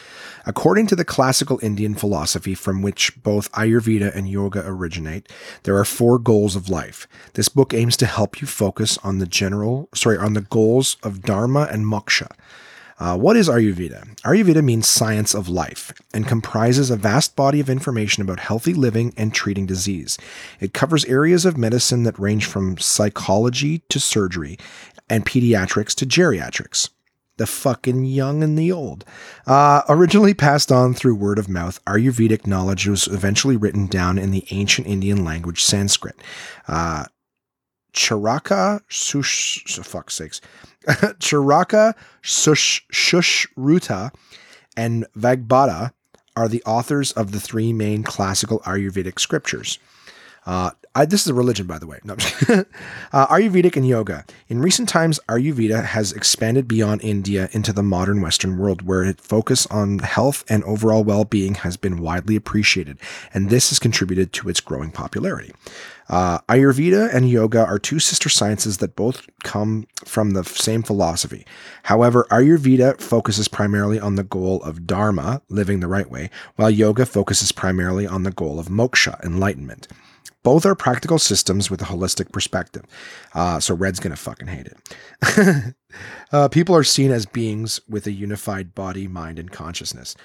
[0.45, 5.31] According to the classical Indian philosophy from which both Ayurveda and yoga originate,
[5.63, 7.07] there are four goals of life.
[7.33, 11.21] This book aims to help you focus on the general, sorry, on the goals of
[11.21, 12.31] dharma and moksha.
[12.99, 14.15] Uh, what is Ayurveda?
[14.21, 19.13] Ayurveda means science of life and comprises a vast body of information about healthy living
[19.15, 20.17] and treating disease.
[20.59, 24.57] It covers areas of medicine that range from psychology to surgery
[25.09, 26.89] and pediatrics to geriatrics.
[27.37, 29.05] The fucking young and the old.
[29.47, 34.31] Uh, originally passed on through word of mouth, Ayurvedic knowledge was eventually written down in
[34.31, 36.17] the ancient Indian language Sanskrit.
[36.67, 37.05] Uh,
[37.93, 40.41] Charaka, sush, for fuck's sakes.
[40.87, 44.11] Charaka Sushruta
[44.77, 45.91] and Vagbhata
[46.35, 49.77] are the authors of the three main classical Ayurvedic scriptures.
[50.45, 51.99] Uh, I, this is a religion, by the way.
[52.03, 52.13] No,
[53.13, 54.25] uh, Ayurvedic and yoga.
[54.47, 59.25] In recent times, Ayurveda has expanded beyond India into the modern Western world, where its
[59.25, 62.97] focus on health and overall well being has been widely appreciated,
[63.33, 65.53] and this has contributed to its growing popularity.
[66.09, 71.45] Uh, Ayurveda and yoga are two sister sciences that both come from the same philosophy.
[71.83, 77.05] However, Ayurveda focuses primarily on the goal of dharma, living the right way, while yoga
[77.05, 79.87] focuses primarily on the goal of moksha, enlightenment.
[80.41, 82.85] Both are practical systems with a holistic perspective.
[83.33, 85.75] Uh, so Red's to fucking hate it.
[86.31, 90.15] uh, people are seen as beings with a unified body, mind, and consciousness.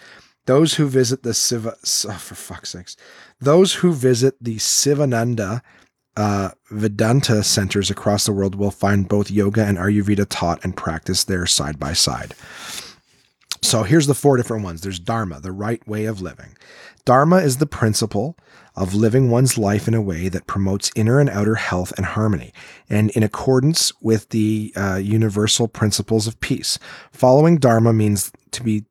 [0.46, 1.74] Those who visit the Siva,
[2.06, 2.96] oh, for fuck's sakes,
[3.40, 5.62] those who visit the Sivananda
[6.16, 11.26] uh, Vedanta centers across the world will find both yoga and Ayurveda taught and practiced
[11.26, 12.34] there side by side.
[13.62, 14.82] So here's the four different ones.
[14.82, 16.56] There's Dharma, the right way of living.
[17.04, 18.36] Dharma is the principle
[18.74, 22.52] of living one's life in a way that promotes inner and outer health and harmony,
[22.88, 26.78] and in accordance with the uh, universal principles of peace.
[27.12, 28.86] Following Dharma means to be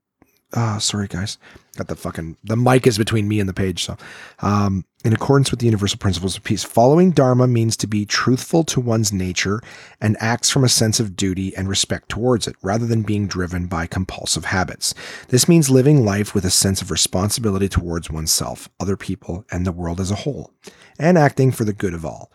[0.55, 1.37] oh, sorry guys.
[1.75, 3.83] Got the fucking the mic is between me and the page.
[3.85, 3.97] So,
[4.41, 8.63] um, in accordance with the universal principles of peace, following dharma means to be truthful
[8.65, 9.59] to one's nature
[9.99, 13.65] and acts from a sense of duty and respect towards it, rather than being driven
[13.65, 14.93] by compulsive habits.
[15.29, 19.71] This means living life with a sense of responsibility towards oneself, other people, and the
[19.71, 20.51] world as a whole,
[20.99, 22.31] and acting for the good of all.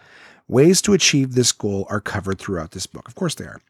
[0.49, 3.07] Ways to achieve this goal are covered throughout this book.
[3.07, 3.61] Of course, they are.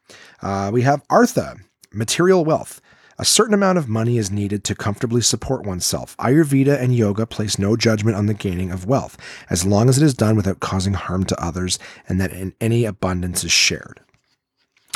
[0.41, 1.57] Uh, we have Artha,
[1.93, 2.81] material wealth.
[3.21, 6.15] A certain amount of money is needed to comfortably support oneself.
[6.19, 9.17] Ayurveda and yoga place no judgment on the gaining of wealth,
[9.49, 11.77] as long as it is done without causing harm to others
[12.07, 13.99] and that in any abundance is shared.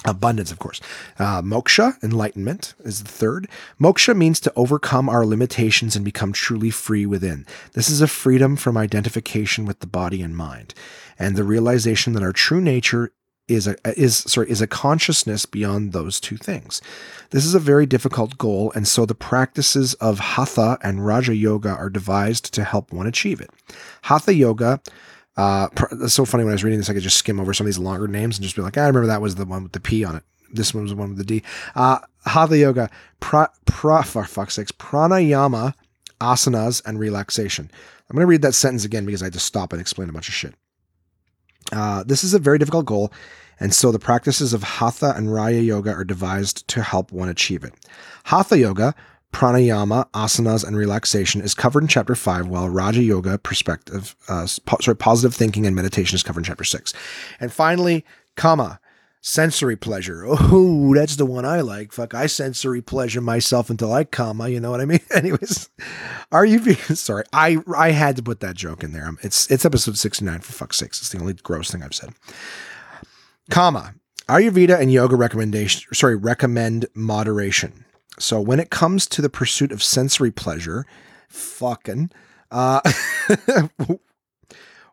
[0.06, 0.80] Abundance, of course.
[1.20, 3.50] Uh, moksha, enlightenment, is the third.
[3.78, 7.46] Moksha means to overcome our limitations and become truly free within.
[7.74, 10.74] This is a freedom from identification with the body and mind,
[11.20, 13.12] and the realization that our true nature
[13.48, 16.82] is a is sorry is a consciousness beyond those two things.
[17.32, 21.70] This is a very difficult goal, and so the practices of hatha and raja yoga
[21.70, 23.50] are devised to help one achieve it.
[24.04, 24.82] Hatha yoga.
[25.36, 27.66] Uh, it's so funny when I was reading this, I could just skim over some
[27.66, 29.64] of these longer names and just be like, ah, I remember that was the one
[29.64, 30.24] with the P on it.
[30.54, 31.42] This one was the one with the D.
[31.74, 32.90] Uh, Hatha Yoga,
[33.20, 35.74] pra, pra, for fuck's sakes, pranayama,
[36.22, 37.72] asanas, and relaxation.
[38.10, 40.14] I'm going to read that sentence again because I had to stop and explain a
[40.14, 40.54] bunch of shit.
[41.72, 43.12] Uh, this is a very difficult goal,
[43.60, 47.64] and so the practices of Hatha and Raja Yoga are devised to help one achieve
[47.64, 47.74] it.
[48.26, 48.96] Hatha Yoga,
[49.32, 54.78] pranayama, asanas, and relaxation is covered in chapter 5, while Raja Yoga, perspective, uh, po-
[54.82, 56.94] sorry, positive thinking and meditation is covered in chapter 6.
[57.40, 58.80] And finally, Kama,
[59.24, 60.24] sensory pleasure.
[60.56, 61.92] Oh, that's the one I like.
[61.92, 64.50] Fuck, I sensory pleasure myself until I comma.
[64.50, 65.00] You know what I mean?
[65.16, 65.70] Anyways,
[66.32, 67.24] are you being sorry?
[67.34, 69.10] I I had to put that joke in there.
[69.24, 71.00] It's it's episode sixty nine for fuck's sakes.
[71.00, 72.12] It's the only gross thing I've said.
[73.50, 73.96] Comma.
[74.30, 75.92] Ayurveda and yoga recommendation.
[75.94, 77.86] Sorry, recommend moderation.
[78.20, 80.86] So when it comes to the pursuit of sensory pleasure,
[81.30, 82.12] fucking.
[82.52, 82.80] Uh,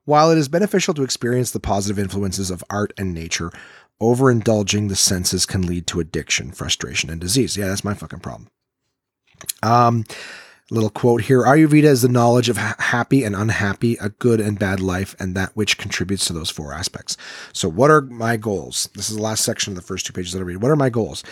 [0.07, 3.53] While it is beneficial to experience the positive influences of art and nature,
[4.01, 7.57] overindulging the senses can lead to addiction, frustration, and disease.
[7.57, 8.49] Yeah, that's my fucking problem.
[9.63, 10.05] Um,
[10.71, 14.59] little quote here Ayurveda is the knowledge of ha- happy and unhappy, a good and
[14.59, 17.17] bad life, and that which contributes to those four aspects.
[17.53, 18.89] So, what are my goals?
[18.95, 20.63] This is the last section of the first two pages that I read.
[20.63, 21.23] What are my goals?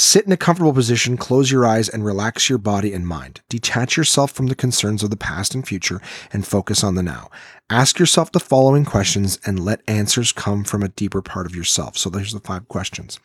[0.00, 3.40] Sit in a comfortable position, close your eyes, and relax your body and mind.
[3.48, 6.00] Detach yourself from the concerns of the past and future
[6.32, 7.32] and focus on the now.
[7.68, 11.98] Ask yourself the following questions and let answers come from a deeper part of yourself.
[11.98, 13.18] So, there's the five questions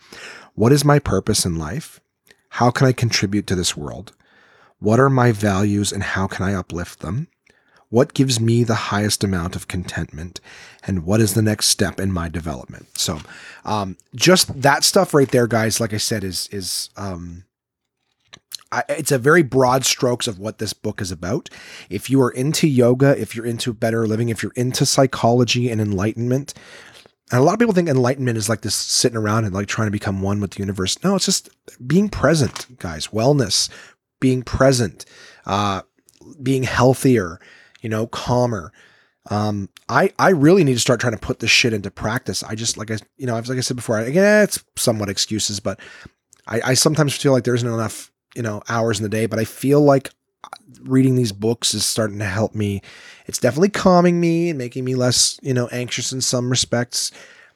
[0.55, 2.01] What is my purpose in life?
[2.49, 4.13] How can I contribute to this world?
[4.79, 7.27] What are my values and how can I uplift them?
[7.93, 10.41] What gives me the highest amount of contentment?
[10.87, 12.87] And what is the next step in my development?
[12.97, 13.19] So,
[13.65, 17.43] um, just that stuff right there, guys, like I said, is, is, um,
[18.71, 21.51] I, it's a very broad strokes of what this book is about.
[21.87, 25.79] If you are into yoga, if you're into better living, if you're into psychology and
[25.79, 26.55] enlightenment,
[27.31, 29.85] and a lot of people think enlightenment is like this sitting around and like trying
[29.85, 30.97] to become one with the universe.
[31.03, 31.47] No, it's just
[31.85, 33.09] being present, guys.
[33.09, 33.69] Wellness,
[34.19, 35.05] being present,
[35.45, 35.83] uh,
[36.41, 37.39] being healthier,
[37.83, 38.71] you know, calmer.
[39.29, 42.41] Um, I I really need to start trying to put this shit into practice.
[42.41, 45.09] I just like I you know, I've like I said before, I, again, it's somewhat
[45.09, 45.79] excuses, but
[46.47, 49.27] I, I sometimes feel like there isn't enough you know hours in the day.
[49.27, 50.09] But I feel like
[50.81, 52.81] reading these books is starting to help me.
[53.27, 57.11] It's definitely calming me and making me less you know anxious in some respects.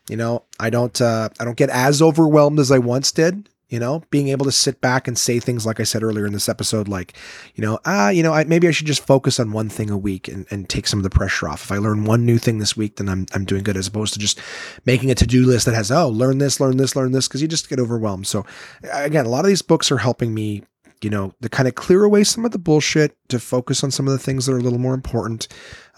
[0.10, 3.80] You know, I don't uh, I don't get as overwhelmed as I once did you
[3.80, 6.50] know being able to sit back and say things like i said earlier in this
[6.50, 7.14] episode like
[7.56, 9.98] you know ah you know I, maybe i should just focus on one thing a
[9.98, 11.64] week and, and take some of the pressure off.
[11.64, 14.14] If i learn one new thing this week then i'm, I'm doing good as opposed
[14.14, 14.40] to just
[14.86, 17.48] making a to-do list that has oh learn this learn this learn this because you
[17.48, 18.28] just get overwhelmed.
[18.28, 18.46] So
[18.94, 20.64] again a lot of these books are helping me
[21.02, 24.08] you know to kind of clear away some of the bullshit to focus on some
[24.08, 25.48] of the things that are a little more important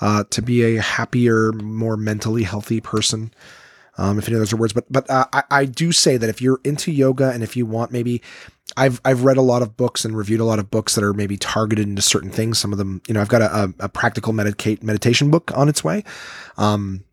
[0.01, 3.31] uh, to be a happier more mentally healthy person
[3.99, 4.73] um, if any of those are words.
[4.73, 7.65] But but uh, I, I do say that if you're into yoga and if you
[7.65, 8.21] want maybe
[8.77, 11.13] I've I've read a lot of books and reviewed a lot of books that are
[11.13, 12.59] maybe targeted into certain things.
[12.59, 15.83] Some of them, you know, I've got a, a, practical medicate meditation book on its
[15.83, 16.03] way.
[16.57, 17.03] Um,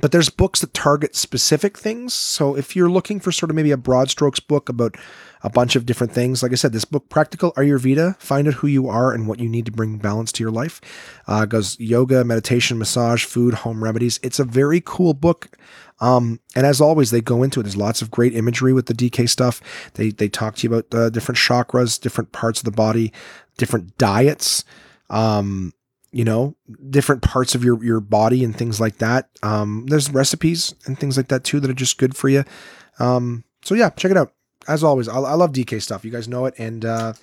[0.00, 2.14] but there's books that target specific things.
[2.14, 4.96] So if you're looking for sort of maybe a broad strokes book about
[5.42, 8.66] a bunch of different things, like I said, this book, Practical Ayurveda, find out who
[8.66, 10.80] you are and what you need to bring balance to your life.
[11.28, 14.18] Uh, goes yoga, meditation, massage, food, home remedies.
[14.22, 15.56] It's a very cool book.
[16.00, 17.64] Um, and as always, they go into it.
[17.64, 19.60] There's lots of great imagery with the DK stuff.
[19.94, 23.12] They they talk to you about uh, different chakras, different parts of the body,
[23.56, 24.64] different diets.
[25.10, 25.72] Um,
[26.10, 26.54] you know,
[26.90, 29.28] different parts of your your body and things like that.
[29.42, 32.44] Um, there's recipes and things like that too that are just good for you.
[33.00, 34.32] Um, so yeah, check it out.
[34.68, 36.04] As always, I, I love DK stuff.
[36.04, 37.14] You guys know it, and uh,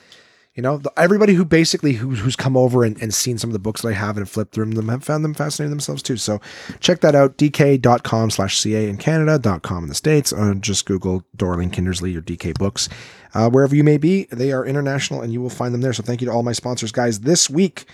[0.56, 3.53] you know, the, everybody who basically who, who's come over and, and seen some of
[3.53, 6.18] the books that I have and flipped through them have found them fascinating themselves too.
[6.18, 6.41] So
[6.82, 7.38] check that out.
[7.38, 10.34] dk.com slash ca in Canada.com in the States.
[10.34, 12.90] Or just Google Dorling Kindersley or DK books.
[13.34, 15.94] Uh, wherever you may be, they are international and you will find them there.
[15.94, 17.22] So thank you to all my sponsors, guys.
[17.22, 17.86] This week,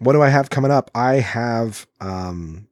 [0.00, 0.90] what do I have coming up?
[0.94, 2.68] I have, um,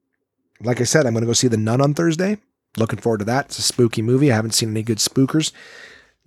[0.60, 2.38] like I said, I'm going to go see The Nun on Thursday.
[2.76, 3.46] Looking forward to that.
[3.46, 4.30] It's a spooky movie.
[4.30, 5.52] I haven't seen any good spookers.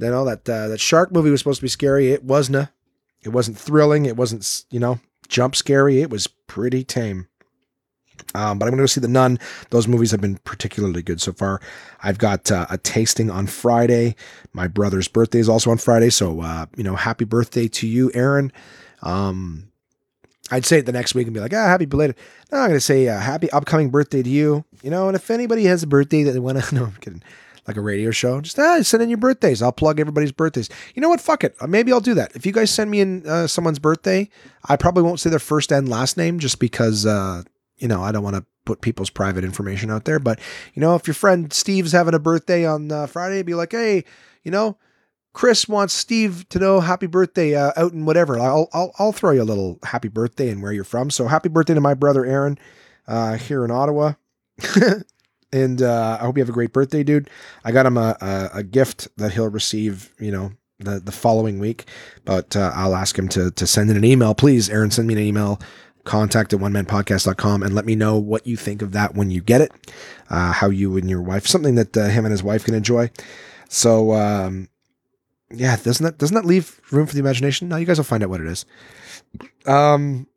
[0.02, 2.12] You know that uh, that shark movie was supposed to be scary.
[2.12, 2.70] It wasn't.
[3.24, 4.06] It wasn't thrilling.
[4.06, 6.02] It wasn't you know jump scary.
[6.02, 7.28] It was pretty tame.
[8.36, 9.40] Um, but I'm going to go see The Nun.
[9.72, 11.60] Those movies have been particularly good so far.
[12.04, 14.16] I've got uh, a tasting on Friday.
[14.54, 16.12] My brother's birthday is also on Friday.
[16.12, 18.52] So, uh, you know, happy birthday to you, Aaron.
[19.02, 19.72] Um,
[20.52, 22.16] I'd say it the next week and be like, ah, happy belated.
[22.52, 24.66] No, I'm going to say uh, happy upcoming birthday to you.
[24.84, 27.24] You know, and if anybody has a birthday that they want to, no, I'm kidding
[27.72, 28.42] like a radio show.
[28.42, 29.62] Just ah, send in your birthdays.
[29.62, 30.70] I'll plug everybody's birthdays.
[30.94, 31.22] You know what?
[31.22, 31.56] Fuck it.
[31.62, 32.36] Uh, Maybe I'll do that.
[32.36, 34.30] If you guys send me in uh, someone's birthday,
[34.66, 37.44] I probably won't say their first and last name just because uh,
[37.78, 40.20] you know I don't want to put people's private information out there.
[40.20, 40.40] But
[40.74, 44.04] you know, if your friend Steve's having a birthday on uh, Friday, be like, hey,
[44.44, 44.78] you know,
[45.34, 48.38] Chris wants Steve to know happy birthday uh, out in whatever.
[48.38, 51.10] I'll, I'll I'll throw you a little happy birthday and where you're from.
[51.10, 52.58] So happy birthday to my brother Aaron
[53.08, 54.14] uh, here in Ottawa.
[55.54, 57.30] and uh, I hope you have a great birthday, dude.
[57.64, 61.60] I got him a, a, a gift that he'll receive, you know, the, the following
[61.60, 61.86] week.
[62.26, 64.34] But uh, I'll ask him to to send in an email.
[64.34, 65.60] Please, Aaron, send me an email.
[66.04, 69.40] Contact at one manpodcast.com and let me know what you think of that when you
[69.40, 69.72] get it.
[70.32, 73.12] Uh, how you and your wife, something that uh, him and his wife can enjoy.
[73.70, 74.68] So, um,
[75.52, 77.70] yeah, doesn't that doesn't that leave room for the imagination?
[77.70, 78.66] Now you guys will find out what it is.
[79.68, 80.28] Um,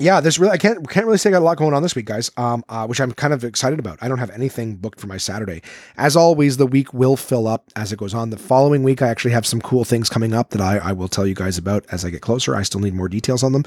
[0.00, 1.94] yeah, there's really I can't can't really say I got a lot going on this
[1.94, 2.30] week, guys.
[2.38, 3.98] Um, uh, which I'm kind of excited about.
[4.00, 5.60] I don't have anything booked for my Saturday.
[5.96, 8.30] As always, the week will fill up as it goes on.
[8.30, 11.08] The following week, I actually have some cool things coming up that I, I will
[11.08, 12.56] tell you guys about as I get closer.
[12.56, 13.64] I still need more details on them,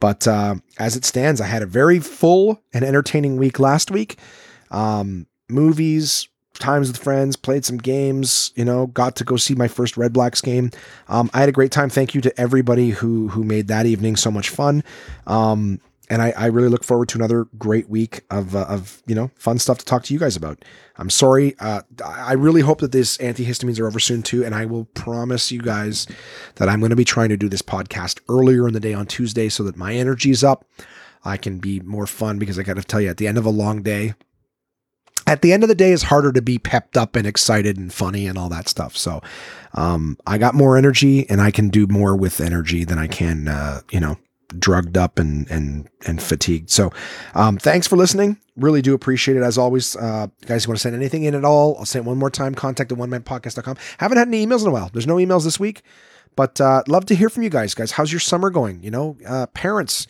[0.00, 4.18] but uh, as it stands, I had a very full and entertaining week last week.
[4.70, 6.28] Um, movies,
[6.58, 10.42] times with friends, played some games, you know, got to go see my first Redblacks
[10.42, 10.70] game.
[11.08, 11.90] Um, I had a great time.
[11.90, 14.82] Thank you to everybody who who made that evening so much fun.
[15.26, 19.14] Um, and I, I, really look forward to another great week of, uh, of you
[19.14, 20.64] know fun stuff to talk to you guys about.
[20.96, 21.56] I'm sorry.
[21.58, 25.50] Uh, I really hope that these antihistamines are over soon too, and I will promise
[25.50, 26.06] you guys
[26.56, 29.06] that I'm going to be trying to do this podcast earlier in the day on
[29.06, 30.66] Tuesday so that my energy is up.
[31.24, 33.46] I can be more fun because I got to tell you, at the end of
[33.46, 34.14] a long day,
[35.26, 37.92] at the end of the day, it's harder to be pepped up and excited and
[37.92, 38.96] funny and all that stuff.
[38.96, 39.22] So,
[39.74, 43.48] um, I got more energy and I can do more with energy than I can,
[43.48, 44.16] uh, you know,
[44.58, 46.70] drugged up and and and fatigued.
[46.70, 46.92] So,
[47.34, 48.38] um, thanks for listening.
[48.56, 49.96] Really do appreciate it as always.
[49.96, 51.76] Uh, guys, you want to send anything in at all?
[51.78, 52.54] I'll say it one more time.
[52.54, 53.76] Contact at one manpodcast.com.
[53.98, 54.90] Haven't had any emails in a while.
[54.92, 55.82] There's no emails this week,
[56.36, 57.74] but uh, love to hear from you guys.
[57.74, 58.82] Guys, how's your summer going?
[58.82, 60.06] You know, uh, parents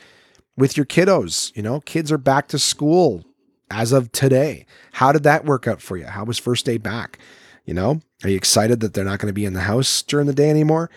[0.56, 1.54] with your kiddos.
[1.56, 3.24] You know, kids are back to school
[3.70, 4.66] as of today.
[4.92, 6.06] How did that work out for you?
[6.06, 7.18] How was first day back?
[7.64, 10.26] You know, are you excited that they're not going to be in the house during
[10.26, 10.90] the day anymore?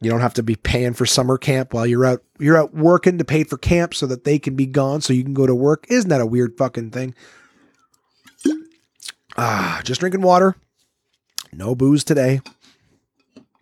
[0.00, 3.16] You don't have to be paying for summer camp while you're out you're out working
[3.18, 5.54] to pay for camp so that they can be gone so you can go to
[5.54, 5.86] work.
[5.88, 7.14] Isn't that a weird fucking thing?
[9.38, 10.56] Ah, just drinking water.
[11.52, 12.40] No booze today.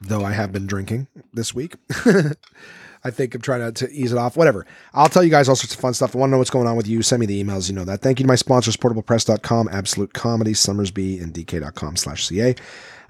[0.01, 1.77] Though I have been drinking this week.
[3.05, 4.37] I think I'm trying to, to, ease it off.
[4.37, 4.67] Whatever.
[4.95, 6.17] I'll tell you guys all sorts of fun stuff.
[6.17, 7.03] I want to know what's going on with you.
[7.03, 7.69] Send me the emails.
[7.69, 8.01] You know that.
[8.01, 12.55] Thank you to my sponsors, portablepress.com, Absolute Comedy, Somersby, and DK.com slash CA.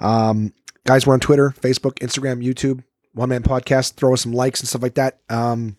[0.01, 0.53] Um,
[0.85, 3.95] guys, we're on Twitter, Facebook, Instagram, YouTube, One Man Podcast.
[3.95, 5.21] Throw us some likes and stuff like that.
[5.29, 5.77] Um,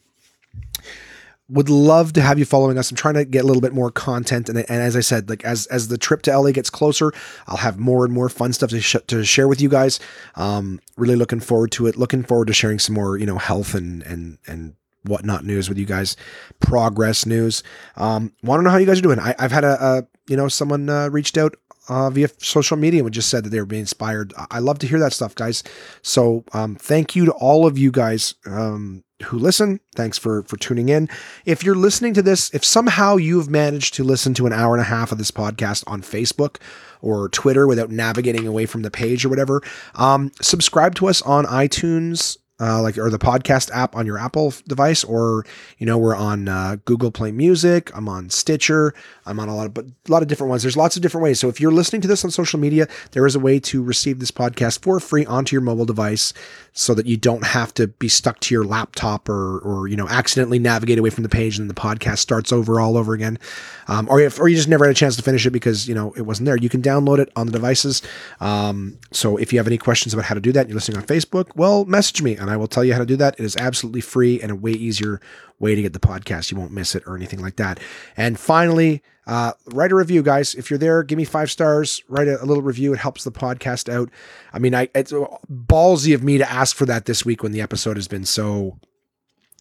[1.48, 2.90] would love to have you following us.
[2.90, 5.46] I'm trying to get a little bit more content, and, and as I said, like
[5.46, 7.14] as as the trip to LA gets closer,
[7.48, 10.00] I'll have more and more fun stuff to sh- to share with you guys.
[10.36, 11.98] Um, really looking forward to it.
[11.98, 15.78] Looking forward to sharing some more, you know, health and and and whatnot news with
[15.78, 16.18] you guys.
[16.60, 17.62] Progress news.
[17.96, 19.20] Um, want to know how you guys are doing?
[19.20, 21.56] I, have had a, a, you know someone uh, reached out
[21.90, 24.34] uh, via social media and just said that they were being inspired.
[24.52, 25.64] I love to hear that stuff, guys.
[26.02, 28.36] So um, thank you to all of you guys.
[28.46, 29.80] Um, who listen.
[29.96, 31.08] Thanks for for tuning in.
[31.46, 34.82] If you're listening to this, if somehow you've managed to listen to an hour and
[34.82, 36.58] a half of this podcast on Facebook
[37.02, 39.62] or Twitter without navigating away from the page or whatever,
[39.96, 44.54] um, subscribe to us on iTunes, uh, like or the podcast app on your Apple
[44.68, 45.46] device, or
[45.78, 47.92] you know we're on uh, Google Play Music.
[47.96, 48.94] I'm on Stitcher.
[49.26, 50.62] I'm on a lot of but a lot of different ones.
[50.62, 51.40] There's lots of different ways.
[51.40, 54.20] So if you're listening to this on social media, there is a way to receive
[54.20, 56.34] this podcast for free onto your mobile device,
[56.72, 60.08] so that you don't have to be stuck to your laptop or or you know
[60.08, 63.38] accidentally navigate away from the page and the podcast starts over all over again,
[63.88, 65.96] um, or if or you just never had a chance to finish it because you
[65.96, 66.58] know it wasn't there.
[66.58, 68.02] You can download it on the devices.
[68.40, 71.06] Um, so if you have any questions about how to do that, you're listening on
[71.06, 73.40] Facebook, well, message me and I will tell you how to do that.
[73.40, 75.22] It is absolutely free and a way easier
[75.60, 76.52] way to get the podcast.
[76.52, 77.80] You won't miss it or anything like that.
[78.18, 80.54] And finally, uh, write a review, guys.
[80.54, 82.04] If you're there, give me five stars.
[82.08, 82.94] Write a, a, little review.
[82.94, 84.10] It helps the podcast out.
[84.54, 87.62] I mean, I it's ballsy of me to ask for that this week when the
[87.62, 88.78] episode has been so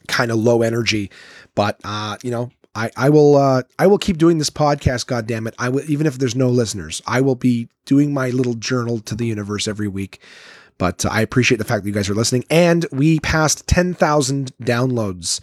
[0.06, 1.10] kind of low energy.
[1.54, 5.06] But uh, you know, I, I will uh, I will keep doing this podcast.
[5.06, 5.54] God damn it!
[5.58, 7.00] I will even if there's no listeners.
[7.06, 10.20] I will be doing my little journal to the universe every week.
[10.78, 12.44] But uh, I appreciate the fact that you guys are listening.
[12.50, 15.38] And we passed 10,000 downloads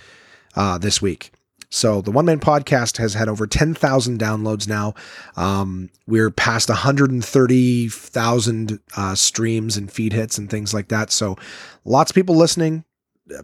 [0.55, 1.31] uh, this week.
[1.69, 4.93] So the One Man Podcast has had over 10,000 downloads now.
[5.37, 11.11] Um, we're past 130,000 uh, streams and feed hits and things like that.
[11.11, 11.37] So
[11.85, 12.83] lots of people listening.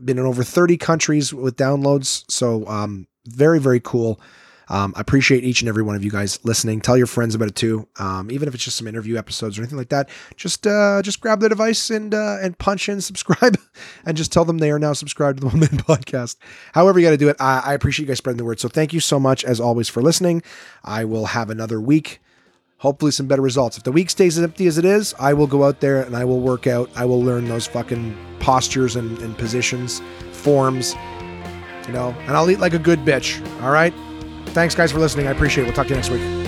[0.04, 2.30] Been in over 30 countries with downloads.
[2.30, 4.20] So um, very, very cool.
[4.70, 6.82] Um, I appreciate each and every one of you guys listening.
[6.82, 7.88] Tell your friends about it too.
[8.00, 11.22] Um, even if it's just some interview episodes or anything like that, just uh, just
[11.22, 13.58] grab the device and uh, and punch in subscribe,
[14.06, 16.36] and just tell them they are now subscribed to the One Man Podcast.
[16.74, 17.38] However, you got to do it.
[17.40, 18.60] I, I appreciate you guys spreading the word.
[18.60, 20.44] So thank you so much as always for listening.
[20.84, 22.20] I will have another week
[22.80, 23.78] hopefully some better results.
[23.78, 26.16] If the week stays as empty as it is, I will go out there and
[26.16, 26.90] I will work out.
[26.96, 30.00] I will learn those fucking postures and, and positions,
[30.32, 30.96] forms,
[31.88, 33.42] you know, and I'll eat like a good bitch.
[33.64, 33.94] All right.
[34.48, 35.28] Thanks, guys, for listening.
[35.28, 35.68] I appreciate it.
[35.68, 36.47] We'll talk to you next week.